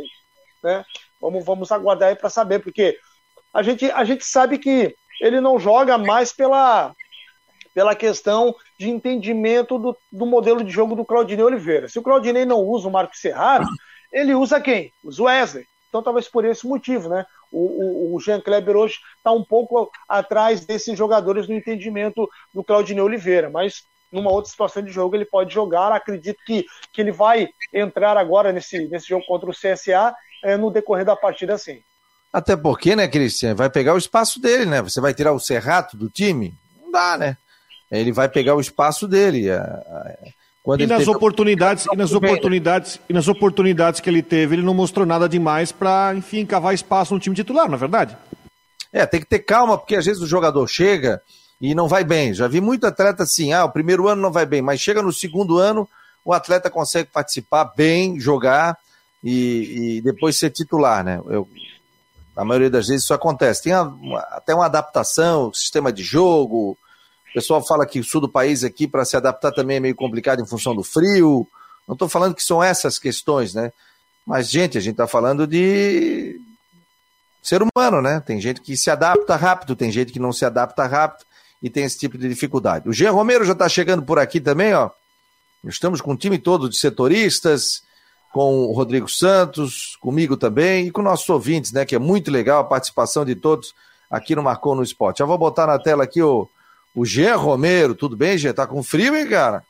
né, 0.63 0.85
vamos, 1.21 1.45
vamos 1.45 1.73
aguardar 1.73 2.11
aí 2.11 2.15
para 2.15 2.29
saber, 2.29 2.59
porque 2.59 2.99
a 3.55 3.63
gente, 3.63 3.91
a 3.91 4.05
gente 4.05 4.25
sabe 4.25 4.59
que 4.59 4.95
ele 5.21 5.41
não 5.41 5.59
joga 5.59 5.97
mais 5.97 6.31
pela, 6.31 6.93
pela 7.75 7.95
questão 7.95 8.55
de 8.79 8.91
entendimento 8.91 9.79
do, 9.79 9.97
do 10.13 10.27
modelo 10.27 10.63
de 10.63 10.71
jogo 10.71 10.95
do 10.95 11.07
Claudinei 11.07 11.45
Oliveira. 11.45 11.89
Se 11.89 11.99
o 11.99 12.03
Claudinei 12.03 12.45
não 12.45 12.61
usa 12.61 12.87
o 12.87 12.93
Marco 12.93 13.17
Serrato, 13.17 13.67
ele 14.13 14.35
usa 14.35 14.61
quem? 14.61 14.93
Usa 15.03 15.23
o 15.23 15.25
Wesley. 15.25 15.67
Então, 15.89 16.03
talvez 16.03 16.29
por 16.29 16.45
esse 16.45 16.67
motivo, 16.67 17.09
né? 17.09 17.25
O, 17.51 18.13
o, 18.13 18.17
o 18.17 18.21
Jean 18.21 18.41
Kleber 18.41 18.77
hoje 18.77 18.99
está 19.17 19.33
um 19.33 19.45
pouco 19.45 19.91
atrás 20.09 20.67
desses 20.67 20.97
jogadores 20.97 21.49
no 21.49 21.55
entendimento 21.55 22.29
do 22.53 22.63
Claudinei 22.63 23.03
Oliveira, 23.03 23.49
mas 23.49 23.85
numa 24.13 24.31
outra 24.31 24.51
situação 24.51 24.83
de 24.83 24.91
jogo 24.91 25.17
ele 25.17 25.25
pode 25.25 25.53
jogar. 25.53 25.93
Acredito 25.93 26.39
que, 26.47 26.65
que 26.93 27.01
ele 27.01 27.13
vai 27.13 27.49
entrar 27.73 28.17
agora 28.17 28.53
nesse, 28.53 28.87
nesse 28.89 29.09
jogo 29.09 29.25
contra 29.27 29.49
o 29.49 29.55
CSA 29.55 30.15
é, 30.45 30.57
no 30.57 30.71
decorrer 30.71 31.05
da 31.05 31.17
partida, 31.17 31.57
sim. 31.57 31.83
Até 32.33 32.55
porque, 32.57 32.95
né, 32.95 33.09
Cristian, 33.09 33.55
vai 33.55 33.71
pegar 33.71 33.95
o 33.95 33.99
espaço 33.99 34.41
dele, 34.41 34.67
né? 34.67 34.83
Você 34.83 35.01
vai 35.01 35.15
tirar 35.15 35.33
o 35.33 35.41
Serrato 35.41 35.97
do 35.97 36.11
time? 36.11 36.55
Não 36.83 36.91
dá, 36.91 37.17
né? 37.17 37.37
Ele 37.91 38.13
vai 38.13 38.29
pegar 38.29 38.55
o 38.55 38.61
espaço 38.61 39.09
dele. 39.09 39.51
A, 39.51 39.63
a, 39.63 40.15
quando 40.63 40.81
e 40.83 40.87
nas 40.87 40.99
teve... 40.99 41.11
oportunidades, 41.11 41.87
e 41.93 41.97
nas 41.97 42.13
oportunidades, 42.13 43.01
e 43.09 43.13
nas 43.13 43.29
oportunidades 43.29 44.01
que 44.01 44.11
ele 44.11 44.23
teve, 44.23 44.57
ele 44.57 44.63
não 44.63 44.75
mostrou 44.75 45.07
nada 45.07 45.29
demais 45.29 45.73
para, 45.73 46.15
enfim, 46.15 46.45
cavar 46.45 46.75
espaço 46.75 47.15
no 47.15 47.21
time 47.21 47.35
titular, 47.35 47.69
não 47.69 47.75
é 47.75 47.79
verdade? 47.79 48.17
É, 48.93 49.07
tem 49.07 49.21
que 49.21 49.27
ter 49.27 49.41
calma, 49.41 49.79
porque 49.79 49.97
às 49.97 50.07
vezes 50.07 50.23
o 50.23 50.27
jogador 50.27 50.67
chega 50.67 51.23
e 51.61 51.75
não 51.75 51.89
vai 51.89 52.05
bem. 52.05 52.33
Já 52.35 52.49
vi 52.49 52.61
muito 52.61 52.87
atleta 52.87 53.23
assim, 53.23 53.53
ah, 53.53 53.65
o 53.65 53.73
primeiro 53.73 54.09
ano 54.09 54.23
não 54.23 54.33
vai 54.33 54.47
bem, 54.47 54.63
mas 54.63 54.81
chega 54.81 55.03
no 55.03 55.13
segundo 55.13 55.59
ano, 55.59 55.89
o 56.25 56.33
atleta 56.33 56.71
consegue 56.71 57.09
participar 57.11 57.73
bem, 57.77 58.19
jogar 58.21 58.77
e, 59.23 59.97
e 59.97 60.01
depois 60.03 60.37
ser 60.37 60.51
titular, 60.51 61.05
né? 61.05 61.21
Eu, 61.27 61.49
a 62.37 62.45
maioria 62.45 62.71
das 62.71 62.87
vezes 62.87 63.05
isso 63.05 63.15
acontece. 63.15 63.65
Tem 63.65 63.75
uma, 63.75 64.21
até 64.31 64.55
uma 64.55 64.67
adaptação, 64.67 65.53
sistema 65.53 65.93
de 65.93 66.03
jogo, 66.03 66.79
o 67.31 67.35
pessoal 67.35 67.65
fala 67.67 67.87
que 67.87 68.01
o 68.01 68.05
sul 68.05 68.21
do 68.21 68.29
país 68.29 68.65
aqui, 68.65 68.87
para 68.87 69.05
se 69.05 69.17
adaptar 69.17 69.53
também 69.53 69.77
é 69.77 69.81
meio 69.81 69.95
complicado 69.95 70.41
em 70.41 70.47
função 70.47 70.75
do 70.75 70.83
frio. 70.83 71.47
Não 71.87 71.95
estou 71.95 72.09
falando 72.09 72.35
que 72.35 72.43
são 72.43 72.63
essas 72.63 72.99
questões, 72.99 73.55
né? 73.55 73.73
Mas, 74.27 74.51
gente, 74.51 74.77
a 74.77 74.81
gente 74.81 74.93
está 74.93 75.07
falando 75.07 75.47
de 75.47 76.41
ser 77.43 77.63
humano, 77.63 78.03
né? 78.03 78.21
Tem 78.21 78.41
gente 78.41 78.61
que 78.61 78.77
se 78.77 78.91
adapta 78.91 79.37
rápido, 79.37 79.75
tem 79.75 79.91
gente 79.91 80.13
que 80.13 80.19
não 80.19 80.33
se 80.33 80.45
adapta 80.45 80.87
rápido 80.87 81.25
e 81.63 81.71
tem 81.71 81.85
esse 81.85 81.99
tipo 81.99 82.19
de 82.19 82.29
dificuldade. 82.29 82.89
O 82.89 82.93
Jean 82.93 83.13
Romero 83.13 83.45
já 83.45 83.53
está 83.53 83.69
chegando 83.69 84.03
por 84.03 84.19
aqui 84.19 84.41
também, 84.41 84.75
ó. 84.75 84.91
Estamos 85.65 86.01
com 86.01 86.13
o 86.13 86.17
time 86.17 86.39
todo 86.39 86.69
de 86.69 86.77
setoristas, 86.77 87.83
com 88.33 88.67
o 88.67 88.73
Rodrigo 88.73 89.09
Santos, 89.09 89.97
comigo 90.01 90.37
também 90.37 90.87
e 90.87 90.91
com 90.91 91.03
nossos 91.03 91.29
ouvintes, 91.29 91.73
né? 91.73 91.85
Que 91.85 91.97
é 91.97 91.99
muito 91.99 92.31
legal 92.31 92.61
a 92.61 92.65
participação 92.65 93.25
de 93.25 93.35
todos 93.35 93.75
aqui 94.11 94.37
no 94.37 94.43
Marcou 94.43 94.75
no 94.75 94.83
Esporte. 94.83 95.19
Já 95.19 95.25
vou 95.25 95.39
botar 95.39 95.67
na 95.67 95.79
tela 95.79 96.05
aqui 96.05 96.23
o 96.23 96.49
o 96.99 97.05
Jean 97.05 97.37
Romero, 97.37 97.95
tudo 97.95 98.17
bem, 98.17 98.37
Jean? 98.37 98.53
Tá 98.53 98.67
com 98.67 98.83
frio, 98.83 99.17
hein, 99.17 99.29
cara? 99.29 99.63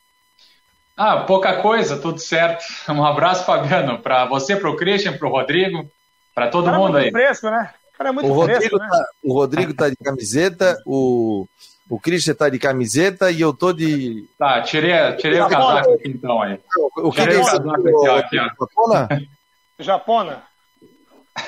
Ah, 0.96 1.18
pouca 1.20 1.60
coisa, 1.60 1.98
tudo 1.98 2.18
certo. 2.18 2.64
Um 2.88 3.04
abraço, 3.04 3.44
Fabiano, 3.44 3.98
para 3.98 4.24
você, 4.24 4.56
para 4.56 4.70
o 4.70 4.76
Christian, 4.76 5.16
para 5.16 5.28
o 5.28 5.30
Rodrigo, 5.30 5.86
para 6.34 6.48
todo 6.48 6.72
mundo 6.72 6.96
é 6.98 7.02
muito 7.02 7.04
aí. 7.04 7.10
fresco, 7.10 7.50
né? 7.50 7.74
O 7.92 7.98
cara 7.98 8.08
é 8.08 8.12
muito 8.12 8.30
o 8.30 8.32
Rodrigo 8.32 8.60
fresco, 8.60 8.78
tá, 8.78 8.86
né? 8.86 9.04
O 9.22 9.34
Rodrigo 9.34 9.74
tá 9.74 9.90
de 9.90 9.96
camiseta, 9.96 10.78
o, 10.86 11.46
o 11.90 12.00
Christian 12.00 12.34
tá 12.34 12.48
de 12.48 12.58
camiseta 12.58 13.30
e 13.30 13.42
eu 13.42 13.52
tô 13.52 13.74
de. 13.74 14.26
Tá, 14.38 14.62
tirei, 14.62 15.12
tirei 15.16 15.38
o 15.38 15.48
casaco 15.48 15.92
aqui 15.92 16.08
então 16.08 16.40
aí. 16.40 16.58
O, 16.96 17.12
que 17.12 17.20
tirei 17.20 17.36
é 17.36 17.40
o 17.40 17.44
casaco 17.44 17.70
aqui, 17.70 18.08
ó, 18.08 18.16
aqui, 18.16 18.38
ó. 18.38 18.44
Japona? 18.44 19.08
Japona. 19.78 20.42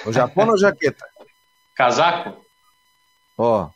O 0.04 0.12
Japona 0.12 0.52
ou 0.52 0.58
jaqueta? 0.58 1.06
Casaco? 1.74 2.36
Ó. 3.38 3.70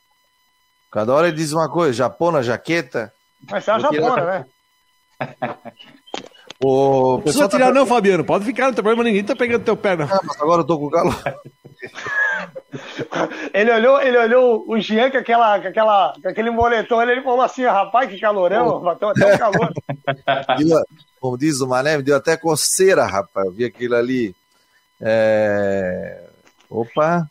Cada 0.95 1.13
hora 1.13 1.27
ele 1.27 1.37
diz 1.37 1.53
uma 1.53 1.69
coisa, 1.69 1.93
japona, 1.93 2.41
jaqueta. 2.41 3.13
Mas 3.51 3.67
é 3.67 3.73
a 3.73 3.79
japona, 3.81 4.25
né? 4.25 4.47
O 6.63 7.21
precisa 7.21 7.49
tirar, 7.49 7.67
tá... 7.67 7.73
não, 7.73 7.85
Fabiano. 7.85 8.25
Pode 8.25 8.45
ficar, 8.45 8.67
não 8.67 8.73
tem 8.73 8.83
problema, 8.83 9.03
ninguém 9.03 9.25
tá 9.25 9.35
pegando 9.35 9.65
teu 9.65 9.77
pé, 9.77 9.97
não. 9.97 10.07
Ah, 10.07 10.21
mas 10.23 10.41
agora 10.41 10.63
eu 10.63 10.67
tô 10.67 10.79
com 10.79 10.89
calor. 10.89 11.13
ele 13.53 13.73
olhou, 13.73 14.01
ele 14.01 14.17
olhou 14.17 14.65
o 14.67 14.79
Jean 14.79 15.11
com, 15.11 15.19
aquela, 15.19 15.61
com, 15.61 15.69
aquela, 15.69 16.15
com 16.23 16.29
aquele 16.29 16.51
moletom, 16.51 17.03
ele 17.03 17.21
falou 17.23 17.43
assim: 17.43 17.65
rapaz, 17.65 18.09
que 18.09 18.19
calorão, 18.19 18.81
bateu 18.81 19.11
até 19.11 19.35
o 19.35 19.39
calor. 19.39 19.71
Como 21.21 21.37
diz 21.37 21.61
o 21.61 21.67
Mané, 21.67 21.99
me 21.99 22.05
deu 22.05 22.17
até 22.17 22.37
coceira, 22.37 23.05
rapaz. 23.05 23.47
Eu 23.47 23.53
vi 23.53 23.65
aquilo 23.65 23.97
ali. 23.97 24.35
É... 25.03 26.23
Opa, 26.71 27.29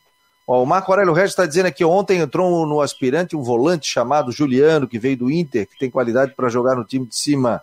Ó, 0.47 0.61
o 0.61 0.65
Marco 0.65 0.91
Aurélio 0.91 1.13
Regis 1.13 1.31
está 1.31 1.45
dizendo 1.45 1.67
aqui, 1.67 1.85
ontem 1.85 2.19
entrou 2.19 2.65
no 2.65 2.81
aspirante 2.81 3.35
um 3.35 3.41
volante 3.41 3.87
chamado 3.87 4.31
Juliano, 4.31 4.87
que 4.87 4.99
veio 4.99 5.17
do 5.17 5.31
Inter, 5.31 5.67
que 5.67 5.77
tem 5.77 5.89
qualidade 5.89 6.33
para 6.33 6.49
jogar 6.49 6.75
no 6.75 6.83
time 6.83 7.05
de 7.05 7.15
cima, 7.15 7.61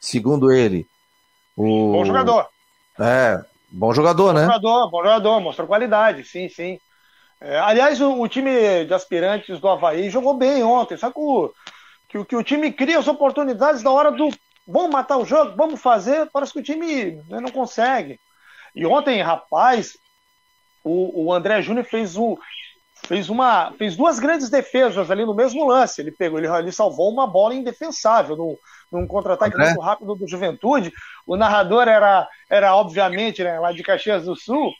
segundo 0.00 0.50
ele. 0.50 0.86
O... 1.56 1.92
Bom 1.92 2.04
jogador. 2.04 2.46
É, 2.98 3.44
bom 3.70 3.92
jogador, 3.92 4.28
bom 4.28 4.32
né? 4.32 4.46
Bom 4.46 4.52
jogador, 4.52 4.90
bom 4.90 5.02
jogador, 5.02 5.40
mostrou 5.40 5.68
qualidade, 5.68 6.24
sim, 6.24 6.48
sim. 6.48 6.80
É, 7.40 7.58
aliás, 7.58 8.00
o, 8.00 8.20
o, 8.20 8.28
time 8.28 8.84
de 8.84 8.94
aspirantes 8.94 9.58
do 9.58 9.68
Havaí 9.68 10.08
jogou 10.08 10.34
bem 10.34 10.62
ontem, 10.62 10.96
só 10.96 11.10
que 11.10 11.18
o, 11.18 11.52
que, 12.08 12.24
que 12.24 12.36
o 12.36 12.42
time 12.42 12.72
cria 12.72 12.98
as 12.98 13.08
oportunidades 13.08 13.82
na 13.82 13.90
hora 13.90 14.12
do 14.12 14.30
vamos 14.66 14.90
matar 14.90 15.18
o 15.18 15.24
jogo, 15.24 15.56
vamos 15.56 15.80
fazer, 15.80 16.28
parece 16.32 16.52
que 16.52 16.60
o 16.60 16.62
time 16.62 17.12
né, 17.28 17.40
não 17.40 17.50
consegue. 17.50 18.20
E 18.74 18.86
ontem, 18.86 19.20
rapaz, 19.20 19.98
o, 20.84 21.26
o 21.26 21.32
André 21.32 21.62
Júnior 21.62 21.84
fez, 21.84 22.16
o, 22.16 22.38
fez, 23.06 23.28
uma, 23.28 23.72
fez 23.72 23.96
duas 23.96 24.18
grandes 24.18 24.50
defesas 24.50 25.10
ali 25.10 25.24
no 25.24 25.34
mesmo 25.34 25.66
lance. 25.66 26.00
Ele 26.00 26.10
pegou, 26.10 26.38
ele, 26.38 26.48
ele 26.48 26.72
salvou 26.72 27.10
uma 27.10 27.26
bola 27.26 27.54
indefensável 27.54 28.36
no, 28.36 28.58
num 28.90 29.06
contra-ataque 29.06 29.56
muito 29.56 29.80
rápido 29.80 30.14
do 30.14 30.28
Juventude. 30.28 30.92
O 31.26 31.36
narrador 31.36 31.88
era, 31.88 32.28
era 32.50 32.74
obviamente, 32.76 33.42
né, 33.42 33.58
lá 33.58 33.72
de 33.72 33.82
Caxias 33.82 34.24
do 34.24 34.36
Sul. 34.36 34.72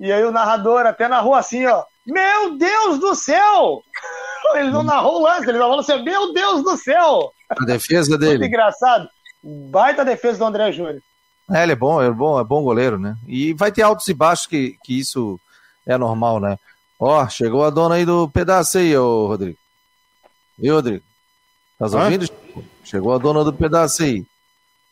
E 0.00 0.12
aí 0.12 0.24
o 0.24 0.30
narrador 0.30 0.86
até 0.86 1.08
narrou 1.08 1.34
assim, 1.34 1.66
ó. 1.66 1.84
Meu 2.06 2.56
Deus 2.56 2.98
do 2.98 3.14
céu! 3.14 3.82
Ele 4.54 4.70
não 4.70 4.82
narrou 4.82 5.16
o 5.16 5.22
lance, 5.22 5.46
ele 5.46 5.58
falou 5.58 5.80
assim, 5.80 6.02
meu 6.02 6.32
Deus 6.32 6.62
do 6.62 6.74
céu! 6.74 7.30
A 7.50 7.64
defesa 7.66 8.16
dele. 8.16 8.38
Muito 8.38 8.46
engraçado. 8.46 9.06
Baita 9.42 10.06
defesa 10.06 10.38
do 10.38 10.44
André 10.46 10.72
Júnior. 10.72 11.02
É, 11.50 11.62
ele 11.62 11.72
é 11.72 11.76
bom, 11.76 12.02
é 12.02 12.10
bom, 12.10 12.38
é 12.38 12.44
bom 12.44 12.62
goleiro, 12.62 12.98
né? 12.98 13.16
E 13.26 13.54
vai 13.54 13.72
ter 13.72 13.82
altos 13.82 14.06
e 14.08 14.14
baixos 14.14 14.46
que, 14.46 14.76
que 14.84 14.98
isso 14.98 15.40
é 15.86 15.96
normal, 15.96 16.40
né? 16.40 16.58
Ó, 17.00 17.26
chegou 17.28 17.64
a 17.64 17.70
dona 17.70 17.94
aí 17.94 18.04
do 18.04 18.28
pedaço 18.28 18.78
aí, 18.78 18.96
ô 18.96 19.26
Rodrigo. 19.26 19.56
E 20.58 20.70
Rodrigo? 20.70 21.04
Tá 21.78 21.86
ouvindo? 21.86 22.28
Chegou 22.84 23.14
a 23.14 23.18
dona 23.18 23.44
do 23.44 23.52
pedaço 23.52 24.02
aí. 24.02 24.26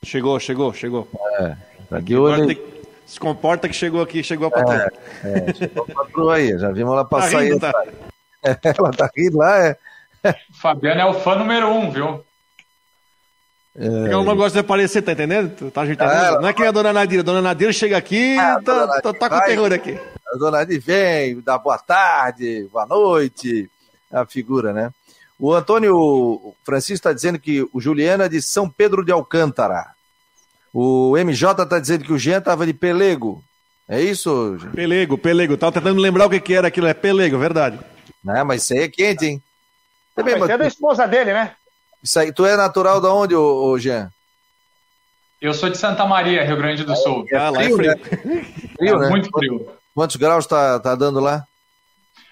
Chegou, 0.05 0.39
chegou, 0.39 0.73
chegou. 0.73 1.09
É, 1.41 1.57
tá 1.91 1.99
aqui 1.99 2.17
hoje. 2.17 2.61
Se 3.05 3.21
comporta 3.21 3.69
que 3.69 3.75
chegou 3.75 4.03
aqui, 4.03 4.23
chegou 4.23 4.49
a 4.49 4.51
patroa. 4.51 4.93
É, 5.25 5.51
é 5.51 5.55
chegou 5.55 5.85
a 5.85 6.05
patroa 6.05 6.35
aí, 6.37 6.59
já 6.59 6.71
vimos 6.71 6.93
ela 6.93 7.05
passar 7.05 7.39
tá 7.39 7.41
rindo, 7.41 7.67
aí. 7.67 7.73
Tá? 7.73 7.73
Ela 8.79 8.91
tá 8.93 9.11
rindo 9.17 9.39
lá, 9.39 9.67
é. 9.67 9.77
Fabiano 10.53 11.01
é 11.01 11.07
o 11.07 11.15
fã 11.15 11.37
número 11.37 11.69
um, 11.69 11.91
viu? 11.91 12.25
É... 13.79 14.11
Ela 14.11 14.25
não 14.25 14.37
gosta 14.37 14.53
de 14.53 14.59
aparecer, 14.61 15.03
tá 15.03 15.13
entendendo? 15.13 15.71
Tá 15.71 15.83
ajeitando. 15.83 16.11
É, 16.11 16.41
não 16.41 16.49
é 16.49 16.53
que 16.53 16.63
a 16.63 16.71
dona 16.71 16.93
Nadira. 16.93 17.21
A 17.21 17.25
dona 17.25 17.43
Nadira 17.43 17.73
chega 17.73 17.97
aqui 17.97 18.37
ah, 18.39 18.61
tá, 18.65 19.01
tá, 19.01 19.13
tá, 19.13 19.29
com 19.31 19.41
terror 19.47 19.73
aqui. 19.73 19.99
A 20.33 20.37
dona 20.39 20.59
Nadira 20.59 20.81
vem, 20.85 21.41
dá 21.41 21.59
boa 21.59 21.79
tarde, 21.79 22.69
boa 22.73 22.87
noite. 22.87 23.71
É 24.11 24.19
a 24.19 24.27
figura, 24.27 24.73
né? 24.73 24.91
O 25.39 25.53
Antônio 25.53 26.55
Francisco 26.65 26.95
está 26.95 27.13
dizendo 27.13 27.39
que 27.39 27.69
o 27.73 27.81
Juliana 27.81 28.25
é 28.25 28.29
de 28.29 28.41
São 28.41 28.69
Pedro 28.71 29.05
de 29.05 29.13
Alcântara. 29.13 29.89
O 30.73 31.15
MJ 31.17 31.63
está 31.63 31.79
dizendo 31.79 32.05
que 32.05 32.13
o 32.13 32.19
Jean 32.19 32.39
estava 32.39 32.67
de 32.67 32.73
pelego. 32.73 33.43
É 33.89 34.01
isso? 34.01 34.57
Pelego, 34.75 35.19
pelego. 35.19 35.57
Tava 35.57 35.73
tentando 35.73 36.01
lembrar 36.01 36.27
o 36.27 36.31
que, 36.31 36.41
que 36.41 36.55
era 36.55 36.69
aquilo. 36.69 36.87
É 36.87 36.95
pelego, 36.95 37.39
verdade. 37.39 37.79
Não, 38.25 38.45
mas 38.45 38.63
isso 38.63 38.73
aí 38.73 38.81
é 38.81 38.89
quente, 38.89 39.27
hein? 39.27 39.43
Também, 40.15 40.39
mas 40.39 40.49
é 40.49 40.57
da 40.57 40.67
esposa 40.67 41.07
dele, 41.07 41.33
né? 41.33 41.55
Isso 42.07 42.21
aí, 42.21 42.31
tu 42.31 42.47
é 42.47 42.57
natural 42.57 43.01
de 43.01 43.09
onde, 43.09 43.35
ô, 43.35 43.65
ô 43.65 43.77
Jean? 43.81 44.13
Eu 45.43 45.53
sou 45.53 45.69
de 45.69 45.77
Santa 45.77 46.07
Maria, 46.07 46.45
Rio 46.45 46.57
Grande 46.57 46.85
do 46.85 46.95
Sul. 46.95 47.27
É, 47.33 47.37
ah, 47.37 47.51
lá 47.51 47.65
é 47.65 47.69
frio. 47.69 47.79
Né? 47.79 47.97
frio, 48.79 48.99
né? 49.01 49.09
Muito 49.09 49.29
frio. 49.29 49.69
Quantos 49.93 50.15
graus 50.15 50.47
tá, 50.47 50.79
tá 50.79 50.95
dando 50.95 51.19
lá? 51.19 51.43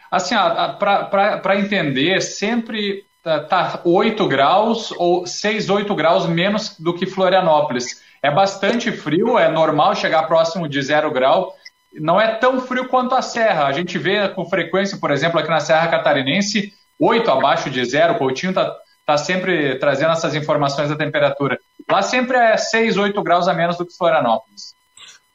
Assim, 0.09 0.37
para 0.79 1.59
entender, 1.59 2.23
sempre 2.23 3.05
tá, 3.21 3.41
tá 3.41 3.81
8 3.85 4.29
graus 4.29 4.93
ou 4.97 5.27
6, 5.27 5.69
8 5.69 5.93
graus 5.97 6.27
menos 6.27 6.79
do 6.79 6.95
que 6.95 7.05
Florianópolis. 7.05 8.01
É 8.23 8.31
bastante 8.31 8.93
frio, 8.93 9.37
é 9.37 9.51
normal 9.51 9.97
chegar 9.97 10.23
próximo 10.29 10.69
de 10.69 10.81
zero 10.81 11.11
grau. 11.11 11.53
Não 11.95 12.21
é 12.21 12.37
tão 12.37 12.61
frio 12.61 12.87
quanto 12.87 13.17
a 13.17 13.23
Serra. 13.23 13.67
A 13.67 13.73
gente 13.73 13.99
vê 13.99 14.29
com 14.29 14.49
frequência, 14.49 14.99
por 14.99 15.11
exemplo, 15.11 15.41
aqui 15.41 15.49
na 15.49 15.59
Serra 15.59 15.89
Catarinense, 15.89 16.73
8 16.97 17.29
abaixo 17.29 17.69
de 17.69 17.85
zero. 17.85 18.15
O 18.15 18.19
Coutinho 18.19 18.51
está 18.51 18.73
tá 19.07 19.17
sempre 19.19 19.79
trazendo 19.79 20.13
essas 20.13 20.35
informações 20.35 20.89
da 20.89 20.97
temperatura. 20.97 21.59
Lá 21.89 22.03
sempre 22.03 22.37
é 22.37 22.57
6, 22.57 22.97
8 22.97 23.23
graus 23.23 23.49
a 23.49 23.55
menos 23.55 23.77
do 23.77 23.87
que 23.87 23.97
Florianópolis. 23.97 24.75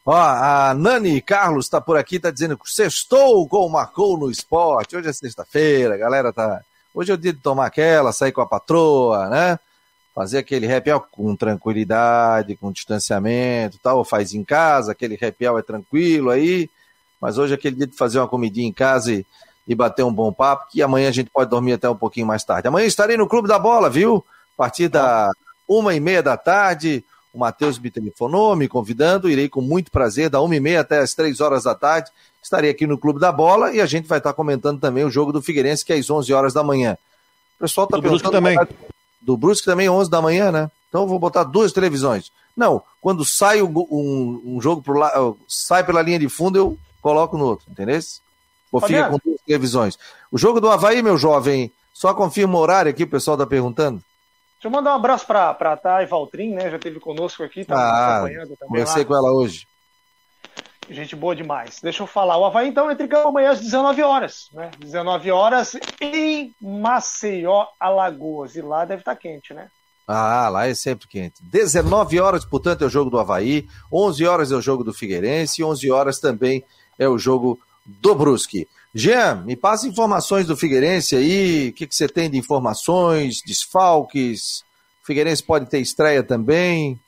Ó, 0.05 0.15
a 0.15 0.73
Nani 0.73 1.21
Carlos 1.21 1.65
está 1.65 1.79
por 1.79 1.97
aqui, 1.97 2.15
está 2.15 2.31
dizendo 2.31 2.57
que 2.57 2.69
sextou 2.69 3.47
o 3.47 3.69
Marcou 3.69 4.17
no 4.17 4.31
Esporte. 4.31 4.95
Hoje 4.95 5.09
é 5.09 5.13
sexta-feira, 5.13 5.97
galera 5.97 6.33
tá. 6.33 6.61
Hoje 6.93 7.11
é 7.11 7.13
o 7.13 7.17
dia 7.17 7.31
de 7.31 7.39
tomar 7.39 7.67
aquela, 7.67 8.11
sair 8.11 8.31
com 8.31 8.41
a 8.41 8.47
patroa, 8.47 9.29
né? 9.29 9.59
Fazer 10.15 10.39
aquele 10.39 10.71
happy 10.71 10.91
hour 10.91 11.05
com 11.11 11.35
tranquilidade, 11.35 12.55
com 12.55 12.71
distanciamento 12.71 13.77
tal, 13.83 14.03
faz 14.03 14.33
em 14.33 14.43
casa, 14.43 14.91
aquele 14.91 15.13
happy 15.13 15.47
hour 15.47 15.59
é 15.59 15.63
tranquilo 15.63 16.31
aí. 16.31 16.67
Mas 17.21 17.37
hoje 17.37 17.53
é 17.53 17.55
aquele 17.55 17.75
dia 17.75 17.87
de 17.87 17.95
fazer 17.95 18.17
uma 18.17 18.27
comidinha 18.27 18.67
em 18.67 18.73
casa 18.73 19.13
e, 19.13 19.23
e 19.69 19.75
bater 19.75 20.03
um 20.03 20.11
bom 20.11 20.33
papo, 20.33 20.65
que 20.71 20.81
amanhã 20.81 21.09
a 21.09 21.11
gente 21.11 21.29
pode 21.29 21.47
dormir 21.47 21.73
até 21.73 21.87
um 21.87 21.95
pouquinho 21.95 22.25
mais 22.25 22.43
tarde. 22.43 22.67
Amanhã 22.67 22.87
estarei 22.87 23.15
no 23.15 23.27
Clube 23.27 23.47
da 23.47 23.59
Bola, 23.59 23.87
viu? 23.87 24.25
A 24.55 24.57
partir 24.57 24.87
da 24.87 25.31
uma 25.67 25.93
e 25.93 25.99
meia 25.99 26.23
da 26.23 26.35
tarde, 26.35 27.05
o 27.31 27.37
Matheus 27.37 27.77
me 27.77 27.91
telefonou, 27.91 28.55
me 28.55 28.67
convidando. 28.67 29.29
Irei 29.29 29.47
com 29.47 29.61
muito 29.61 29.91
prazer, 29.91 30.27
da 30.27 30.41
uma 30.41 30.55
e 30.55 30.59
meia 30.59 30.81
até 30.81 30.97
as 30.97 31.13
três 31.13 31.39
horas 31.39 31.65
da 31.65 31.75
tarde. 31.75 32.09
Estarei 32.41 32.71
aqui 32.71 32.87
no 32.87 32.97
Clube 32.97 33.19
da 33.19 33.31
Bola 33.31 33.71
e 33.71 33.79
a 33.79 33.85
gente 33.85 34.07
vai 34.07 34.17
estar 34.17 34.33
comentando 34.33 34.79
também 34.79 35.03
o 35.03 35.11
jogo 35.11 35.31
do 35.31 35.39
Figueirense, 35.39 35.85
que 35.85 35.93
é 35.93 35.97
às 35.97 36.09
11 36.09 36.33
horas 36.33 36.51
da 36.51 36.63
manhã. 36.63 36.97
O 37.57 37.59
pessoal 37.59 37.85
está 37.85 38.01
perguntando. 38.01 38.31
Brusque 38.31 38.57
também. 38.57 38.57
Do 39.21 39.37
Brusque 39.37 39.65
também, 39.65 39.87
11 39.87 40.09
da 40.09 40.19
manhã, 40.19 40.51
né? 40.51 40.71
Então 40.89 41.01
eu 41.01 41.07
vou 41.07 41.19
botar 41.19 41.43
duas 41.43 41.71
televisões. 41.71 42.31
Não, 42.57 42.81
quando 42.99 43.23
sai 43.23 43.61
um, 43.61 43.71
um, 43.71 44.41
um 44.55 44.61
jogo 44.61 44.81
pro 44.81 44.97
la... 44.97 45.11
sai 45.47 45.83
pela 45.83 46.01
linha 46.01 46.17
de 46.17 46.27
fundo, 46.27 46.57
eu 46.57 46.77
coloco 47.03 47.37
no 47.37 47.45
outro, 47.45 47.67
entendeu? 47.69 47.99
Ou 48.71 48.81
fica 48.81 49.09
com 49.09 49.17
duas 49.23 49.41
televisões. 49.45 49.97
O 50.31 50.37
jogo 50.37 50.59
do 50.59 50.69
Havaí, 50.69 51.01
meu 51.01 51.17
jovem, 51.17 51.71
só 51.93 52.13
confirma 52.13 52.57
o 52.57 52.61
horário 52.61 52.91
aqui, 52.91 53.03
o 53.03 53.09
pessoal 53.09 53.35
está 53.35 53.45
perguntando. 53.45 54.01
Deixa 54.53 54.67
eu 54.67 54.71
mandar 54.71 54.91
um 54.91 54.95
abraço 54.95 55.25
para 55.25 55.51
a 55.51 55.77
Thay 55.77 56.05
Valtrin, 56.05 56.53
né? 56.53 56.69
Já 56.69 56.75
esteve 56.75 56.99
conosco 56.99 57.43
aqui, 57.43 57.63
tá 57.63 57.75
ah, 57.75 58.17
acompanhando 58.17 58.55
também. 58.57 58.67
Conversei 58.67 59.03
lá. 59.03 59.07
com 59.07 59.15
ela 59.15 59.31
hoje. 59.31 59.67
Gente 60.89 61.15
boa 61.15 61.35
demais. 61.35 61.79
Deixa 61.81 62.03
eu 62.03 62.07
falar. 62.07 62.37
O 62.37 62.45
Havaí, 62.45 62.67
então, 62.67 62.89
entra 62.89 63.05
em 63.05 63.09
campo 63.09 63.29
amanhã 63.29 63.51
às 63.51 63.61
19 63.61 64.01
horas, 64.01 64.49
né? 64.51 64.71
19 64.79 65.31
horas 65.31 65.77
em 66.01 66.53
Maceió, 66.59 67.67
Alagoas. 67.79 68.55
E 68.55 68.61
lá 68.61 68.85
deve 68.85 69.01
estar 69.01 69.13
tá 69.13 69.21
quente, 69.21 69.53
né? 69.53 69.69
Ah, 70.07 70.49
lá 70.49 70.67
é 70.67 70.73
sempre 70.73 71.07
quente. 71.07 71.35
19 71.43 72.19
horas, 72.19 72.43
portanto, 72.43 72.83
é 72.83 72.87
o 72.87 72.89
jogo 72.89 73.11
do 73.11 73.19
Havaí. 73.19 73.67
11 73.93 74.25
horas 74.25 74.51
é 74.51 74.55
o 74.55 74.61
jogo 74.61 74.83
do 74.83 74.91
Figueirense. 74.91 75.63
11 75.63 75.91
horas 75.91 76.19
também 76.19 76.65
é 76.97 77.07
o 77.07 77.19
jogo 77.19 77.59
do 78.01 78.15
Brusque. 78.15 78.67
Jean, 78.93 79.43
me 79.45 79.55
passa 79.55 79.87
informações 79.87 80.47
do 80.47 80.57
Figueirense 80.57 81.15
aí, 81.15 81.69
o 81.69 81.73
que, 81.73 81.87
que 81.87 81.95
você 81.95 82.07
tem 82.07 82.29
de 82.29 82.37
informações, 82.37 83.41
desfalques, 83.45 84.63
o 85.03 85.05
Figueirense 85.05 85.43
pode 85.43 85.69
ter 85.69 85.79
estreia 85.79 86.23
também? 86.23 86.99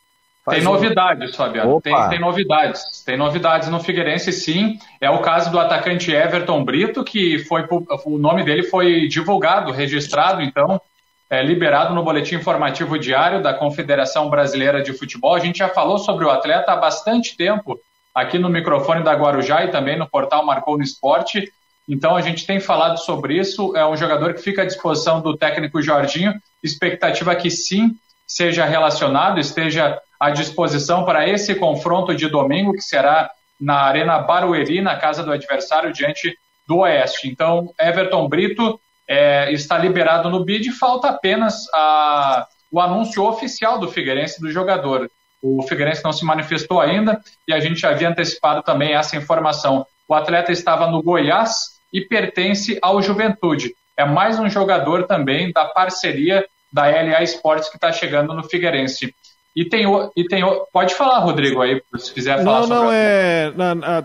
Faz 0.46 0.60
tem 0.60 0.68
um... 0.68 0.72
novidades, 0.72 1.36
Fabiano, 1.36 1.82
tem, 1.82 2.10
tem, 2.10 2.20
novidades, 2.20 3.04
tem 3.06 3.18
novidades 3.18 3.70
no 3.70 3.80
Figueirense 3.80 4.32
sim, 4.32 4.78
é 5.00 5.10
o 5.10 5.22
caso 5.22 5.52
do 5.52 5.60
atacante 5.60 6.12
Everton 6.12 6.64
Brito, 6.64 7.04
que 7.04 7.40
foi, 7.46 7.66
o 8.06 8.18
nome 8.18 8.44
dele 8.44 8.64
foi 8.64 9.08
divulgado, 9.08 9.72
registrado, 9.72 10.42
então, 10.42 10.82
é, 11.30 11.44
liberado 11.44 11.96
no 11.96 12.04
boletim 12.04 12.36
informativo 12.36 12.98
diário 12.98 13.42
da 13.42 13.54
Confederação 13.54 14.30
Brasileira 14.30 14.84
de 14.84 14.94
Futebol, 14.94 15.34
a 15.34 15.40
gente 15.40 15.60
já 15.60 15.70
falou 15.70 15.98
sobre 15.98 16.26
o 16.26 16.30
atleta 16.30 16.72
há 16.74 16.76
bastante 16.76 17.38
tempo, 17.38 17.80
aqui 18.14 18.38
no 18.38 18.50
microfone 18.50 19.04
da 19.04 19.14
Guarujá 19.14 19.64
e 19.64 19.72
também 19.72 19.98
no 19.98 20.10
portal 20.10 20.46
Marcou 20.46 20.78
no 20.78 20.84
Esporte, 20.84 21.52
então 21.88 22.16
a 22.16 22.22
gente 22.22 22.46
tem 22.46 22.60
falado 22.60 22.98
sobre 22.98 23.38
isso. 23.38 23.76
É 23.76 23.86
um 23.86 23.98
jogador 23.98 24.34
que 24.34 24.42
fica 24.42 24.62
à 24.62 24.66
disposição 24.66 25.22
do 25.22 25.36
técnico 25.36 25.82
Jorginho. 25.82 26.34
Expectativa 26.64 27.36
que 27.36 27.50
sim 27.50 27.96
seja 28.26 28.64
relacionado, 28.64 29.40
esteja 29.40 30.00
à 30.20 30.30
disposição 30.30 31.04
para 31.04 31.28
esse 31.28 31.54
confronto 31.56 32.16
de 32.16 32.30
domingo, 32.30 32.72
que 32.74 32.82
será 32.82 33.30
na 33.60 33.82
Arena 33.82 34.20
Barueri, 34.20 34.82
na 34.82 34.96
casa 34.96 35.22
do 35.24 35.32
adversário, 35.32 35.92
diante 35.92 36.38
do 36.66 36.78
Oeste. 36.78 37.28
Então, 37.28 37.74
Everton 37.80 38.28
Brito 38.30 38.80
é, 39.08 39.52
está 39.52 39.78
liberado 39.78 40.30
no 40.30 40.46
bid, 40.46 40.72
falta 40.72 41.10
apenas 41.10 41.66
a, 41.74 42.48
o 42.72 42.80
anúncio 42.80 43.24
oficial 43.24 43.78
do 43.78 43.90
Figueirense 43.90 44.40
do 44.40 44.50
jogador. 44.50 45.12
O 45.42 45.64
Figueirense 45.64 46.04
não 46.04 46.14
se 46.14 46.24
manifestou 46.24 46.80
ainda 46.80 47.20
e 47.48 47.54
a 47.54 47.60
gente 47.60 47.86
havia 47.86 48.10
antecipado 48.10 48.62
também 48.62 48.94
essa 48.94 49.16
informação. 49.16 49.86
O 50.08 50.14
atleta 50.14 50.52
estava 50.52 50.88
no 50.88 51.02
Goiás 51.02 51.80
e 51.92 52.02
pertence 52.02 52.78
ao 52.82 53.02
Juventude. 53.02 53.74
É 53.98 54.06
mais 54.06 54.40
um 54.40 54.50
jogador 54.50 55.04
também 55.08 55.52
da 55.52 55.66
parceria 55.66 56.46
da 56.72 56.86
LA 56.86 57.24
Esportes 57.24 57.70
que 57.70 57.78
está 57.78 57.92
chegando 57.92 58.34
no 58.34 58.44
Figueirense. 58.44 59.14
E 59.54 59.66
tem, 59.66 59.86
e 60.16 60.24
tem. 60.26 60.44
Pode 60.72 60.96
falar, 60.96 61.20
Rodrigo, 61.20 61.62
aí, 61.62 61.82
se 61.98 62.14
quiser 62.14 62.42
falar 62.42 62.62
Não, 62.62 62.68
não, 62.68 62.92
é. 62.92 63.52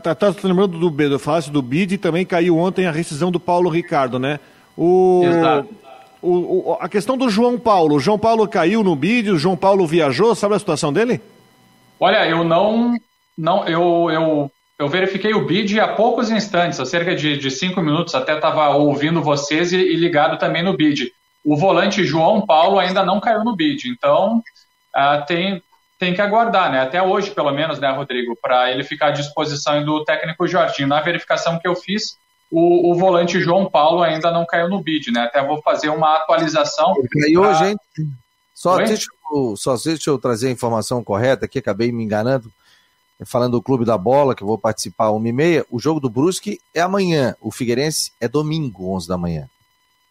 Tá, 0.03 0.15
tá 0.15 0.35
lembrando 0.43 0.79
do, 0.79 0.91
do 0.91 1.19
fácil 1.21 1.53
do 1.53 1.63
BID 1.63 1.93
e 1.93 1.99
também 1.99 2.27
caiu 2.27 2.59
ontem 2.59 2.87
a 2.87 2.91
rescisão 2.91 3.31
do 3.31 3.39
Paulo 3.39 3.71
Ricardo, 3.71 4.19
né? 4.19 4.41
O, 4.77 5.23
Exato. 5.25 5.69
O, 6.23 6.71
o, 6.71 6.79
a 6.81 6.89
questão 6.89 7.17
do 7.17 7.29
João 7.29 7.59
Paulo. 7.59 7.97
O 7.97 8.01
João 8.01 8.19
Paulo 8.19 8.49
caiu 8.49 8.83
no 8.83 8.97
BID, 8.97 9.31
o 9.31 9.39
João 9.39 9.57
Paulo 9.57 9.87
viajou, 9.87 10.35
sabe 10.35 10.55
a 10.55 10.59
situação 10.59 10.93
dele? 10.93 11.21
Olha, 12.01 12.27
eu 12.29 12.45
não. 12.45 12.95
não 13.37 13.67
eu, 13.67 14.11
eu 14.11 14.51
eu 14.79 14.89
verifiquei 14.89 15.33
o 15.33 15.47
bid 15.47 15.81
há 15.81 15.89
poucos 15.89 16.31
instantes, 16.31 16.79
há 16.79 16.85
cerca 16.85 17.15
de, 17.17 17.39
de 17.39 17.51
cinco 17.51 17.81
minutos, 17.81 18.15
até 18.15 18.35
estava 18.35 18.69
ouvindo 18.71 19.23
vocês 19.23 19.73
e, 19.73 19.79
e, 19.79 19.97
ligado 19.97 20.39
também 20.39 20.63
no 20.63 20.77
bid. 20.77 21.11
O 21.43 21.57
volante 21.57 22.05
João 22.05 22.45
Paulo 22.45 22.79
ainda 22.79 23.03
não 23.03 23.19
caiu 23.19 23.43
no 23.43 23.57
bid, 23.57 23.89
então 23.89 24.43
uh, 24.95 25.25
tem, 25.27 25.63
tem 25.99 26.13
que 26.13 26.21
aguardar, 26.21 26.71
né? 26.71 26.81
Até 26.83 27.03
hoje, 27.03 27.31
pelo 27.31 27.51
menos, 27.53 27.79
né, 27.79 27.91
Rodrigo, 27.91 28.37
para 28.41 28.71
ele 28.71 28.85
ficar 28.85 29.07
à 29.07 29.11
disposição 29.13 29.83
do 29.83 30.05
técnico 30.05 30.47
Jorginho. 30.47 30.89
Na 30.89 31.01
verificação 31.01 31.59
que 31.59 31.67
eu 31.67 31.75
fiz, 31.75 32.19
o, 32.51 32.93
o, 32.93 32.95
volante 32.95 33.41
João 33.41 33.69
Paulo 33.69 34.03
ainda 34.03 34.31
não 34.31 34.47
caiu 34.47 34.69
no 34.69 34.83
bid, 34.83 35.11
né? 35.11 35.23
Até 35.23 35.45
vou 35.45 35.61
fazer 35.63 35.89
uma 35.89 36.17
atualização. 36.17 36.95
Caiu 37.11 37.43
pra... 37.43 37.51
hoje, 37.51 37.65
hein? 37.67 37.77
Só 38.55 38.77
deixa, 38.79 39.07
eu, 39.33 39.57
só 39.57 39.77
deixa 39.77 40.11
eu 40.11 40.19
trazer 40.19 40.49
a 40.49 40.53
informação 40.53 41.05
correta 41.05 41.45
aqui, 41.45 41.59
acabei 41.59 41.93
me 41.93 42.03
enganando 42.03 42.51
falando 43.25 43.53
do 43.53 43.63
Clube 43.63 43.85
da 43.85 43.97
Bola, 43.97 44.35
que 44.35 44.43
eu 44.43 44.47
vou 44.47 44.59
participar 44.59 45.07
1h30, 45.07 45.65
o 45.71 45.79
jogo 45.79 46.01
do 46.01 46.11
Brusque 46.11 46.61
é 46.75 46.81
amanhã, 46.81 47.35
o 47.41 47.51
Figueirense 47.51 48.13
é 48.21 48.29
domingo, 48.29 48.93
11 48.95 49.09
da 49.09 49.17
manhã. 49.17 49.49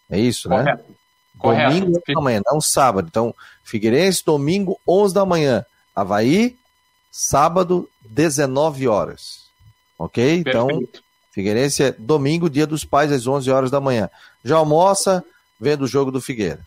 É 0.09 0.19
isso, 0.19 0.49
né? 0.49 0.57
Correto. 0.57 0.83
né? 0.89 0.95
Correto. 1.37 1.79
Domingo 1.79 2.01
da 2.07 2.21
manhã, 2.21 2.41
não 2.45 2.61
sábado. 2.61 3.07
Então, 3.09 3.35
Figueirense, 3.63 4.23
domingo, 4.25 4.79
11 4.87 5.13
da 5.13 5.25
manhã. 5.25 5.65
Havaí, 5.93 6.57
sábado, 7.11 7.89
19 8.09 8.87
horas. 8.87 9.45
Ok? 9.97 10.37
Então, 10.37 10.67
Perfeito. 10.67 10.89
Então, 10.89 11.04
Figueirense 11.35 11.83
é 11.83 11.91
domingo, 11.91 12.49
dia 12.49 12.65
dos 12.65 12.85
pais, 12.85 13.11
às 13.11 13.27
11 13.27 13.51
horas 13.51 13.69
da 13.69 13.81
manhã. 13.81 14.09
Já 14.41 14.55
almoça, 14.55 15.21
vendo 15.59 15.81
o 15.81 15.87
jogo 15.87 16.09
do 16.09 16.21
Figueira. 16.21 16.61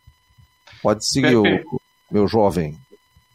Pode 0.82 1.06
seguir 1.06 1.36
o 1.36 1.42
meu 2.10 2.28
jovem. 2.28 2.76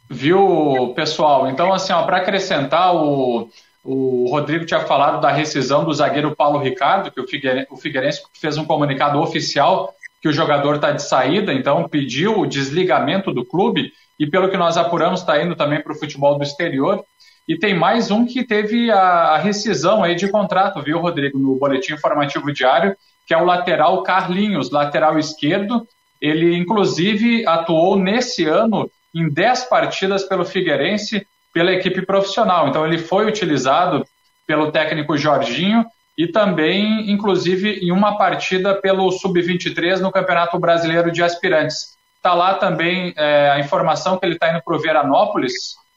Viu, 0.08 0.92
pessoal? 0.94 1.50
Então, 1.50 1.72
assim, 1.72 1.92
para 1.92 2.18
acrescentar, 2.18 2.94
o, 2.94 3.50
o 3.82 4.28
Rodrigo 4.30 4.64
tinha 4.64 4.78
falado 4.86 5.20
da 5.20 5.32
rescisão 5.32 5.84
do 5.84 5.92
zagueiro 5.92 6.36
Paulo 6.36 6.60
Ricardo, 6.60 7.10
que 7.10 7.20
o 7.20 7.26
Figueirense, 7.26 7.66
o 7.68 7.76
Figueirense 7.76 8.22
fez 8.40 8.56
um 8.56 8.64
comunicado 8.64 9.18
oficial 9.18 9.92
que 10.22 10.28
o 10.28 10.32
jogador 10.32 10.76
está 10.76 10.92
de 10.92 11.02
saída, 11.02 11.52
então 11.52 11.88
pediu 11.88 12.38
o 12.38 12.46
desligamento 12.46 13.32
do 13.32 13.44
clube, 13.44 13.92
e 14.20 14.24
pelo 14.24 14.48
que 14.48 14.56
nós 14.56 14.76
apuramos, 14.76 15.18
está 15.18 15.42
indo 15.42 15.56
também 15.56 15.82
para 15.82 15.92
o 15.92 15.98
futebol 15.98 16.38
do 16.38 16.44
exterior. 16.44 17.04
E 17.46 17.58
tem 17.58 17.74
mais 17.74 18.10
um 18.10 18.24
que 18.24 18.42
teve 18.42 18.90
a, 18.90 19.36
rescisão 19.36 20.02
aí 20.02 20.14
de 20.14 20.28
contrato, 20.28 20.82
viu, 20.82 20.98
Rodrigo, 20.98 21.38
no 21.38 21.56
boletim 21.56 21.92
informativo 21.92 22.52
diário, 22.52 22.96
que 23.26 23.34
é 23.34 23.36
o 23.36 23.44
lateral 23.44 24.02
Carlinhos, 24.02 24.70
lateral 24.70 25.18
esquerdo. 25.18 25.86
Ele, 26.20 26.56
inclusive, 26.56 27.46
atuou 27.46 27.98
nesse 27.98 28.46
ano 28.46 28.90
em 29.14 29.28
10 29.28 29.64
partidas 29.64 30.24
pelo 30.24 30.44
Figueirense 30.44 31.26
pela 31.54 31.72
equipe 31.72 32.04
profissional. 32.04 32.68
Então 32.68 32.84
ele 32.84 32.98
foi 32.98 33.26
utilizado 33.26 34.04
pelo 34.46 34.72
técnico 34.72 35.16
Jorginho 35.16 35.86
e 36.18 36.26
também, 36.26 37.10
inclusive, 37.10 37.78
em 37.80 37.92
uma 37.92 38.18
partida 38.18 38.74
pelo 38.74 39.10
Sub-23 39.12 40.00
no 40.00 40.10
Campeonato 40.10 40.58
Brasileiro 40.58 41.12
de 41.12 41.22
Aspirantes. 41.22 41.94
Está 42.16 42.34
lá 42.34 42.54
também 42.54 43.14
é, 43.16 43.50
a 43.50 43.60
informação 43.60 44.18
que 44.18 44.26
ele 44.26 44.34
está 44.34 44.50
indo 44.50 44.62
para 44.64 44.76
o 44.76 44.80
Veranópolis, 44.80 45.52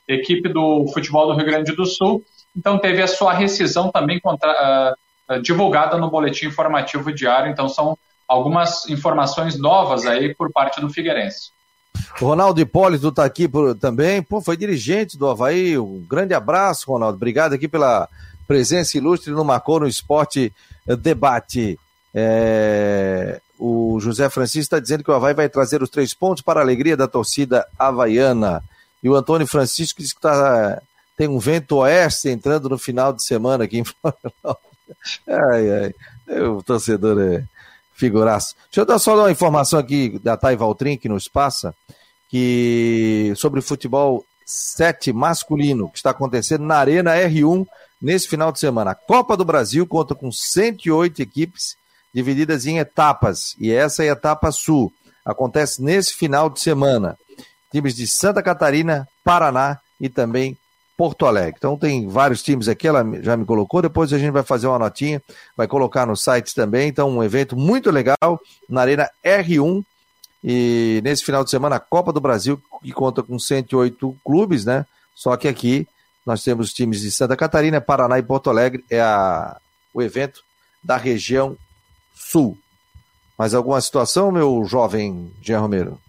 equipe 0.07 0.49
do 0.49 0.87
futebol 0.93 1.27
do 1.27 1.33
Rio 1.33 1.45
Grande 1.45 1.75
do 1.75 1.85
Sul. 1.85 2.23
Então, 2.55 2.77
teve 2.77 3.01
a 3.01 3.07
sua 3.07 3.33
rescisão 3.33 3.91
também 3.91 4.19
contra, 4.19 4.95
uh, 5.29 5.41
divulgada 5.41 5.97
no 5.97 6.09
boletim 6.09 6.47
informativo 6.47 7.13
diário. 7.13 7.51
Então, 7.51 7.67
são 7.67 7.97
algumas 8.27 8.89
informações 8.89 9.57
novas 9.57 10.05
aí 10.05 10.33
por 10.33 10.51
parte 10.51 10.81
do 10.81 10.89
Figueirense. 10.89 11.51
Ronaldo 12.19 12.59
Hipólito 12.59 13.09
está 13.09 13.25
aqui 13.25 13.47
por, 13.47 13.75
também. 13.75 14.21
Pô, 14.21 14.41
foi 14.41 14.57
dirigente 14.57 15.17
do 15.17 15.27
Havaí. 15.27 15.77
Um 15.77 16.05
grande 16.07 16.33
abraço, 16.33 16.91
Ronaldo. 16.91 17.15
Obrigado 17.15 17.53
aqui 17.53 17.67
pela 17.67 18.07
presença 18.47 18.97
ilustre 18.97 19.31
no 19.31 19.43
Marcou 19.43 19.79
no 19.79 19.87
Esporte 19.87 20.53
Debate. 20.85 21.77
É, 22.13 23.39
o 23.59 23.99
José 23.99 24.29
Francisco 24.29 24.61
está 24.61 24.79
dizendo 24.79 25.03
que 25.03 25.11
o 25.11 25.13
Havaí 25.13 25.33
vai 25.33 25.49
trazer 25.49 25.81
os 25.81 25.89
três 25.89 26.13
pontos 26.13 26.41
para 26.41 26.59
a 26.59 26.63
alegria 26.63 26.95
da 26.95 27.07
torcida 27.07 27.65
havaiana. 27.77 28.63
E 29.03 29.09
o 29.09 29.15
Antônio 29.15 29.47
Francisco 29.47 30.01
diz 30.01 30.13
que 30.13 30.21
tá, 30.21 30.81
tem 31.15 31.27
um 31.27 31.39
vento 31.39 31.77
oeste 31.77 32.29
entrando 32.29 32.69
no 32.69 32.77
final 32.77 33.13
de 33.13 33.23
semana 33.23 33.63
aqui 33.63 33.79
em 33.79 33.83
Florianópolis. 33.83 34.67
Ai, 35.27 35.93
ai. 36.29 36.41
O 36.43 36.63
torcedor 36.63 37.19
é 37.21 37.43
figuraço. 37.93 38.55
Deixa 38.69 38.81
eu 38.81 38.85
dar 38.85 38.99
só 38.99 39.17
uma 39.17 39.31
informação 39.31 39.79
aqui 39.79 40.17
da 40.19 40.37
Thay 40.37 40.55
Valtrin, 40.55 40.95
que 40.95 41.09
nos 41.09 41.27
passa, 41.27 41.75
que 42.29 43.33
sobre 43.35 43.59
futebol 43.59 44.23
7 44.45 45.11
masculino, 45.11 45.89
que 45.89 45.97
está 45.97 46.11
acontecendo 46.11 46.63
na 46.63 46.77
Arena 46.77 47.15
R1 47.15 47.67
nesse 48.01 48.29
final 48.29 48.51
de 48.51 48.59
semana. 48.59 48.91
A 48.91 48.95
Copa 48.95 49.35
do 49.35 49.43
Brasil 49.43 49.85
conta 49.85 50.15
com 50.15 50.31
108 50.31 51.21
equipes 51.21 51.75
divididas 52.13 52.65
em 52.65 52.77
etapas, 52.77 53.55
e 53.59 53.71
essa 53.71 54.03
é 54.03 54.09
a 54.09 54.13
etapa 54.13 54.51
sul. 54.51 54.93
Acontece 55.25 55.81
nesse 55.81 56.13
final 56.13 56.49
de 56.49 56.61
semana. 56.61 57.17
Times 57.71 57.95
de 57.95 58.07
Santa 58.07 58.41
Catarina, 58.41 59.07
Paraná 59.23 59.79
e 59.99 60.09
também 60.09 60.57
Porto 60.97 61.27
Alegre. 61.27 61.55
Então 61.57 61.77
tem 61.77 62.07
vários 62.07 62.41
times 62.41 62.67
aqui, 62.67 62.87
ela 62.87 63.05
já 63.21 63.37
me 63.37 63.45
colocou, 63.45 63.81
depois 63.81 64.11
a 64.11 64.17
gente 64.17 64.31
vai 64.31 64.43
fazer 64.43 64.65
uma 64.65 64.79
notinha, 64.79 65.21
vai 65.55 65.67
colocar 65.67 66.07
no 66.07 66.15
site 66.15 66.55
também. 66.55 66.89
Então, 66.89 67.09
um 67.09 67.23
evento 67.23 67.55
muito 67.55 67.91
legal 67.91 68.41
na 68.67 68.81
Arena 68.81 69.09
R1. 69.23 69.85
E 70.43 71.01
nesse 71.03 71.23
final 71.23 71.43
de 71.43 71.49
semana, 71.49 71.75
a 71.75 71.79
Copa 71.79 72.11
do 72.11 72.21
Brasil, 72.21 72.61
que 72.81 72.91
conta 72.91 73.21
com 73.21 73.37
108 73.37 74.17
clubes, 74.25 74.65
né? 74.65 74.85
Só 75.13 75.35
que 75.37 75.47
aqui 75.47 75.87
nós 76.25 76.43
temos 76.43 76.73
times 76.73 77.01
de 77.01 77.11
Santa 77.11 77.35
Catarina, 77.35 77.79
Paraná 77.79 78.17
e 78.17 78.23
Porto 78.23 78.49
Alegre, 78.49 78.83
é 78.89 78.99
a, 78.99 79.57
o 79.93 80.01
evento 80.01 80.41
da 80.83 80.97
região 80.97 81.55
sul. 82.13 82.57
Mais 83.37 83.53
alguma 83.53 83.79
situação, 83.81 84.31
meu 84.31 84.63
jovem 84.65 85.31
Jean 85.41 85.59
Romero? 85.59 85.99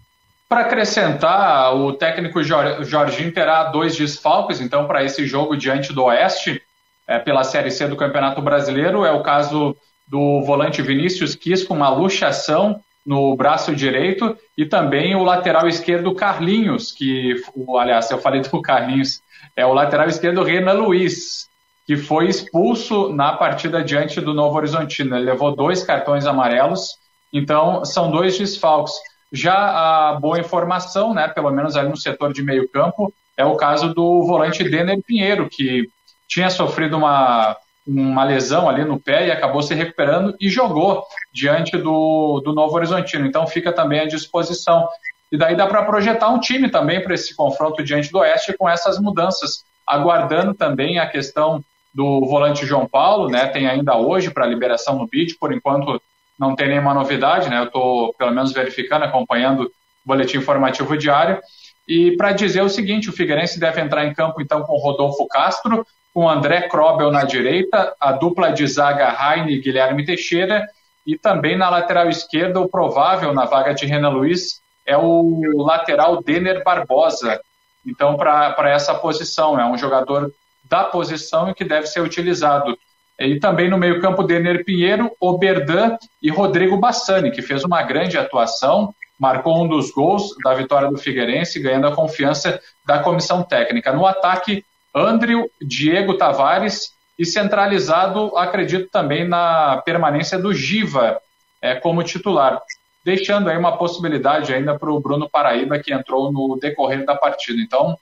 Para 0.49 0.61
acrescentar, 0.61 1.75
o 1.75 1.93
técnico 1.93 2.41
Jorginho 2.43 3.31
terá 3.31 3.65
dois 3.65 3.95
desfalques, 3.95 4.59
então, 4.59 4.87
para 4.87 5.03
esse 5.03 5.27
jogo 5.27 5.55
diante 5.55 5.93
do 5.93 6.05
Oeste, 6.05 6.59
é, 7.07 7.19
pela 7.19 7.43
Série 7.43 7.69
C 7.69 7.87
do 7.87 7.95
Campeonato 7.95 8.41
Brasileiro. 8.41 9.05
É 9.05 9.11
o 9.11 9.21
caso 9.21 9.77
do 10.07 10.41
volante 10.41 10.81
Vinícius 10.81 11.35
Quis, 11.35 11.63
com 11.63 11.75
uma 11.75 11.89
luxação 11.89 12.81
no 13.05 13.35
braço 13.35 13.75
direito, 13.75 14.35
e 14.57 14.65
também 14.65 15.15
o 15.15 15.23
lateral 15.23 15.67
esquerdo 15.67 16.15
Carlinhos, 16.15 16.91
que, 16.91 17.35
aliás, 17.77 18.09
eu 18.09 18.17
falei 18.17 18.41
do 18.41 18.59
Carlinhos, 18.59 19.21
é 19.55 19.63
o 19.67 19.73
lateral 19.73 20.07
esquerdo 20.07 20.41
Renan 20.41 20.73
Luiz, 20.73 21.47
que 21.85 21.95
foi 21.95 22.27
expulso 22.27 23.13
na 23.13 23.33
partida 23.33 23.83
diante 23.83 24.19
do 24.19 24.33
Novo 24.33 24.57
Horizontino. 24.57 25.15
Ele 25.15 25.25
levou 25.25 25.55
dois 25.55 25.83
cartões 25.83 26.25
amarelos, 26.25 26.97
então 27.31 27.85
são 27.85 28.09
dois 28.09 28.35
desfalques. 28.35 28.93
Já 29.31 30.09
a 30.09 30.13
boa 30.13 30.39
informação, 30.39 31.13
né, 31.13 31.27
pelo 31.27 31.51
menos 31.51 31.75
ali 31.75 31.89
no 31.89 31.97
setor 31.97 32.33
de 32.33 32.41
meio 32.41 32.67
campo, 32.67 33.13
é 33.37 33.45
o 33.45 33.55
caso 33.55 33.93
do 33.93 34.25
volante 34.25 34.67
Denner 34.67 35.01
Pinheiro, 35.05 35.49
que 35.49 35.87
tinha 36.27 36.49
sofrido 36.49 36.97
uma, 36.97 37.55
uma 37.87 38.23
lesão 38.23 38.69
ali 38.69 38.83
no 38.83 38.99
pé 38.99 39.27
e 39.27 39.31
acabou 39.31 39.61
se 39.61 39.73
recuperando 39.73 40.35
e 40.39 40.49
jogou 40.49 41.03
diante 41.33 41.77
do, 41.77 42.41
do 42.43 42.53
Novo 42.53 42.75
Horizontino. 42.75 43.25
Então 43.25 43.47
fica 43.47 43.71
também 43.71 44.01
à 44.01 44.05
disposição. 44.05 44.87
E 45.31 45.37
daí 45.37 45.55
dá 45.55 45.67
para 45.67 45.83
projetar 45.83 46.29
um 46.29 46.39
time 46.39 46.69
também 46.69 47.01
para 47.01 47.13
esse 47.13 47.35
confronto 47.35 47.83
diante 47.83 48.11
do 48.11 48.19
Oeste 48.19 48.55
com 48.57 48.67
essas 48.67 48.99
mudanças, 48.99 49.63
aguardando 49.85 50.53
também 50.53 50.99
a 50.99 51.07
questão 51.07 51.63
do 51.93 52.25
volante 52.25 52.65
João 52.65 52.87
Paulo, 52.87 53.29
né? 53.29 53.47
Tem 53.47 53.67
ainda 53.67 53.97
hoje 53.97 54.29
para 54.31 54.45
liberação 54.45 54.95
no 54.97 55.07
BID, 55.07 55.35
por 55.39 55.51
enquanto 55.51 56.01
não 56.39 56.55
tem 56.55 56.69
nenhuma 56.69 56.93
novidade, 56.93 57.49
né? 57.49 57.59
Eu 57.59 57.65
estou 57.65 58.13
pelo 58.13 58.31
menos 58.31 58.53
verificando, 58.53 59.03
acompanhando 59.03 59.63
o 59.63 59.71
boletim 60.05 60.37
informativo 60.37 60.97
diário. 60.97 61.39
E 61.87 62.15
para 62.15 62.31
dizer 62.31 62.61
o 62.61 62.69
seguinte, 62.69 63.09
o 63.09 63.13
Figueirense 63.13 63.59
deve 63.59 63.81
entrar 63.81 64.05
em 64.05 64.13
campo 64.13 64.41
então 64.41 64.61
com 64.61 64.77
Rodolfo 64.77 65.27
Castro, 65.27 65.85
com 66.13 66.29
André 66.29 66.67
Krobel 66.67 67.11
na 67.11 67.23
direita, 67.23 67.93
a 67.99 68.11
dupla 68.11 68.51
de 68.51 68.65
zaga 68.67 69.09
Raine 69.09 69.53
e 69.53 69.59
Guilherme 69.59 70.05
Teixeira, 70.05 70.65
e 71.05 71.17
também 71.17 71.57
na 71.57 71.69
lateral 71.69 72.09
esquerda, 72.09 72.59
o 72.59 72.69
provável 72.69 73.33
na 73.33 73.45
vaga 73.45 73.73
de 73.73 73.85
Renan 73.85 74.09
Luiz 74.09 74.61
é 74.85 74.97
o 74.97 75.63
lateral 75.63 76.21
Denner 76.21 76.63
Barbosa. 76.63 77.39
Então, 77.85 78.15
para 78.15 78.69
essa 78.69 78.93
posição, 78.93 79.59
é 79.59 79.65
um 79.65 79.77
jogador 79.77 80.31
da 80.69 80.83
posição 80.83 81.49
e 81.49 81.53
que 81.53 81.63
deve 81.63 81.87
ser 81.87 82.01
utilizado. 82.01 82.77
E 83.19 83.39
também 83.39 83.69
no 83.69 83.77
meio-campo, 83.77 84.23
Denner 84.23 84.63
Pinheiro, 84.63 85.11
Oberdan 85.19 85.97
e 86.21 86.29
Rodrigo 86.29 86.77
Bassani, 86.77 87.31
que 87.31 87.41
fez 87.41 87.63
uma 87.65 87.83
grande 87.83 88.17
atuação, 88.17 88.93
marcou 89.19 89.61
um 89.61 89.67
dos 89.67 89.91
gols 89.91 90.33
da 90.43 90.53
vitória 90.53 90.89
do 90.89 90.97
Figueirense, 90.97 91.59
ganhando 91.59 91.87
a 91.87 91.95
confiança 91.95 92.59
da 92.85 92.99
comissão 92.99 93.43
técnica. 93.43 93.91
No 93.91 94.05
ataque, 94.05 94.63
Andrew, 94.95 95.49
Diego 95.61 96.17
Tavares 96.17 96.93
e 97.17 97.25
centralizado, 97.25 98.35
acredito 98.37 98.87
também 98.89 99.27
na 99.27 99.81
permanência 99.83 100.39
do 100.39 100.53
Giva 100.53 101.19
é, 101.61 101.75
como 101.75 102.01
titular, 102.01 102.61
deixando 103.03 103.49
aí 103.49 103.57
uma 103.57 103.77
possibilidade 103.77 104.53
ainda 104.53 104.79
para 104.79 104.89
o 104.89 104.99
Bruno 105.01 105.29
Paraíba, 105.29 105.79
que 105.79 105.93
entrou 105.93 106.31
no 106.31 106.57
decorrer 106.57 107.05
da 107.05 107.15
partida. 107.15 107.61
Então, 107.61 107.97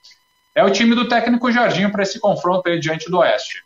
é 0.54 0.64
o 0.64 0.70
time 0.70 0.94
do 0.94 1.08
técnico 1.08 1.50
Jorginho 1.50 1.90
para 1.90 2.04
esse 2.04 2.20
confronto 2.20 2.68
aí 2.68 2.78
diante 2.78 3.10
do 3.10 3.18
Oeste. 3.18 3.64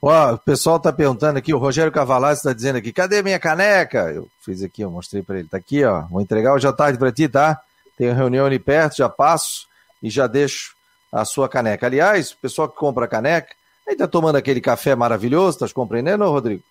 Ó, 0.00 0.34
o 0.34 0.38
pessoal 0.38 0.76
está 0.76 0.92
perguntando 0.92 1.38
aqui, 1.38 1.52
o 1.52 1.58
Rogério 1.58 1.90
Cavalazzi 1.90 2.40
está 2.40 2.52
dizendo 2.52 2.76
aqui, 2.76 2.92
cadê 2.92 3.20
minha 3.22 3.38
caneca? 3.38 4.12
Eu 4.12 4.28
fiz 4.40 4.62
aqui, 4.62 4.82
eu 4.82 4.90
mostrei 4.90 5.22
para 5.22 5.40
ele, 5.40 5.48
tá 5.48 5.56
aqui, 5.56 5.84
ó, 5.84 6.02
vou 6.02 6.20
entregar 6.20 6.54
hoje 6.54 6.68
à 6.68 6.72
tarde 6.72 6.98
para 6.98 7.10
ti, 7.10 7.28
tá? 7.28 7.60
Tem 7.96 8.12
reunião 8.12 8.46
ali 8.46 8.60
perto, 8.60 8.98
já 8.98 9.08
passo 9.08 9.66
e 10.00 10.08
já 10.08 10.28
deixo 10.28 10.76
a 11.12 11.24
sua 11.24 11.48
caneca. 11.48 11.86
Aliás, 11.86 12.30
o 12.30 12.36
pessoal 12.36 12.68
que 12.68 12.76
compra 12.76 13.08
caneca, 13.08 13.52
aí 13.88 13.96
tá 13.96 14.06
tomando 14.06 14.36
aquele 14.36 14.60
café 14.60 14.94
maravilhoso, 14.94 15.58
tá 15.58 15.68
compreendendo, 15.68 16.24
Rodrigo? 16.30 16.62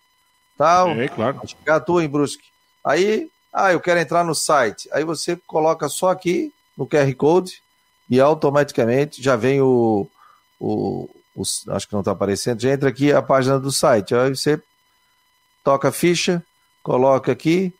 Tal. 0.57 0.89
É, 0.91 1.07
claro. 1.09 1.41
Chegar 1.45 1.75
a 1.75 1.79
tua 1.81 2.03
em 2.03 2.07
Brusque. 2.07 2.45
Aí, 2.83 3.29
ah, 3.53 3.73
eu 3.73 3.79
quero 3.81 3.99
entrar 3.99 4.23
no 4.23 4.33
site. 4.33 4.89
Aí 4.93 5.03
você 5.03 5.35
coloca 5.45 5.89
só 5.89 6.09
aqui 6.09 6.53
no 6.77 6.87
QR 6.87 7.13
Code 7.15 7.61
e 8.09 8.21
automaticamente 8.21 9.21
já 9.21 9.35
vem 9.35 9.61
o, 9.61 10.07
o, 10.59 11.09
o 11.37 11.43
acho 11.71 11.87
que 11.87 11.93
não 11.93 11.99
está 12.01 12.11
aparecendo, 12.11 12.59
já 12.61 12.71
entra 12.71 12.89
aqui 12.89 13.11
a 13.11 13.21
página 13.21 13.59
do 13.59 13.71
site. 13.71 14.15
Aí 14.15 14.35
você 14.35 14.59
toca 15.63 15.89
a 15.89 15.91
ficha, 15.91 16.43
coloca 16.81 17.31
aqui, 17.31 17.71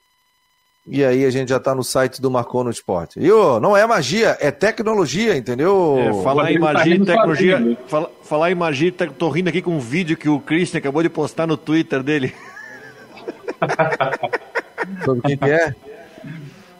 e 0.85 1.03
aí 1.03 1.25
a 1.25 1.29
gente 1.31 1.49
já 1.49 1.57
está 1.57 1.73
no 1.73 1.83
site 1.83 2.21
do 2.21 2.29
Marcou 2.29 2.63
no 2.63 2.69
Esporte. 2.69 3.19
E 3.19 3.31
oh, 3.31 3.59
não 3.59 3.75
é 3.75 3.85
magia, 3.85 4.37
é 4.39 4.51
tecnologia, 4.51 5.35
entendeu? 5.35 5.97
É, 5.97 6.23
falar 6.23 6.51
em 6.51 6.59
magia 6.59 6.95
e 6.95 7.05
tecnologia. 7.05 7.77
Fala, 7.87 8.11
falar 8.23 8.51
em 8.51 8.55
magia, 8.55 8.93
tô 9.17 9.27
rindo 9.29 9.49
aqui 9.49 9.61
com 9.61 9.75
um 9.75 9.79
vídeo 9.79 10.15
que 10.15 10.29
o 10.29 10.39
Christian 10.39 10.77
acabou 10.77 11.01
de 11.01 11.09
postar 11.09 11.47
no 11.47 11.57
Twitter 11.57 12.03
dele. 12.03 12.33
Sobre 15.03 15.19
o 15.19 15.23
que, 15.23 15.35
que 15.35 15.49
é? 15.49 15.75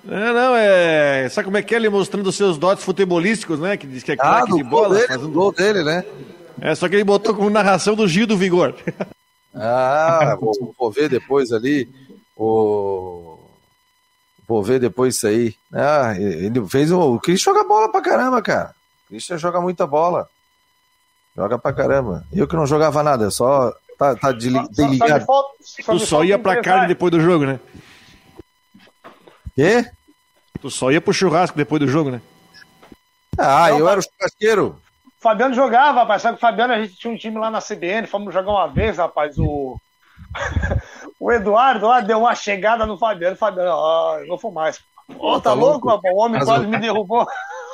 É, 0.10 0.34
não, 0.34 0.56
é. 0.56 1.28
Sabe 1.30 1.46
como 1.46 1.58
é 1.58 1.62
que 1.62 1.74
é 1.74 1.78
ele 1.78 1.90
mostrando 1.90 2.28
os 2.28 2.36
seus 2.36 2.58
dotes 2.58 2.86
futebolísticos, 2.86 3.60
né? 3.60 3.76
Que 3.76 3.86
diz 3.86 4.04
que 4.04 4.12
é 4.14 4.16
ah, 4.16 4.18
craque 4.18 4.56
de 4.56 4.64
bola. 4.64 4.96
Dele, 4.96 5.08
fazendo... 5.08 5.30
gol 5.32 5.52
dele, 5.52 5.84
né? 5.84 6.06
É, 6.62 6.74
só 6.76 6.88
que 6.90 6.96
ele 6.96 7.04
botou 7.04 7.36
com 7.36 7.50
narração 7.50 7.96
do 7.96 8.08
Gil 8.08 8.28
do 8.28 8.38
Vigor. 8.38 8.76
Ah, 9.54 10.36
vou, 10.42 10.76
vou 10.78 10.92
ver 10.92 11.10
depois 11.10 11.52
ali. 11.52 11.90
O... 12.36 13.38
Vou 14.48 14.64
ver 14.64 14.80
depois 14.80 15.16
isso 15.16 15.28
aí. 15.28 15.56
Ah, 15.74 16.16
ele 16.18 16.66
fez. 16.68 16.92
O 16.92 17.20
Christian 17.20 17.54
joga 17.54 17.68
bola 17.68 17.92
pra 17.92 18.02
caramba, 18.02 18.42
cara. 18.42 18.74
O 19.06 19.10
Christian 19.10 19.38
joga 19.38 19.60
muita 19.60 19.86
bola. 19.86 20.28
Joga 21.36 21.60
pra 21.60 21.74
caramba. 21.74 22.26
Eu 22.32 22.48
que 22.48 22.56
não 22.56 22.66
jogava 22.66 23.04
nada, 23.04 23.30
só 23.30 23.74
tá, 23.98 24.16
tá 24.16 24.32
de, 24.32 24.50
desligado. 24.70 25.26
Tu 25.86 26.00
só 26.00 26.24
ia 26.24 26.40
pra 26.40 26.62
carne 26.62 26.88
depois 26.88 27.12
do 27.12 27.20
jogo, 27.20 27.46
né? 27.46 27.60
Quê? 29.54 29.86
Tu 30.62 30.72
só 30.72 30.92
ia 30.92 31.02
pro 31.02 31.14
churrasco 31.14 31.58
depois 31.58 31.80
do 31.80 31.88
jogo, 31.88 32.10
né? 32.10 32.22
Ah, 33.38 33.70
eu 33.70 33.88
era 33.88 34.00
o 34.00 34.04
churrasqueiro. 34.04 34.82
Fabiano 35.20 35.54
jogava, 35.54 36.02
rapaz. 36.02 36.22
Sabe 36.22 36.38
que 36.38 36.44
o 36.44 36.48
Fabiano, 36.48 36.74
a 36.74 36.82
gente 36.82 36.96
tinha 36.96 37.14
um 37.14 37.18
time 37.18 37.38
lá 37.38 37.50
na 37.50 37.62
CBN, 37.62 38.08
fomos 38.08 38.34
jogar 38.34 38.52
uma 38.52 38.68
vez, 38.68 38.98
rapaz. 38.98 39.38
O, 39.38 39.78
o 41.20 41.32
Eduardo 41.32 41.88
lá 41.88 42.02
deu 42.02 42.20
uma 42.20 42.36
chegada 42.36 42.86
no 42.86 42.98
Fabiano. 42.98 43.36
Fabiano, 43.36 43.72
ó, 43.72 44.20
eu 44.20 44.28
não 44.28 44.38
vou 44.38 44.52
mais. 44.52 44.80
Ô, 45.18 45.36
tá, 45.36 45.52
tá 45.52 45.54
louco, 45.54 45.90
rapaz? 45.90 46.14
O 46.14 46.18
homem 46.18 46.44
quase 46.44 46.68
me 46.68 46.80
derrubou. 46.80 47.26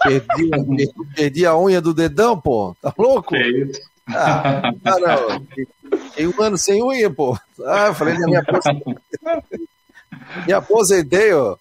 Perdi, 0.03 0.91
perdi, 1.15 1.45
a 1.45 1.57
unha 1.57 1.81
do 1.81 1.93
dedão, 1.93 2.39
pô. 2.39 2.75
Tá 2.81 2.93
louco? 2.97 3.29
Que 3.29 3.41
isso? 3.41 3.81
Ah, 4.09 4.73
não. 4.83 5.99
Tem 6.15 6.27
um 6.27 6.41
ano 6.41 6.57
sem 6.57 6.83
unha, 6.83 7.09
pô. 7.09 7.37
Ah, 7.65 7.87
eu 7.87 7.93
falei, 7.93 8.15
me 8.17 8.35
aposentei. 8.35 8.95
me 10.45 10.53
aposentei, 10.53 11.33
ó. 11.33 11.57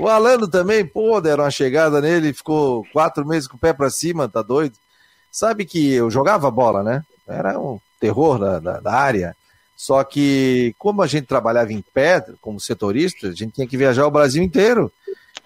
O 0.00 0.08
Alano 0.08 0.48
também, 0.48 0.84
pô, 0.84 1.20
deram 1.20 1.44
uma 1.44 1.50
chegada 1.50 2.00
nele, 2.00 2.32
ficou 2.32 2.84
quatro 2.92 3.24
meses 3.24 3.46
com 3.46 3.56
o 3.56 3.60
pé 3.60 3.72
pra 3.72 3.90
cima, 3.90 4.28
tá 4.28 4.42
doido? 4.42 4.74
Sabe 5.34 5.64
que 5.64 5.92
eu 5.92 6.08
jogava 6.12 6.48
bola, 6.48 6.84
né? 6.84 7.02
Era 7.26 7.58
um 7.58 7.80
terror 7.98 8.38
da, 8.38 8.60
da, 8.60 8.78
da 8.78 8.92
área. 8.92 9.36
Só 9.76 10.04
que, 10.04 10.72
como 10.78 11.02
a 11.02 11.08
gente 11.08 11.26
trabalhava 11.26 11.72
em 11.72 11.82
pé, 11.82 12.24
como 12.40 12.60
setorista, 12.60 13.26
a 13.26 13.32
gente 13.32 13.54
tinha 13.54 13.66
que 13.66 13.76
viajar 13.76 14.06
o 14.06 14.12
Brasil 14.12 14.44
inteiro. 14.44 14.92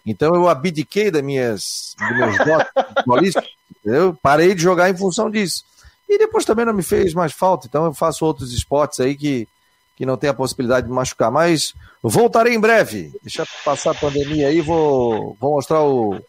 Então 0.04 0.34
eu 0.34 0.46
abdiquei 0.46 1.10
das 1.10 1.22
minhas, 1.22 1.96
dos 1.98 2.18
meus 2.18 2.36
dotes 2.44 3.34
entendeu? 3.80 4.14
Parei 4.20 4.54
de 4.54 4.60
jogar 4.60 4.90
em 4.90 4.96
função 4.96 5.30
disso. 5.30 5.64
E 6.06 6.18
depois 6.18 6.44
também 6.44 6.66
não 6.66 6.74
me 6.74 6.82
fez 6.82 7.14
mais 7.14 7.32
falta, 7.32 7.66
então 7.66 7.86
eu 7.86 7.94
faço 7.94 8.26
outros 8.26 8.52
esportes 8.52 9.00
aí 9.00 9.16
que, 9.16 9.48
que 9.96 10.04
não 10.04 10.18
tem 10.18 10.28
a 10.28 10.34
possibilidade 10.34 10.86
de 10.86 10.92
machucar. 10.92 11.30
Mas 11.30 11.72
voltarei 12.02 12.54
em 12.54 12.60
breve. 12.60 13.10
Deixa 13.22 13.46
passar 13.64 13.92
a 13.92 13.94
pandemia 13.94 14.48
aí, 14.48 14.60
vou, 14.60 15.34
vou 15.40 15.54
mostrar 15.54 15.82
o. 15.82 16.20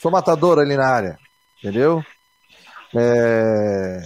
Sou 0.00 0.10
matador 0.10 0.58
ali 0.58 0.78
na 0.78 0.88
área, 0.88 1.18
entendeu? 1.58 2.02
É... 2.96 4.02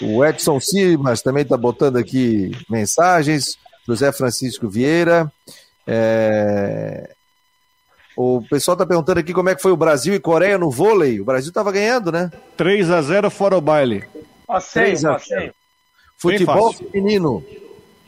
O 0.00 0.24
Edson 0.24 0.60
Simas 0.60 1.22
também 1.22 1.42
está 1.42 1.56
botando 1.56 1.96
aqui 1.96 2.52
mensagens. 2.68 3.58
José 3.86 4.12
Francisco 4.12 4.68
Vieira. 4.68 5.32
É... 5.86 7.14
O 8.16 8.42
pessoal 8.50 8.74
está 8.74 8.84
perguntando 8.84 9.20
aqui 9.20 9.32
como 9.32 9.48
é 9.48 9.54
que 9.54 9.62
foi 9.62 9.70
o 9.70 9.76
Brasil 9.76 10.14
e 10.14 10.20
Coreia 10.20 10.58
no 10.58 10.70
vôlei. 10.70 11.20
O 11.20 11.24
Brasil 11.24 11.50
estava 11.50 11.70
ganhando, 11.70 12.10
né? 12.10 12.30
3 12.56 12.90
a 12.90 13.00
0 13.00 13.30
fora 13.30 13.56
o 13.56 13.60
baile. 13.60 14.04
Passeio, 14.46 15.00
passeio. 15.00 15.54
Futebol 16.16 16.72
feminino. 16.72 17.44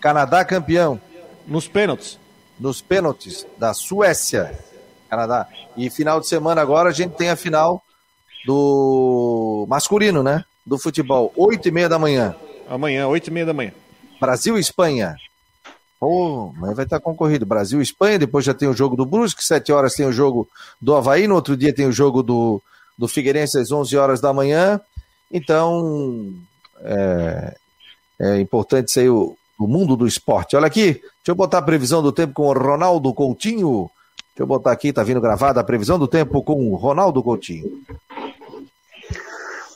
Canadá 0.00 0.44
campeão. 0.44 1.00
Nos 1.46 1.68
pênaltis. 1.68 2.18
Nos 2.58 2.82
pênaltis 2.82 3.46
da 3.56 3.72
Suécia. 3.72 4.58
Canadá. 5.08 5.46
E 5.76 5.88
final 5.88 6.20
de 6.20 6.26
semana 6.26 6.60
agora 6.60 6.90
a 6.90 6.92
gente 6.92 7.14
tem 7.14 7.30
a 7.30 7.36
final 7.36 7.82
do 8.46 9.66
masculino, 9.68 10.22
né? 10.22 10.44
Do 10.64 10.78
futebol. 10.78 11.32
8 11.36 11.68
e 11.68 11.70
meia 11.70 11.88
da 11.88 11.98
manhã. 11.98 12.34
Amanhã, 12.68 13.06
8 13.06 13.28
e 13.28 13.30
meia 13.30 13.46
da 13.46 13.52
manhã. 13.52 13.72
Brasil 14.20 14.56
e 14.56 14.60
Espanha. 14.60 15.16
Oh, 16.00 16.52
mas 16.56 16.74
vai 16.74 16.84
estar 16.84 17.00
concorrido. 17.00 17.44
Brasil 17.44 17.80
e 17.80 17.82
Espanha, 17.82 18.18
depois 18.18 18.44
já 18.44 18.54
tem 18.54 18.68
o 18.68 18.76
jogo 18.76 18.96
do 18.96 19.04
Brusque, 19.04 19.44
7 19.44 19.70
horas 19.72 19.94
tem 19.94 20.06
o 20.06 20.12
jogo 20.12 20.48
do 20.80 20.94
Havaí, 20.94 21.26
no 21.26 21.34
outro 21.34 21.56
dia 21.56 21.74
tem 21.74 21.86
o 21.86 21.92
jogo 21.92 22.22
do, 22.22 22.62
do 22.96 23.06
Figueirense 23.06 23.58
às 23.58 23.70
11 23.70 23.96
horas 23.96 24.20
da 24.20 24.32
manhã. 24.32 24.80
Então, 25.30 26.32
é, 26.82 27.56
é 28.18 28.40
importante 28.40 28.88
isso 28.88 29.00
aí, 29.00 29.10
o, 29.10 29.36
o 29.58 29.66
mundo 29.66 29.94
do 29.94 30.06
esporte. 30.06 30.56
Olha 30.56 30.66
aqui, 30.66 30.94
deixa 30.94 31.28
eu 31.28 31.34
botar 31.34 31.58
a 31.58 31.62
previsão 31.62 32.02
do 32.02 32.12
tempo 32.12 32.32
com 32.32 32.46
o 32.46 32.52
Ronaldo 32.52 33.12
Coutinho. 33.12 33.90
Deixa 34.28 34.42
eu 34.42 34.46
botar 34.46 34.72
aqui, 34.72 34.92
tá 34.92 35.02
vindo 35.02 35.20
gravada 35.20 35.60
a 35.60 35.64
previsão 35.64 35.98
do 35.98 36.08
tempo 36.08 36.42
com 36.42 36.70
o 36.70 36.76
Ronaldo 36.76 37.22
Coutinho. 37.22 37.70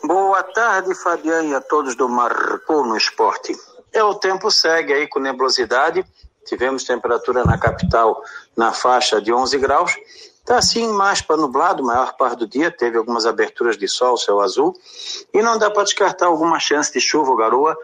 Boa 0.06 0.42
tarde, 0.42 0.94
Fabiano, 0.94 1.48
e 1.48 1.54
a 1.54 1.62
todos 1.62 1.96
do 1.96 2.06
Marcou 2.06 2.84
no 2.84 2.94
Esporte. 2.94 3.56
É, 3.90 4.04
o 4.04 4.14
tempo 4.14 4.50
segue 4.50 4.92
aí 4.92 5.08
com 5.08 5.18
nebulosidade. 5.18 6.04
Tivemos 6.44 6.84
temperatura 6.84 7.42
na 7.42 7.56
capital 7.56 8.22
na 8.54 8.70
faixa 8.70 9.18
de 9.18 9.32
11 9.32 9.56
graus. 9.56 9.96
Está 10.40 10.58
assim 10.58 10.92
mais 10.92 11.22
para 11.22 11.38
nublado, 11.38 11.82
maior 11.82 12.18
parte 12.18 12.40
do 12.40 12.46
dia. 12.46 12.70
Teve 12.70 12.98
algumas 12.98 13.24
aberturas 13.24 13.78
de 13.78 13.88
sol, 13.88 14.18
céu 14.18 14.42
azul. 14.42 14.78
E 15.32 15.40
não 15.40 15.56
dá 15.56 15.70
para 15.70 15.84
descartar 15.84 16.26
alguma 16.26 16.60
chance 16.60 16.92
de 16.92 17.00
chuva 17.00 17.30
ou 17.30 17.36
garoa 17.38 17.74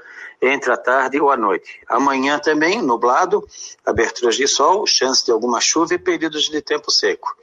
entre 0.42 0.70
a 0.70 0.76
tarde 0.76 1.18
ou 1.18 1.30
a 1.30 1.38
noite. 1.38 1.80
Amanhã 1.88 2.38
também, 2.38 2.82
nublado, 2.82 3.42
aberturas 3.82 4.36
de 4.36 4.46
sol, 4.46 4.86
chance 4.86 5.24
de 5.24 5.32
alguma 5.32 5.58
chuva 5.58 5.94
e 5.94 5.98
períodos 5.98 6.50
de 6.50 6.60
tempo 6.60 6.90
seco. 6.90 7.34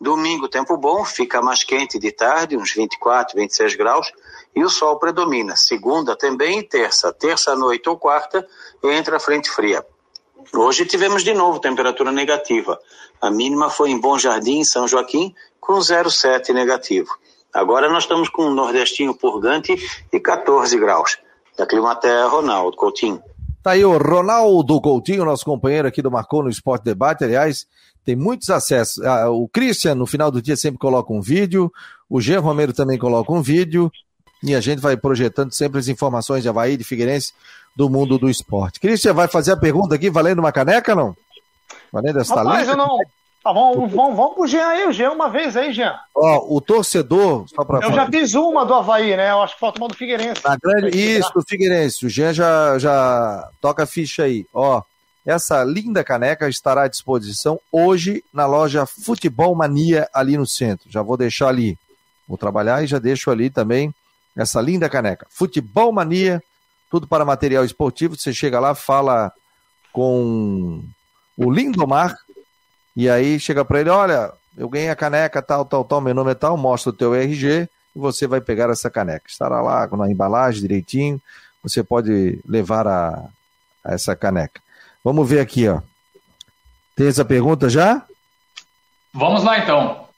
Domingo, 0.00 0.48
tempo 0.48 0.78
bom, 0.78 1.04
fica 1.04 1.42
mais 1.42 1.62
quente 1.62 1.98
de 1.98 2.10
tarde, 2.10 2.56
uns 2.56 2.72
24, 2.72 3.36
26 3.36 3.74
graus 3.74 4.10
e 4.56 4.64
o 4.64 4.70
sol 4.70 4.98
predomina. 4.98 5.54
Segunda 5.56 6.16
também 6.16 6.60
e 6.60 6.62
terça. 6.62 7.12
Terça 7.12 7.54
noite 7.54 7.86
ou 7.86 7.98
quarta 7.98 8.46
entra 8.82 9.18
a 9.18 9.20
frente 9.20 9.50
fria. 9.50 9.84
Hoje 10.54 10.86
tivemos 10.86 11.22
de 11.22 11.34
novo 11.34 11.60
temperatura 11.60 12.10
negativa. 12.10 12.80
A 13.20 13.30
mínima 13.30 13.68
foi 13.68 13.90
em 13.90 14.00
Bom 14.00 14.18
Jardim, 14.18 14.64
São 14.64 14.88
Joaquim, 14.88 15.34
com 15.60 15.74
0,7 15.74 16.54
negativo. 16.54 17.10
Agora 17.52 17.90
nós 17.90 18.04
estamos 18.04 18.30
com 18.30 18.46
um 18.46 18.54
nordestinho 18.54 19.14
purgante 19.14 19.76
e 20.10 20.18
14 20.18 20.78
graus. 20.78 21.18
Da 21.58 21.66
Climaterra, 21.66 22.26
Ronaldo 22.26 22.74
Coutinho. 22.74 23.22
Tá 23.62 23.72
aí 23.72 23.84
o 23.84 23.98
Ronaldo 23.98 24.80
Coutinho, 24.80 25.24
nosso 25.24 25.44
companheiro 25.44 25.86
aqui 25.86 26.00
do 26.00 26.10
Marcou 26.10 26.42
no 26.42 26.48
Esporte 26.48 26.84
Debate. 26.84 27.24
Aliás, 27.24 27.66
tem 28.04 28.16
muitos 28.16 28.48
acessos. 28.48 29.04
Ah, 29.04 29.28
o 29.30 29.46
Christian, 29.48 29.94
no 29.94 30.06
final 30.06 30.30
do 30.30 30.40
dia, 30.40 30.56
sempre 30.56 30.78
coloca 30.78 31.12
um 31.12 31.20
vídeo. 31.20 31.70
O 32.08 32.20
Jean 32.20 32.40
Romero 32.40 32.72
também 32.72 32.98
coloca 32.98 33.30
um 33.32 33.42
vídeo 33.42 33.92
e 34.42 34.54
a 34.54 34.60
gente 34.60 34.80
vai 34.80 34.96
projetando 34.96 35.52
sempre 35.52 35.78
as 35.78 35.88
informações 35.88 36.42
de 36.42 36.48
Havaí, 36.48 36.76
de 36.76 36.84
Figueirense, 36.84 37.34
do 37.76 37.90
mundo 37.90 38.18
do 38.18 38.30
esporte. 38.30 38.80
Cristian, 38.80 39.12
vai 39.12 39.28
fazer 39.28 39.52
a 39.52 39.56
pergunta 39.56 39.94
aqui, 39.94 40.08
valendo 40.08 40.38
uma 40.38 40.52
caneca, 40.52 40.94
não? 40.94 41.14
Valendo 41.92 42.18
essa 42.18 42.34
Rapaz, 42.34 42.66
eu 42.66 42.76
não... 42.76 42.98
Ah, 43.42 43.54
vamos, 43.54 43.90
vamos, 43.90 44.16
vamos 44.16 44.34
pro 44.34 44.46
Jean 44.46 44.66
aí, 44.66 44.86
o 44.86 44.92
Jean 44.92 45.12
uma 45.12 45.30
vez 45.30 45.56
aí, 45.56 45.72
Jean. 45.72 45.98
Ó, 46.14 46.56
o 46.56 46.60
torcedor, 46.60 47.48
só 47.48 47.64
pra 47.64 47.78
Eu 47.78 47.82
falar. 47.90 47.94
já 47.94 48.06
fiz 48.10 48.34
uma 48.34 48.66
do 48.66 48.74
Havaí, 48.74 49.16
né? 49.16 49.30
Eu 49.30 49.40
acho 49.40 49.54
que 49.54 49.60
falta 49.60 49.80
uma 49.80 49.88
do 49.88 49.94
Figueirense. 49.94 50.42
Na 50.44 50.56
grande... 50.62 50.96
Isso, 50.96 51.32
do 51.34 51.42
Figueirense. 51.48 52.04
O 52.04 52.08
Jean 52.10 52.34
já, 52.34 52.78
já 52.78 53.48
toca 53.58 53.84
a 53.84 53.86
ficha 53.86 54.24
aí. 54.24 54.46
Ó, 54.52 54.82
essa 55.24 55.64
linda 55.64 56.04
caneca 56.04 56.50
estará 56.50 56.82
à 56.82 56.88
disposição 56.88 57.58
hoje 57.72 58.22
na 58.32 58.44
loja 58.44 58.84
Futebol 58.84 59.54
Mania 59.54 60.06
ali 60.12 60.36
no 60.36 60.46
centro. 60.46 60.90
Já 60.90 61.00
vou 61.00 61.16
deixar 61.16 61.48
ali. 61.48 61.78
Vou 62.28 62.36
trabalhar 62.36 62.84
e 62.84 62.86
já 62.86 62.98
deixo 62.98 63.30
ali 63.30 63.48
também 63.48 63.94
essa 64.36 64.60
linda 64.60 64.88
caneca. 64.88 65.26
Futebol 65.30 65.92
Mania, 65.92 66.42
tudo 66.90 67.08
para 67.08 67.24
material 67.24 67.64
esportivo. 67.64 68.16
Você 68.18 68.34
chega 68.34 68.60
lá, 68.60 68.74
fala 68.74 69.32
com 69.92 70.84
o 71.38 71.50
Lindomar 71.50 72.16
e 72.96 73.08
aí 73.08 73.38
chega 73.38 73.64
para 73.64 73.80
ele: 73.80 73.90
olha, 73.90 74.32
eu 74.56 74.68
ganhei 74.68 74.90
a 74.90 74.96
caneca, 74.96 75.40
tal, 75.40 75.64
tal, 75.64 75.84
tal, 75.84 76.00
meu 76.00 76.14
nome 76.14 76.32
é 76.32 76.34
tal, 76.34 76.56
mostra 76.56 76.90
o 76.90 76.94
teu 76.94 77.14
RG 77.14 77.68
e 77.94 77.98
você 77.98 78.26
vai 78.26 78.40
pegar 78.40 78.70
essa 78.70 78.90
caneca. 78.90 79.24
Estará 79.28 79.60
lá 79.60 79.88
na 79.88 80.10
embalagem 80.10 80.60
direitinho, 80.60 81.20
você 81.62 81.82
pode 81.82 82.40
levar 82.46 82.86
a, 82.86 83.24
a 83.84 83.94
essa 83.94 84.14
caneca. 84.16 84.60
Vamos 85.02 85.28
ver 85.28 85.40
aqui, 85.40 85.68
ó. 85.68 85.80
Tem 86.94 87.08
essa 87.08 87.24
pergunta 87.24 87.68
já? 87.68 88.04
Vamos 89.12 89.42
lá 89.42 89.58
então. 89.58 90.08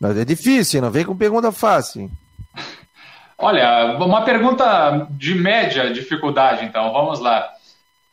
Mas 0.00 0.16
é 0.16 0.24
difícil, 0.24 0.80
não 0.80 0.90
vem 0.90 1.04
com 1.04 1.16
pergunta 1.16 1.52
fácil. 1.52 2.10
Olha, 3.36 3.96
uma 3.98 4.24
pergunta 4.24 5.06
de 5.10 5.34
média 5.34 5.92
dificuldade, 5.92 6.64
então, 6.64 6.92
vamos 6.92 7.20
lá. 7.20 7.50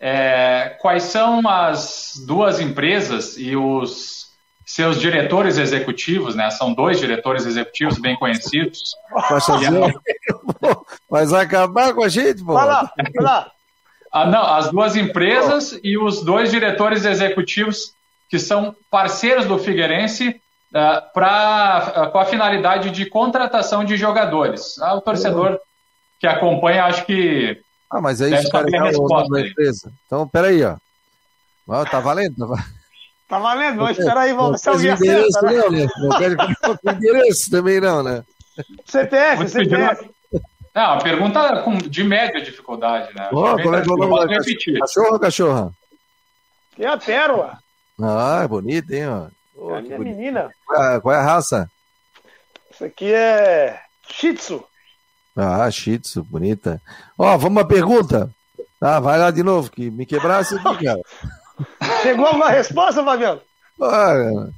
É, 0.03 0.77
quais 0.81 1.03
são 1.03 1.47
as 1.47 2.13
duas 2.25 2.59
empresas 2.59 3.37
e 3.37 3.55
os 3.55 4.31
seus 4.65 4.99
diretores 4.99 5.57
executivos, 5.57 6.33
né? 6.33 6.49
São 6.49 6.73
dois 6.73 6.99
diretores 6.99 7.45
executivos 7.45 7.99
bem 7.99 8.15
conhecidos. 8.15 8.95
Mas 11.09 11.29
vai 11.31 11.45
acabar 11.45 11.93
com 11.93 12.03
a 12.03 12.09
gente, 12.09 12.43
pô. 12.43 12.53
Vai 12.53 12.65
lá, 12.65 12.91
vai 12.97 13.23
lá. 13.23 13.51
Ah, 14.11 14.25
não, 14.25 14.43
as 14.43 14.69
duas 14.71 14.95
empresas 14.95 15.79
e 15.83 15.97
os 15.97 16.21
dois 16.23 16.51
diretores 16.51 17.05
executivos 17.05 17.93
que 18.29 18.39
são 18.39 18.75
parceiros 18.89 19.45
do 19.45 19.57
Figueirense 19.57 20.41
uh, 20.73 21.13
pra, 21.13 22.07
uh, 22.07 22.11
com 22.11 22.17
a 22.17 22.25
finalidade 22.25 22.89
de 22.89 23.05
contratação 23.05 23.85
de 23.85 23.95
jogadores. 23.95 24.79
Ah, 24.79 24.95
o 24.95 25.01
torcedor 25.01 25.59
que 26.19 26.27
acompanha, 26.27 26.85
acho 26.85 27.05
que. 27.05 27.61
Ah, 27.91 27.99
mas 27.99 28.21
aí 28.21 28.33
isso 28.33 28.55
é 28.55 28.77
a 28.77 28.83
resposta. 28.83 29.29
Da 29.29 29.41
empresa. 29.41 29.91
Então, 30.05 30.27
peraí, 30.27 30.63
ó. 30.63 30.77
Oh, 31.67 31.85
tá 31.85 31.99
valendo? 31.99 32.47
Tá, 32.47 32.65
tá 33.27 33.39
valendo, 33.39 33.81
mas 33.81 33.97
espera 33.97 34.21
aí, 34.21 34.33
vamos 34.33 34.51
ver 34.51 34.57
se 34.59 34.69
alguém 34.69 34.91
acerta. 34.91 35.41
Né? 35.41 35.53
Não, 35.53 35.71
né? 35.71 35.87
Não 35.99 36.17
quero 36.17 36.97
endereço 36.97 37.51
também, 37.51 37.81
não, 37.81 38.01
né? 38.01 38.23
CPF, 38.85 39.49
CPF. 39.49 40.09
Não, 40.73 40.93
a 40.93 40.97
pergunta 40.97 41.63
de 41.89 42.03
média 42.03 42.41
dificuldade, 42.41 43.13
né? 43.13 43.29
Oh, 43.31 43.61
como 43.61 43.75
é 43.75 43.81
que 43.81 43.91
eu 43.91 43.97
vou 43.97 44.25
repetir. 44.25 44.79
Cachorro 44.79 45.13
ou 45.13 45.19
cachorra? 45.19 45.71
Que 46.75 46.85
é 46.85 46.87
a 46.87 46.97
pérola. 46.97 47.59
Ah, 48.01 48.41
é 48.43 48.47
bonito, 48.47 48.91
hein, 48.91 49.07
ó. 49.07 49.27
Oh, 49.55 49.75
é 49.75 49.81
menina. 49.81 50.49
Qual 50.65 50.83
é, 50.83 50.99
qual 51.01 51.15
é, 51.15 51.19
a 51.19 51.23
raça? 51.23 51.69
Isso 52.73 52.85
aqui 52.85 53.13
é 53.13 53.79
Shih 54.09 54.33
Tzu. 54.33 54.65
Ah, 55.35 55.69
Shih 55.71 55.99
Tzu, 55.99 56.23
bonita. 56.23 56.81
Ó, 57.17 57.37
vamos 57.37 57.61
uma 57.61 57.67
pergunta. 57.67 58.29
Ah, 58.81 58.99
vai 58.99 59.19
lá 59.19 59.31
de 59.31 59.43
novo, 59.43 59.71
que 59.71 59.89
me 59.91 60.05
quebrasse 60.05 60.55
aqui, 60.55 60.85
cara. 60.85 61.01
Chegou 62.01 62.31
uma 62.31 62.49
resposta, 62.49 63.03
Fabiano? 63.03 63.41
Olha, 63.79 64.49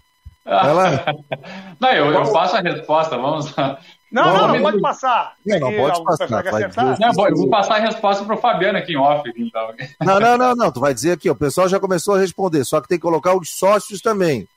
vai 0.45 0.73
lá. 0.73 1.05
Não, 1.79 1.89
eu, 1.89 2.11
eu 2.11 2.31
passo 2.31 2.55
a 2.55 2.61
resposta, 2.61 3.17
vamos 3.17 3.55
lá. 3.55 3.77
Não, 4.13 4.31
não, 4.31 4.47
não, 4.49 4.61
pode 4.61 4.79
passar. 4.79 5.33
Não, 5.43 5.59
não 5.59 5.73
pode 5.73 6.03
passar. 6.03 6.99
Não, 6.99 7.27
eu 7.27 7.35
vou 7.35 7.49
passar 7.49 7.77
a 7.77 7.79
resposta 7.79 8.23
para 8.23 8.35
o 8.35 8.37
Fabiano 8.37 8.77
aqui 8.77 8.93
em 8.93 8.95
off. 8.95 9.27
Então. 9.35 9.73
Não, 9.99 10.19
não, 10.19 10.37
não, 10.37 10.55
não. 10.55 10.71
Tu 10.71 10.79
vai 10.79 10.93
dizer 10.93 11.13
aqui, 11.13 11.27
o 11.27 11.35
pessoal 11.35 11.67
já 11.67 11.79
começou 11.79 12.13
a 12.13 12.19
responder, 12.19 12.63
só 12.63 12.79
que 12.79 12.87
tem 12.87 12.99
que 12.99 13.01
colocar 13.01 13.35
os 13.35 13.49
sócios 13.49 14.01
também. 14.01 14.47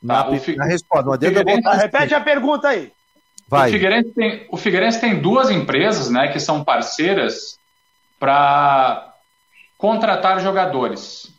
Na, 0.00 0.22
tá, 0.22 0.38
fi... 0.38 0.54
na 0.54 0.66
resposta. 0.66 1.06
Não 1.06 1.12
adianta 1.14 1.42
botar... 1.42 1.72
Repete 1.72 2.14
a 2.14 2.20
pergunta 2.20 2.68
aí. 2.68 2.92
Vai. 3.48 3.68
O 3.68 3.72
Figueirense, 3.72 4.10
tem, 4.10 4.46
o 4.50 4.56
Figueirense 4.56 5.00
tem 5.00 5.20
duas 5.20 5.50
empresas 5.50 6.10
né, 6.10 6.28
que 6.28 6.40
são 6.40 6.64
parceiras 6.64 7.58
para 8.18 9.14
contratar 9.76 10.40
jogadores 10.40 11.34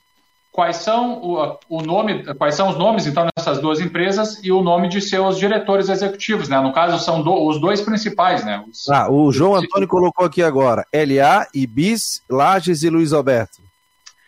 quais 0.56 0.78
são 0.78 1.22
o, 1.22 1.60
o, 1.68 1.82
nome, 1.82 2.24
quais 2.36 2.56
são 2.56 2.70
os 2.70 2.78
nomes 2.78 3.06
então 3.06 3.28
dessas 3.36 3.60
duas 3.60 3.82
empresas 3.82 4.39
e 4.41 4.53
o 4.53 4.62
nome 4.62 4.88
de 4.88 5.01
seus 5.01 5.38
diretores 5.38 5.89
executivos, 5.89 6.47
né? 6.47 6.62
No 6.62 6.72
caso 6.72 6.97
são 7.03 7.22
do, 7.22 7.45
os 7.45 7.60
dois 7.60 7.82
principais, 7.82 8.45
né? 8.45 8.64
Os, 8.66 8.89
ah, 8.89 9.12
o 9.12 9.34
João 9.34 9.56
Antônio 9.56 9.86
colocou 9.86 10.26
aqui 10.26 10.41
agora 10.41 10.88
LA, 10.93 11.45
Ibis, 11.53 12.24
Lages 12.30 12.84
e 12.84 12.89
Luiz 12.89 13.12
Alberto. 13.12 13.62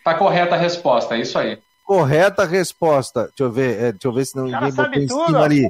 Tá 0.03 0.15
correta 0.15 0.55
a 0.55 0.57
resposta, 0.57 1.15
é 1.15 1.21
isso 1.21 1.39
aí. 1.39 1.59
Correta 1.85 2.43
a 2.43 2.45
resposta. 2.45 3.27
Deixa 3.27 3.43
eu 3.43 3.51
ver, 3.51 3.81
é, 3.81 3.91
deixa 3.93 4.07
eu 4.09 4.11
ver 4.11 4.25
se 4.25 4.35
não 4.35 4.43
ninguém 4.43 4.73
botou 4.73 5.01
em 5.01 5.07
cima 5.07 5.43
ali. 5.43 5.69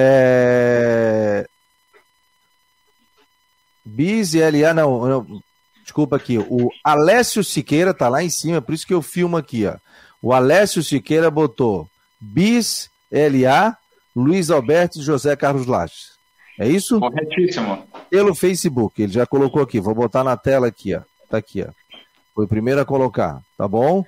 É... 0.00 1.44
Bis 3.84 4.32
e 4.34 4.40
LA, 4.40 4.72
não, 4.72 5.08
não, 5.08 5.42
desculpa 5.82 6.14
aqui. 6.14 6.38
O 6.38 6.70
Alessio 6.84 7.42
Siqueira 7.42 7.92
tá 7.92 8.08
lá 8.08 8.22
em 8.22 8.30
cima, 8.30 8.62
por 8.62 8.74
isso 8.74 8.86
que 8.86 8.94
eu 8.94 9.02
filmo 9.02 9.36
aqui, 9.36 9.66
ó. 9.66 9.74
O 10.22 10.32
Alessio 10.32 10.84
Siqueira 10.84 11.30
botou 11.30 11.88
Bis, 12.20 12.90
LA, 13.10 13.76
Luiz 14.14 14.50
Alberto 14.50 15.00
e 15.00 15.02
José 15.02 15.34
Carlos 15.34 15.66
Lages. 15.66 16.16
É 16.60 16.68
isso? 16.68 17.00
Corretíssimo. 17.00 17.84
Pelo 18.08 18.34
Facebook, 18.34 19.02
ele 19.02 19.12
já 19.12 19.26
colocou 19.26 19.62
aqui. 19.62 19.80
Vou 19.80 19.94
botar 19.94 20.22
na 20.22 20.36
tela 20.36 20.68
aqui, 20.68 20.94
ó. 20.94 21.00
Tá 21.28 21.38
aqui, 21.38 21.62
ó. 21.62 21.72
Foi 22.34 22.44
o 22.44 22.48
primeiro 22.48 22.80
a 22.80 22.84
colocar, 22.84 23.40
tá 23.56 23.66
bom? 23.66 24.04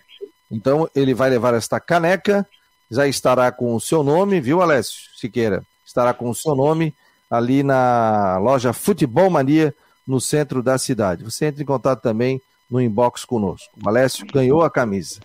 Então 0.50 0.88
ele 0.94 1.14
vai 1.14 1.30
levar 1.30 1.54
esta 1.54 1.80
caneca, 1.80 2.46
já 2.88 3.08
estará 3.08 3.50
com 3.50 3.74
o 3.74 3.80
seu 3.80 4.04
nome, 4.04 4.40
viu, 4.40 4.60
Alessio 4.60 5.00
Siqueira? 5.16 5.64
Estará 5.90 6.14
com 6.14 6.30
o 6.30 6.34
seu 6.34 6.54
nome 6.54 6.94
ali 7.28 7.64
na 7.64 8.38
loja 8.38 8.72
Futebol 8.72 9.28
Mania, 9.28 9.74
no 10.06 10.20
centro 10.20 10.62
da 10.62 10.78
cidade. 10.78 11.24
Você 11.24 11.46
entra 11.46 11.62
em 11.64 11.66
contato 11.66 12.00
também 12.00 12.40
no 12.70 12.80
inbox 12.80 13.24
conosco. 13.24 13.76
O 13.84 13.88
Alessio 13.88 14.24
ganhou 14.32 14.62
a 14.62 14.70
camisa. 14.70 15.18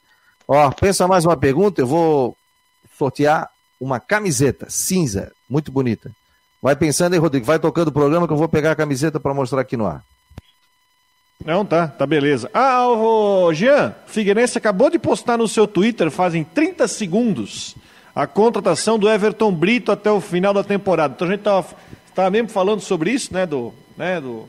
Ó, 0.47 0.71
pensa 0.71 1.07
mais 1.07 1.23
uma 1.23 1.37
pergunta, 1.37 1.81
eu 1.81 1.87
vou 1.87 2.35
sortear 2.97 3.47
uma 3.79 3.99
camiseta 3.99 4.65
cinza, 4.67 5.31
muito 5.47 5.71
bonita. 5.71 6.11
Vai 6.59 6.75
pensando 6.75 7.13
aí, 7.13 7.19
Rodrigo, 7.19 7.45
vai 7.45 7.59
tocando 7.59 7.89
o 7.89 7.93
programa 7.93 8.25
que 8.25 8.33
eu 8.33 8.37
vou 8.37 8.49
pegar 8.49 8.71
a 8.71 8.75
camiseta 8.75 9.19
para 9.19 9.35
mostrar 9.35 9.61
aqui 9.61 9.77
no 9.77 9.85
ar. 9.85 10.03
Não, 11.45 11.63
tá, 11.63 11.87
tá 11.87 12.07
beleza. 12.07 12.49
Ah, 12.51 12.87
o 12.87 13.53
Jean, 13.53 13.93
Figueirense 14.07 14.57
acabou 14.57 14.89
de 14.89 14.97
postar 14.97 15.37
no 15.37 15.47
seu 15.47 15.67
Twitter, 15.67 16.09
fazem 16.09 16.43
30 16.43 16.87
segundos, 16.87 17.75
a 18.15 18.25
contratação 18.25 18.97
do 18.97 19.09
Everton 19.09 19.51
Brito 19.51 19.91
até 19.91 20.09
o 20.09 20.21
final 20.21 20.53
da 20.53 20.63
temporada. 20.63 21.13
Então 21.15 21.27
a 21.27 21.31
gente 21.31 21.41
tava, 21.41 21.67
tava 22.13 22.29
mesmo 22.29 22.49
falando 22.49 22.79
sobre 22.79 23.11
isso, 23.11 23.33
né, 23.33 23.45
do, 23.45 23.73
né, 23.97 24.21
do 24.21 24.47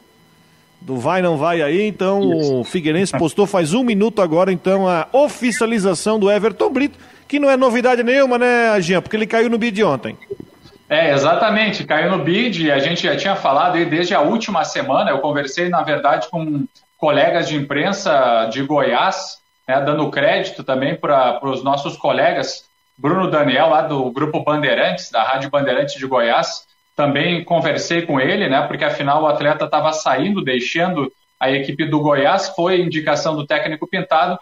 do 0.80 0.98
vai 0.98 1.20
não 1.20 1.36
vai 1.36 1.62
aí, 1.62 1.86
então 1.86 2.32
Isso. 2.32 2.60
o 2.60 2.64
Figueirense 2.64 3.10
postou 3.18 3.46
faz 3.46 3.74
um 3.74 3.82
minuto 3.82 4.22
agora, 4.22 4.52
então, 4.52 4.86
a 4.86 5.08
oficialização 5.12 6.18
do 6.18 6.30
Everton 6.30 6.70
Brito, 6.70 6.98
que 7.26 7.40
não 7.40 7.50
é 7.50 7.56
novidade 7.56 8.02
nenhuma, 8.04 8.38
né, 8.38 8.80
Jean? 8.80 9.02
Porque 9.02 9.16
ele 9.16 9.26
caiu 9.26 9.50
no 9.50 9.58
bid 9.58 9.82
ontem. 9.82 10.16
É, 10.88 11.12
exatamente, 11.12 11.82
caiu 11.82 12.16
no 12.16 12.22
bid, 12.22 12.70
a 12.70 12.78
gente 12.78 13.02
já 13.02 13.16
tinha 13.16 13.34
falado 13.34 13.74
aí 13.74 13.84
desde 13.84 14.14
a 14.14 14.20
última 14.20 14.64
semana, 14.64 15.10
eu 15.10 15.18
conversei, 15.18 15.68
na 15.68 15.82
verdade, 15.82 16.28
com 16.30 16.64
colegas 16.96 17.48
de 17.48 17.56
imprensa 17.56 18.48
de 18.52 18.62
Goiás, 18.62 19.38
né, 19.66 19.80
dando 19.80 20.08
crédito 20.10 20.62
também 20.62 20.94
para 20.94 21.40
os 21.42 21.64
nossos 21.64 21.96
colegas, 21.96 22.65
Bruno 22.99 23.30
Daniel, 23.30 23.68
lá 23.68 23.82
do 23.82 24.11
Grupo 24.11 24.42
Bandeirantes, 24.42 25.11
da 25.11 25.22
Rádio 25.22 25.51
Bandeirantes 25.51 25.94
de 25.97 26.07
Goiás, 26.07 26.64
também 26.97 27.44
conversei 27.44 28.03
com 28.03 28.18
ele, 28.18 28.49
né? 28.49 28.62
Porque 28.66 28.84
afinal 28.84 29.22
o 29.22 29.26
atleta 29.26 29.66
estava 29.66 29.92
saindo, 29.92 30.42
deixando 30.42 31.12
a 31.38 31.51
equipe 31.51 31.84
do 31.84 32.01
Goiás, 32.01 32.49
foi 32.49 32.80
indicação 32.80 33.36
do 33.36 33.47
técnico 33.47 33.86
Pintado, 33.86 34.38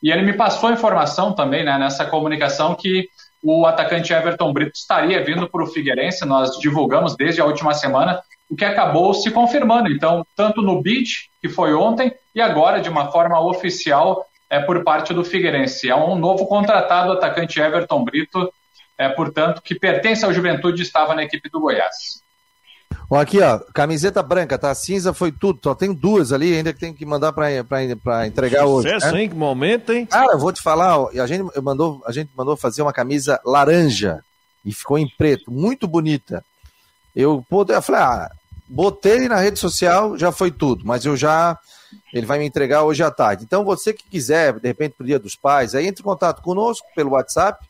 e 0.00 0.12
ele 0.12 0.22
me 0.22 0.34
passou 0.34 0.70
informação 0.70 1.32
também, 1.32 1.64
né, 1.64 1.76
nessa 1.78 2.04
comunicação, 2.04 2.74
que 2.76 3.08
o 3.42 3.66
atacante 3.66 4.12
Everton 4.12 4.52
Brito 4.52 4.72
estaria 4.74 5.22
vindo 5.24 5.48
para 5.48 5.64
o 5.64 5.66
Figueirense, 5.66 6.24
nós 6.24 6.58
divulgamos 6.58 7.16
desde 7.16 7.40
a 7.40 7.44
última 7.44 7.74
semana, 7.74 8.20
o 8.48 8.54
que 8.54 8.64
acabou 8.64 9.12
se 9.12 9.30
confirmando. 9.30 9.90
Então, 9.90 10.24
tanto 10.36 10.62
no 10.62 10.80
BID, 10.80 11.28
que 11.40 11.48
foi 11.48 11.74
ontem, 11.74 12.12
e 12.34 12.40
agora, 12.40 12.80
de 12.80 12.88
uma 12.88 13.10
forma 13.10 13.40
oficial, 13.40 14.24
é 14.48 14.60
por 14.60 14.82
parte 14.84 15.12
do 15.12 15.24
Figueirense. 15.24 15.88
É 15.88 15.96
um 15.96 16.16
novo 16.16 16.46
contratado 16.46 17.12
atacante 17.12 17.60
Everton 17.60 18.04
Brito, 18.04 18.52
é, 18.98 19.08
portanto, 19.08 19.60
que 19.62 19.74
pertence 19.74 20.24
ao 20.24 20.32
Juventude 20.32 20.82
estava 20.82 21.14
na 21.14 21.24
equipe 21.24 21.48
do 21.50 21.60
Goiás. 21.60 22.24
Ó, 23.08 23.18
aqui, 23.18 23.40
ó, 23.40 23.60
camiseta 23.72 24.22
branca, 24.22 24.58
tá? 24.58 24.74
Cinza 24.74 25.12
foi 25.12 25.30
tudo, 25.30 25.60
só 25.62 25.74
tem 25.74 25.92
duas 25.92 26.32
ali, 26.32 26.56
ainda 26.56 26.72
que 26.72 26.80
tem 26.80 26.92
que 26.92 27.06
mandar 27.06 27.32
para 27.32 27.52
entregar 28.26 28.62
Sucesso, 28.62 28.74
hoje. 28.74 28.88
Sucesso, 28.88 29.14
né? 29.14 29.22
hein? 29.22 29.28
Que 29.28 29.34
momento, 29.34 29.92
hein? 29.92 30.06
Cara, 30.06 30.32
eu 30.32 30.38
vou 30.38 30.52
te 30.52 30.60
falar, 30.60 30.98
ó, 30.98 31.10
a 31.10 31.26
gente 31.26 31.44
mandou, 31.62 32.02
a 32.04 32.10
gente 32.10 32.30
mandou 32.36 32.56
fazer 32.56 32.82
uma 32.82 32.92
camisa 32.92 33.40
laranja 33.44 34.24
e 34.64 34.72
ficou 34.72 34.98
em 34.98 35.08
preto, 35.08 35.52
muito 35.52 35.86
bonita. 35.86 36.44
Eu, 37.14 37.44
eu 37.68 37.82
falei, 37.82 38.02
ah, 38.02 38.30
botei 38.68 39.28
na 39.28 39.36
rede 39.36 39.58
social, 39.58 40.18
já 40.18 40.32
foi 40.32 40.50
tudo, 40.50 40.84
mas 40.84 41.04
eu 41.04 41.16
já 41.16 41.56
ele 42.12 42.26
vai 42.26 42.38
me 42.38 42.46
entregar 42.46 42.82
hoje 42.82 43.02
à 43.02 43.10
tarde. 43.10 43.44
Então, 43.44 43.64
você 43.64 43.92
que 43.92 44.08
quiser, 44.08 44.58
de 44.58 44.68
repente, 44.68 44.94
pro 44.96 45.06
Dia 45.06 45.18
dos 45.18 45.34
Pais, 45.34 45.74
aí 45.74 45.86
entre 45.86 46.02
em 46.02 46.04
contato 46.04 46.42
conosco 46.42 46.86
pelo 46.94 47.10
WhatsApp, 47.10 47.66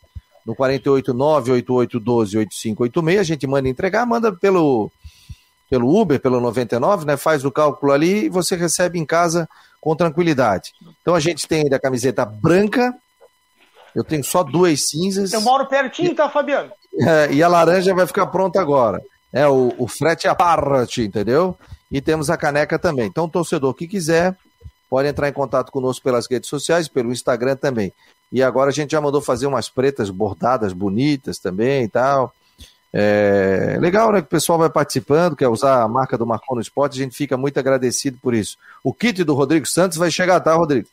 no 0.47 0.55
489-8812-8586. 0.55 3.19
A 3.19 3.25
gente 3.25 3.47
manda 3.47 3.69
entregar, 3.69 4.07
manda 4.07 4.33
pelo, 4.33 4.91
pelo 5.69 6.01
Uber, 6.01 6.19
pelo 6.21 6.41
99, 6.41 7.05
né? 7.05 7.17
Faz 7.17 7.45
o 7.45 7.51
cálculo 7.51 7.91
ali 7.93 8.27
e 8.27 8.29
você 8.29 8.55
recebe 8.55 8.97
em 8.99 9.05
casa 9.05 9.49
com 9.81 9.97
tranquilidade. 9.97 10.71
Então 11.03 11.17
a 11.17 11.21
gente 11.21 11.49
tem 11.49 11.63
ainda 11.63 11.75
a 11.77 11.81
camiseta 11.81 12.25
branca. 12.25 12.95
Eu 13.95 14.05
tenho 14.05 14.23
só 14.23 14.45
duas 14.45 14.89
cinzas. 14.89 15.33
Eu 15.33 15.41
moro 15.41 15.67
pertinho, 15.67 16.15
tá, 16.15 16.29
Fabiano? 16.29 16.71
É, 17.01 17.33
e 17.33 17.43
a 17.43 17.49
laranja 17.49 17.95
vai 17.95 18.07
ficar 18.07 18.27
pronta 18.27 18.61
agora. 18.61 19.03
É 19.33 19.49
o, 19.49 19.73
o 19.77 19.89
frete 19.89 20.29
à 20.29 20.35
parte, 20.35 21.03
entendeu? 21.03 21.59
E 21.91 22.01
temos 22.01 22.31
a 22.31 22.37
caneca 22.37 22.79
também. 22.79 23.07
Então, 23.07 23.29
torcedor 23.29 23.75
que 23.75 23.87
quiser, 23.87 24.37
pode 24.89 25.09
entrar 25.09 25.29
em 25.29 25.33
contato 25.33 25.71
conosco 25.71 26.03
pelas 26.03 26.27
redes 26.29 26.49
sociais, 26.49 26.89
pelo 26.89 27.13
Instagram 27.13 27.57
também. 27.57 27.93
E 28.33 28.43
agora 28.43 28.71
a 28.71 28.73
gente 28.73 28.91
já 28.91 29.01
mandou 29.01 29.21
fazer 29.21 29.47
umas 29.47 29.69
pretas 29.69 30.11
bordadas 30.11 30.73
bonitas 30.73 31.39
também 31.39 31.85
e 31.85 31.89
tal. 31.89 32.35
É 32.93 33.77
legal, 33.81 34.11
né? 34.11 34.21
Que 34.21 34.27
o 34.27 34.31
pessoal 34.31 34.59
vai 34.59 34.71
participando, 34.71 35.37
quer 35.37 35.49
usar 35.49 35.83
a 35.83 35.89
marca 35.89 36.17
do 36.17 36.27
Marcon 36.27 36.55
no 36.55 36.61
Esporte, 36.61 36.99
a 36.99 37.05
gente 37.05 37.17
fica 37.17 37.37
muito 37.37 37.59
agradecido 37.59 38.19
por 38.23 38.35
isso. 38.35 38.57
O 38.83 38.93
kit 38.93 39.23
do 39.23 39.35
Rodrigo 39.35 39.67
Santos 39.67 39.99
vai 39.99 40.11
chegar, 40.11 40.41
tá, 40.41 40.55
Rodrigo? 40.55 40.89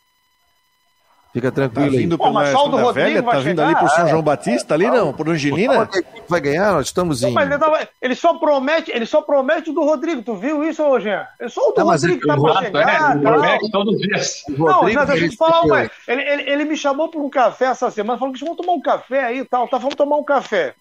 Fica 1.34 1.52
tranquilo 1.52 1.92
tá 1.92 1.98
vindo 1.98 2.14
aí. 2.14 2.18
Pela 2.20 2.52
Pô, 2.52 2.68
do 2.70 2.94
Velha, 2.94 3.24
tá 3.24 3.40
vindo 3.40 3.60
ali 3.60 3.76
pro 3.76 3.90
São 3.90 4.08
João 4.08 4.22
Batista, 4.22 4.76
ali 4.76 4.86
não, 4.86 5.12
por 5.12 5.28
Angelina? 5.28 5.90
Vai 6.30 6.40
ganhar, 6.40 6.74
nós 6.74 6.86
estamos 6.86 7.24
em... 7.24 7.36
Ele, 7.36 7.58
tava, 7.58 7.88
ele, 8.00 8.16
só 8.16 8.36
promete, 8.36 8.92
ele 8.92 9.06
só 9.08 9.20
promete 9.24 9.72
do 9.72 9.84
Rodrigo, 9.84 10.22
tu 10.22 10.36
viu 10.36 10.64
isso, 10.64 10.84
ô 10.84 11.00
Jean? 11.00 11.26
É 11.40 11.50
só 11.50 11.70
o 11.70 11.72
do 11.72 11.84
Rodrigo 11.84 12.22
que 12.22 12.28
tá 12.28 12.38
pra 12.38 12.62
chegar. 12.62 13.16
Né? 13.16 13.22
Promete 13.22 13.72
todos 13.72 13.96
os 13.96 14.02
dias. 14.02 14.44
Não, 14.50 14.84
não, 14.84 15.06
deixa 15.06 15.26
eu 15.26 15.30
te 15.30 15.36
falar, 15.36 15.66
mas 15.66 15.90
ele, 16.08 16.22
ele, 16.22 16.50
ele 16.52 16.66
me 16.66 16.78
chamou 16.78 17.10
para 17.10 17.20
um 17.20 17.30
café 17.30 17.66
essa 17.66 17.90
semana, 17.90 18.20
falou 18.20 18.32
que 18.32 18.40
vamos 18.40 18.56
tomar 18.56 18.74
um 18.74 18.82
café 18.82 19.24
aí 19.24 19.40
e 19.40 19.46
tal, 19.46 19.68
tá, 19.68 19.80
vamos 19.80 19.96
tomar 19.96 20.18
um 20.18 20.24
café. 20.24 20.76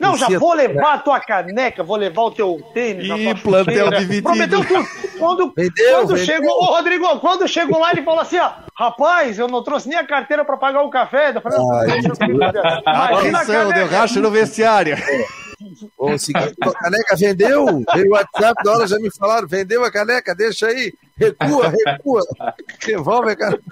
Não, 0.00 0.16
já 0.16 0.28
vou 0.38 0.54
levar 0.54 0.94
a 0.94 0.98
tua 0.98 1.18
caneca, 1.18 1.82
vou 1.82 1.96
levar 1.96 2.22
o 2.22 2.30
teu 2.30 2.60
tênis, 2.72 3.08
Ih, 3.08 3.34
plantel 3.42 3.90
dividido. 3.90 4.22
Prometeu 4.22 4.64
tudo. 4.64 4.86
Quando, 5.18 5.52
vendeu, 5.56 5.92
quando 5.94 6.08
vendeu. 6.14 6.24
chegou, 6.24 6.62
ô 6.62 6.66
Rodrigo, 6.76 7.18
quando 7.18 7.48
chegou 7.48 7.80
lá, 7.80 7.90
ele 7.90 8.02
falou 8.02 8.20
assim, 8.20 8.38
ó, 8.38 8.65
rapaz, 8.78 9.38
eu 9.38 9.48
não 9.48 9.62
trouxe 9.62 9.88
nem 9.88 9.98
a 9.98 10.06
carteira 10.06 10.44
para 10.44 10.56
pagar 10.56 10.82
o 10.82 10.90
café. 10.90 11.32
Eu 11.34 11.40
falei, 11.40 11.58
Atenção, 12.86 13.72
deu 13.72 13.86
racha 13.88 14.20
no 14.20 14.30
vestiário. 14.30 14.96
O 15.96 16.18
seguinte, 16.18 16.54
a 16.60 16.72
caneca 16.72 17.16
vendeu? 17.16 17.82
Veio 17.94 18.08
o 18.08 18.12
WhatsApp 18.12 18.62
da 18.62 18.72
hora, 18.72 18.86
já 18.86 18.98
me 18.98 19.10
falaram, 19.10 19.48
vendeu 19.48 19.82
a 19.84 19.90
caneca, 19.90 20.34
deixa 20.34 20.66
aí, 20.66 20.92
recua, 21.16 21.72
recua, 21.86 22.20
devolve 22.86 23.30
a 23.30 23.36
caneca. 23.36 23.62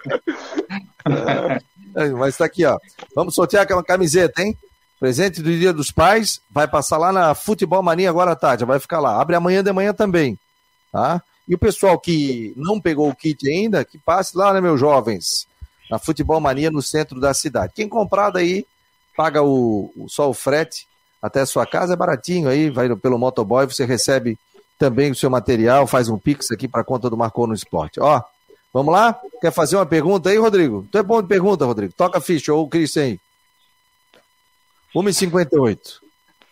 É, 1.96 2.09
mas 2.09 2.36
tá 2.36 2.46
aqui, 2.46 2.64
ó. 2.64 2.78
Vamos 3.14 3.34
sortear 3.34 3.62
aquela 3.62 3.84
camiseta, 3.84 4.42
hein? 4.42 4.57
Presente 4.98 5.42
do 5.42 5.50
Dia 5.50 5.72
dos 5.72 5.90
Pais, 5.92 6.40
vai 6.50 6.66
passar 6.66 6.96
lá 6.96 7.12
na 7.12 7.34
Futebol 7.34 7.82
Mania 7.82 8.09
agora 8.09 8.32
à 8.32 8.36
tarde, 8.36 8.64
vai 8.64 8.80
ficar 8.80 9.00
lá. 9.00 9.20
Abre 9.20 9.36
amanhã 9.36 9.62
de 9.62 9.70
manhã 9.72 9.92
também. 9.92 10.38
tá? 10.90 11.22
E 11.47 11.55
o 11.55 11.59
pessoal 11.59 11.99
que 11.99 12.53
não 12.57 12.80
pegou 12.80 13.09
o 13.09 13.14
kit 13.14 13.49
ainda, 13.49 13.84
que 13.84 13.99
passe 13.99 14.36
lá, 14.36 14.53
né, 14.53 14.61
meus 14.61 14.80
jovens, 14.80 15.47
na 15.90 15.99
Futebol 15.99 16.40
Mania 16.40 16.70
no 16.70 16.82
centro 16.82 17.20
da 17.20 17.34
cidade. 17.34 17.72
Quem 17.74 17.88
comprar 17.88 18.30
daí, 18.30 18.66
paga 19.16 19.42
o, 19.42 19.92
só 20.09 20.28
o 20.28 20.34
frete 20.34 20.86
até 21.20 21.40
a 21.40 21.47
sua 21.47 21.66
casa, 21.66 21.92
é 21.92 21.97
baratinho 21.97 22.49
aí, 22.49 22.70
vai 22.70 22.95
pelo 22.97 23.18
motoboy, 23.18 23.66
você 23.66 23.84
recebe 23.84 24.38
também 24.78 25.11
o 25.11 25.14
seu 25.14 25.30
material, 25.30 25.86
faz 25.86 26.09
um 26.09 26.18
pix 26.18 26.51
aqui 26.51 26.66
para 26.66 26.84
conta 26.84 27.09
do 27.09 27.16
Marcou 27.16 27.47
no 27.47 27.55
Esporte. 27.55 28.01
Ó, 28.01 28.20
vamos 28.72 28.92
lá? 28.92 29.18
Quer 29.40 29.53
fazer 29.53 29.76
uma 29.76 29.86
pergunta 29.86 30.30
aí, 30.30 30.36
Rodrigo? 30.36 30.86
Tu 30.90 30.99
é 30.99 31.03
bom 31.03 31.22
de 31.22 31.28
pergunta, 31.28 31.64
Rodrigo. 31.64 31.92
Toca 31.95 32.18
a 32.18 32.20
ficha, 32.20 32.53
ou 32.53 32.64
o 32.64 32.68
Cristian 32.68 33.05
aí. 33.05 33.20
1h58. 34.95 35.78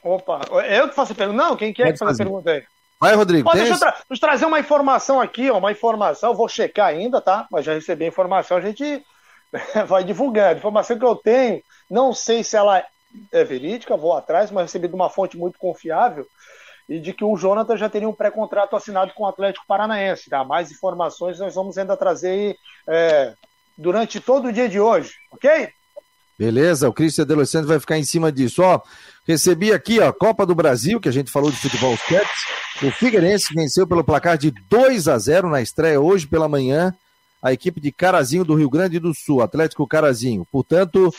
Opa, 0.03 0.41
eu 0.67 0.89
que 0.89 0.95
faço 0.95 1.13
a 1.13 1.15
pergunta? 1.15 1.43
Não, 1.43 1.57
quem 1.57 1.73
quer 1.73 1.93
que 1.93 1.99
faça 1.99 2.23
a 2.23 2.27
pergunta 2.27 2.51
aí? 2.51 2.63
Vai, 3.03 3.17
Rodrigo. 3.17 3.51
Pode, 3.51 3.59
deixa 3.59 3.75
eu, 3.75 3.79
tra 3.81 3.97
eu, 4.09 4.21
trazer 4.21 4.47
uma 4.47 4.61
informação 4.61 5.21
aqui, 5.21 5.51
ó, 5.51 5.59
uma 5.59 5.73
informação, 5.73 6.37
vou 6.37 6.49
checar 6.49 6.87
ainda, 6.87 7.21
tá? 7.21 7.49
Mas 7.51 7.65
já 7.65 7.75
recebi 7.75 8.05
a 8.05 8.09
informação, 8.09 8.57
a 8.57 8.61
gente 8.61 9.05
vai 9.89 10.05
divulgando. 10.05 10.59
Informação 10.59 10.97
que 10.97 11.05
eu 11.05 11.17
tenho, 11.17 11.61
não 11.91 12.13
sei 12.13 12.45
se 12.45 12.57
ela 12.57 12.81
é 13.33 13.43
verídica, 13.43 13.97
vou 13.97 14.17
atrás, 14.17 14.53
mas 14.53 14.67
recebi 14.67 14.87
de 14.87 14.95
uma 14.95 15.11
fonte 15.11 15.37
muito 15.37 15.59
confiável, 15.59 16.25
e 16.89 17.01
de 17.01 17.13
que 17.13 17.25
o 17.25 17.37
Jonathan 17.37 17.77
já 17.77 17.89
teria 17.89 18.09
um 18.09 18.15
pré-contrato 18.15 18.77
assinado 18.77 19.13
com 19.15 19.25
o 19.25 19.29
Atlético 19.29 19.67
Paranaense. 19.67 20.31
Tá? 20.31 20.45
Mais 20.45 20.71
informações 20.71 21.41
nós 21.41 21.57
vamos 21.57 21.77
ainda 21.77 21.97
trazer 21.97 22.57
é, 22.89 23.35
durante 23.77 24.21
todo 24.21 24.47
o 24.47 24.53
dia 24.53 24.69
de 24.69 24.79
hoje, 24.79 25.13
ok? 25.33 25.71
Beleza, 26.39 26.89
o 26.89 26.93
Cristian 26.93 27.27
De 27.27 27.35
Los 27.35 27.51
Santos 27.51 27.69
vai 27.69 27.81
ficar 27.81 27.99
em 27.99 28.05
cima 28.05 28.31
disso. 28.31 28.63
Ó, 28.63 28.81
recebi 29.27 29.73
aqui, 29.73 30.01
ó, 30.01 30.13
Copa 30.13 30.45
do 30.45 30.55
Brasil, 30.55 31.01
que 31.01 31.09
a 31.09 31.13
gente 31.13 31.31
falou 31.31 31.51
de 31.51 31.57
futebol 31.57 31.97
cats. 32.09 32.45
O 32.83 32.91
Figueirense 32.91 33.55
venceu 33.55 33.87
pelo 33.87 34.03
placar 34.03 34.37
de 34.37 34.53
2 34.69 35.09
a 35.09 35.19
0 35.19 35.49
na 35.49 35.61
estreia 35.61 36.01
hoje 36.01 36.27
pela 36.27 36.49
manhã. 36.49 36.95
A 37.43 37.53
equipe 37.53 37.81
de 37.81 37.91
Carazinho 37.91 38.45
do 38.45 38.55
Rio 38.55 38.71
Grande 38.71 39.01
do 39.01 39.13
Sul, 39.15 39.43
Atlético 39.43 39.87
Carazinho. 39.87 40.47
Portanto, 40.51 41.13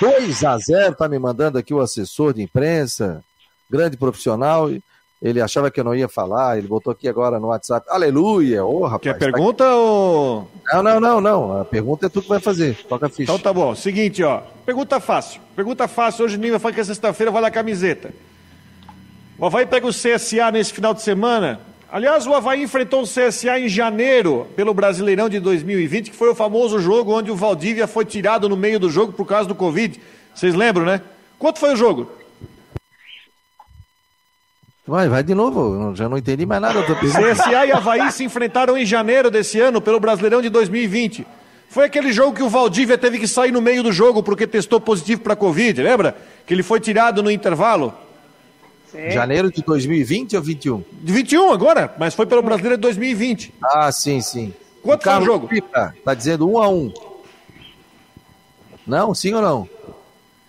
2 0.00 0.44
a 0.44 0.58
0 0.58 0.94
tá 0.96 1.08
me 1.08 1.18
mandando 1.18 1.56
aqui 1.56 1.72
o 1.72 1.80
assessor 1.80 2.34
de 2.34 2.42
imprensa, 2.42 3.22
grande 3.70 3.96
profissional. 3.96 4.68
Ele 5.20 5.40
achava 5.40 5.68
que 5.68 5.80
eu 5.80 5.84
não 5.84 5.96
ia 5.96 6.08
falar, 6.08 6.58
ele 6.58 6.68
botou 6.68 6.92
aqui 6.92 7.08
agora 7.08 7.40
no 7.40 7.48
WhatsApp. 7.48 7.84
Aleluia! 7.90 8.64
Ô, 8.64 8.82
oh, 8.82 8.84
rapaz. 8.84 9.02
Quer 9.02 9.18
pergunta 9.18 9.64
tá 9.64 9.74
ou. 9.74 10.48
Não, 10.72 10.82
não, 10.82 11.00
não, 11.00 11.20
não. 11.20 11.60
A 11.60 11.64
pergunta 11.64 12.06
é 12.06 12.08
tu 12.08 12.22
que 12.22 12.28
vai 12.28 12.38
fazer. 12.38 12.76
Toca 12.88 13.06
a 13.06 13.08
ficha. 13.08 13.22
Então 13.22 13.38
tá 13.38 13.52
bom. 13.52 13.74
Seguinte, 13.74 14.22
ó. 14.22 14.42
Pergunta 14.64 15.00
fácil. 15.00 15.40
Pergunta 15.56 15.88
fácil. 15.88 16.24
Hoje 16.24 16.38
nível 16.38 16.60
foi 16.60 16.72
que 16.72 16.84
sexta-feira 16.84 17.32
vale 17.32 17.46
a 17.46 17.50
camiseta. 17.50 18.14
O 19.36 19.46
Havaí 19.46 19.66
pega 19.66 19.86
o 19.88 19.90
CSA 19.90 20.52
nesse 20.52 20.72
final 20.72 20.94
de 20.94 21.02
semana. 21.02 21.60
Aliás, 21.90 22.24
o 22.26 22.34
Havaí 22.34 22.62
enfrentou 22.62 23.02
o 23.02 23.06
CSA 23.06 23.58
em 23.58 23.68
janeiro 23.68 24.46
pelo 24.54 24.72
Brasileirão 24.72 25.28
de 25.28 25.40
2020, 25.40 26.10
que 26.10 26.16
foi 26.16 26.28
o 26.28 26.34
famoso 26.34 26.78
jogo 26.78 27.16
onde 27.16 27.30
o 27.30 27.36
Valdívia 27.36 27.88
foi 27.88 28.04
tirado 28.04 28.48
no 28.48 28.56
meio 28.56 28.78
do 28.78 28.90
jogo 28.90 29.12
por 29.12 29.26
causa 29.26 29.48
do 29.48 29.54
Covid. 29.54 30.00
Vocês 30.32 30.54
lembram, 30.54 30.84
né? 30.84 31.00
Quanto 31.38 31.58
foi 31.58 31.72
o 31.72 31.76
jogo? 31.76 32.17
Vai, 34.88 35.06
vai 35.06 35.22
de 35.22 35.34
novo, 35.34 35.94
já 35.94 36.08
não 36.08 36.16
entendi 36.16 36.46
mais 36.46 36.62
nada. 36.62 36.82
CSA 36.82 37.66
e 37.66 37.72
Havaí 37.72 38.10
se 38.10 38.24
enfrentaram 38.24 38.74
em 38.74 38.86
janeiro 38.86 39.30
desse 39.30 39.60
ano 39.60 39.82
pelo 39.82 40.00
Brasileirão 40.00 40.40
de 40.40 40.48
2020. 40.48 41.26
Foi 41.68 41.84
aquele 41.84 42.10
jogo 42.10 42.34
que 42.34 42.42
o 42.42 42.48
Valdívia 42.48 42.96
teve 42.96 43.18
que 43.18 43.28
sair 43.28 43.52
no 43.52 43.60
meio 43.60 43.82
do 43.82 43.92
jogo 43.92 44.22
porque 44.22 44.46
testou 44.46 44.80
positivo 44.80 45.20
para 45.20 45.36
Covid, 45.36 45.82
lembra? 45.82 46.16
Que 46.46 46.54
ele 46.54 46.62
foi 46.62 46.80
tirado 46.80 47.22
no 47.22 47.30
intervalo. 47.30 47.92
Sim. 48.90 49.10
Janeiro 49.10 49.52
de 49.52 49.62
2020 49.62 50.36
ou 50.36 50.42
21? 50.42 50.82
De 50.90 51.12
21 51.12 51.52
agora, 51.52 51.94
mas 51.98 52.14
foi 52.14 52.24
pelo 52.24 52.40
Brasileiro 52.40 52.78
de 52.78 52.80
2020. 52.80 53.52
Ah, 53.62 53.92
sim, 53.92 54.22
sim. 54.22 54.54
Quanto 54.82 55.04
foi 55.04 55.18
o 55.18 55.22
jogo? 55.22 55.48
Pipa, 55.48 55.94
tá 56.02 56.14
dizendo 56.14 56.48
1 56.48 56.50
um 56.50 56.62
a 56.62 56.68
1 56.70 56.74
um. 56.74 56.94
Não, 58.86 59.14
sim 59.14 59.34
ou 59.34 59.42
não? 59.42 59.68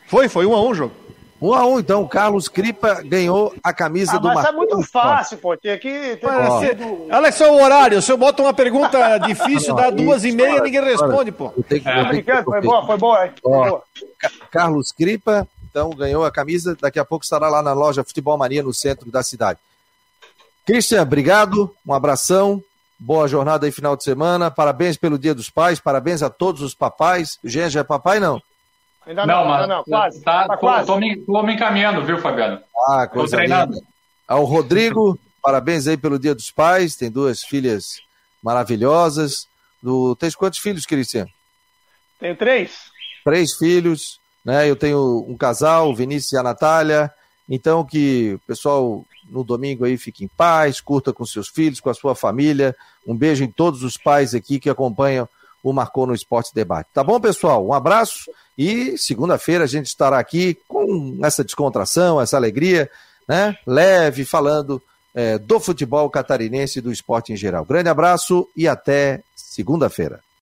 Foi, 0.08 0.30
foi 0.30 0.46
1 0.46 0.50
um 0.50 0.56
a 0.56 0.62
1 0.64 0.70
o 0.70 0.74
jogo. 0.74 0.94
1 1.42 1.54
a 1.54 1.66
1 1.66 1.80
então, 1.80 2.08
Carlos 2.08 2.48
Cripa 2.48 3.02
ganhou 3.04 3.54
a 3.64 3.74
camisa 3.74 4.16
ah, 4.16 4.18
do 4.18 4.28
Marcos. 4.28 4.44
Mas 4.44 4.54
é 4.54 4.56
muito 4.56 4.84
fácil, 4.84 5.38
pô. 5.38 5.56
Tinha 5.56 5.78
que. 5.78 6.18
Tem 6.18 6.30
Olha 7.12 7.32
só 7.32 7.54
o 7.54 7.62
horário. 7.62 8.02
Se 8.02 8.12
eu 8.12 8.18
boto 8.18 8.44
uma 8.44 8.54
pergunta 8.54 9.18
difícil, 9.26 9.74
dá 9.74 9.90
duas 9.90 10.26
e 10.26 10.32
meia, 10.32 10.62
ninguém 10.62 10.84
responde, 10.84 11.32
pô. 11.32 11.52
Que, 11.68 11.82
é. 11.86 12.44
Foi 12.44 12.62
boa, 12.62 12.86
foi 12.86 12.98
boa, 12.98 13.26
hein? 13.26 13.32
Ó, 13.44 13.82
Carlos 14.52 14.92
Cripa, 14.92 15.48
então, 15.70 15.92
ganhou 15.92 16.26
a 16.26 16.32
camisa. 16.32 16.76
Daqui 16.80 17.00
a 17.00 17.06
pouco 17.06 17.24
estará 17.24 17.48
lá 17.48 17.62
na 17.62 17.74
loja 17.74 18.04
Futebol 18.04 18.38
Mania, 18.38 18.62
no 18.62 18.74
centro 18.74 19.10
da 19.10 19.24
cidade. 19.24 19.60
Cristian, 20.66 21.02
obrigado. 21.02 21.74
Um 21.88 21.94
abração. 21.94 22.62
Boa 23.00 23.30
jornada 23.30 23.66
aí, 23.66 23.72
final 23.72 23.96
de 23.96 24.04
semana. 24.04 24.52
Parabéns 24.52 24.98
pelo 24.98 25.18
Dia 25.18 25.34
dos 25.34 25.50
Pais. 25.50 25.80
Parabéns 25.80 26.22
a 26.22 26.30
todos 26.30 26.62
os 26.62 26.76
papais. 26.76 27.40
O 27.42 27.48
Jean 27.48 27.70
já 27.70 27.80
é 27.80 27.84
papai, 27.84 28.20
não? 28.20 28.42
Ainda 29.06 29.26
não, 29.26 29.46
não, 29.46 29.54
ainda 29.54 29.68
não, 29.68 29.84
quase. 29.84 30.22
Tá, 30.22 30.48
tá 30.48 30.58
quase. 30.58 30.88
Tô, 30.88 30.98
me, 30.98 31.18
tô 31.18 31.44
me 31.44 31.54
encaminhando, 31.54 32.06
viu, 32.06 32.20
Fabiano? 32.20 32.62
Ah, 32.88 33.08
coisa 33.08 33.32
tô 33.32 33.38
treinando. 33.38 33.74
Linda. 33.74 33.88
Ao 34.28 34.44
Rodrigo, 34.44 35.18
parabéns 35.42 35.88
aí 35.88 35.98
pelo 35.98 36.20
Dia 36.20 36.36
dos 36.36 36.52
Pais. 36.52 36.96
Tem 36.96 37.10
duas 37.10 37.42
filhas 37.42 38.02
maravilhosas. 38.44 39.48
Do... 39.82 40.16
Tens 40.16 40.36
quantos 40.36 40.60
filhos, 40.60 40.86
Cristian? 40.86 41.26
Tenho 42.20 42.36
três. 42.36 42.92
Três 43.24 43.56
filhos, 43.56 44.20
né? 44.44 44.70
Eu 44.70 44.76
tenho 44.76 45.26
um 45.28 45.36
casal, 45.36 45.90
o 45.90 45.96
Vinícius 45.96 46.34
e 46.34 46.38
a 46.38 46.44
Natália. 46.44 47.12
Então, 47.50 47.84
que 47.84 48.34
o 48.36 48.40
pessoal 48.48 49.04
no 49.30 49.44
domingo 49.44 49.86
aí 49.86 49.98
fique 49.98 50.24
em 50.24 50.28
paz, 50.28 50.82
curta 50.82 51.14
com 51.14 51.26
seus 51.26 51.48
filhos, 51.48 51.80
com 51.80 51.90
a 51.90 51.94
sua 51.94 52.14
família. 52.14 52.76
Um 53.08 53.16
beijo 53.16 53.44
em 53.44 53.52
todos 53.52 53.84
os 53.84 53.98
pais 53.98 54.36
aqui 54.36 54.60
que 54.60 54.70
acompanham 54.70 55.28
o 55.64 55.74
Marcou 55.74 56.08
no 56.08 56.14
Esporte 56.14 56.54
Debate. 56.54 56.90
Tá 56.94 57.04
bom, 57.04 57.20
pessoal? 57.20 57.66
Um 57.66 57.74
abraço 57.74 58.32
e 58.58 58.98
segunda-feira 58.98 59.64
a 59.64 59.68
gente 59.68 59.88
estará 59.88 60.20
aqui 60.20 60.58
com 60.68 61.18
essa 61.24 61.44
descontração, 61.44 62.20
essa 62.20 62.38
alegria, 62.38 62.90
né? 63.28 63.58
Leve, 63.66 64.26
falando 64.26 64.82
é, 65.14 65.38
do 65.38 65.60
futebol 65.60 66.10
catarinense 66.10 66.80
e 66.80 66.82
do 66.82 66.92
esporte 66.92 67.34
em 67.34 67.38
geral. 67.38 67.66
Grande 67.66 67.90
abraço 67.90 68.48
e 68.56 68.68
até 68.68 69.22
segunda-feira. 69.36 70.22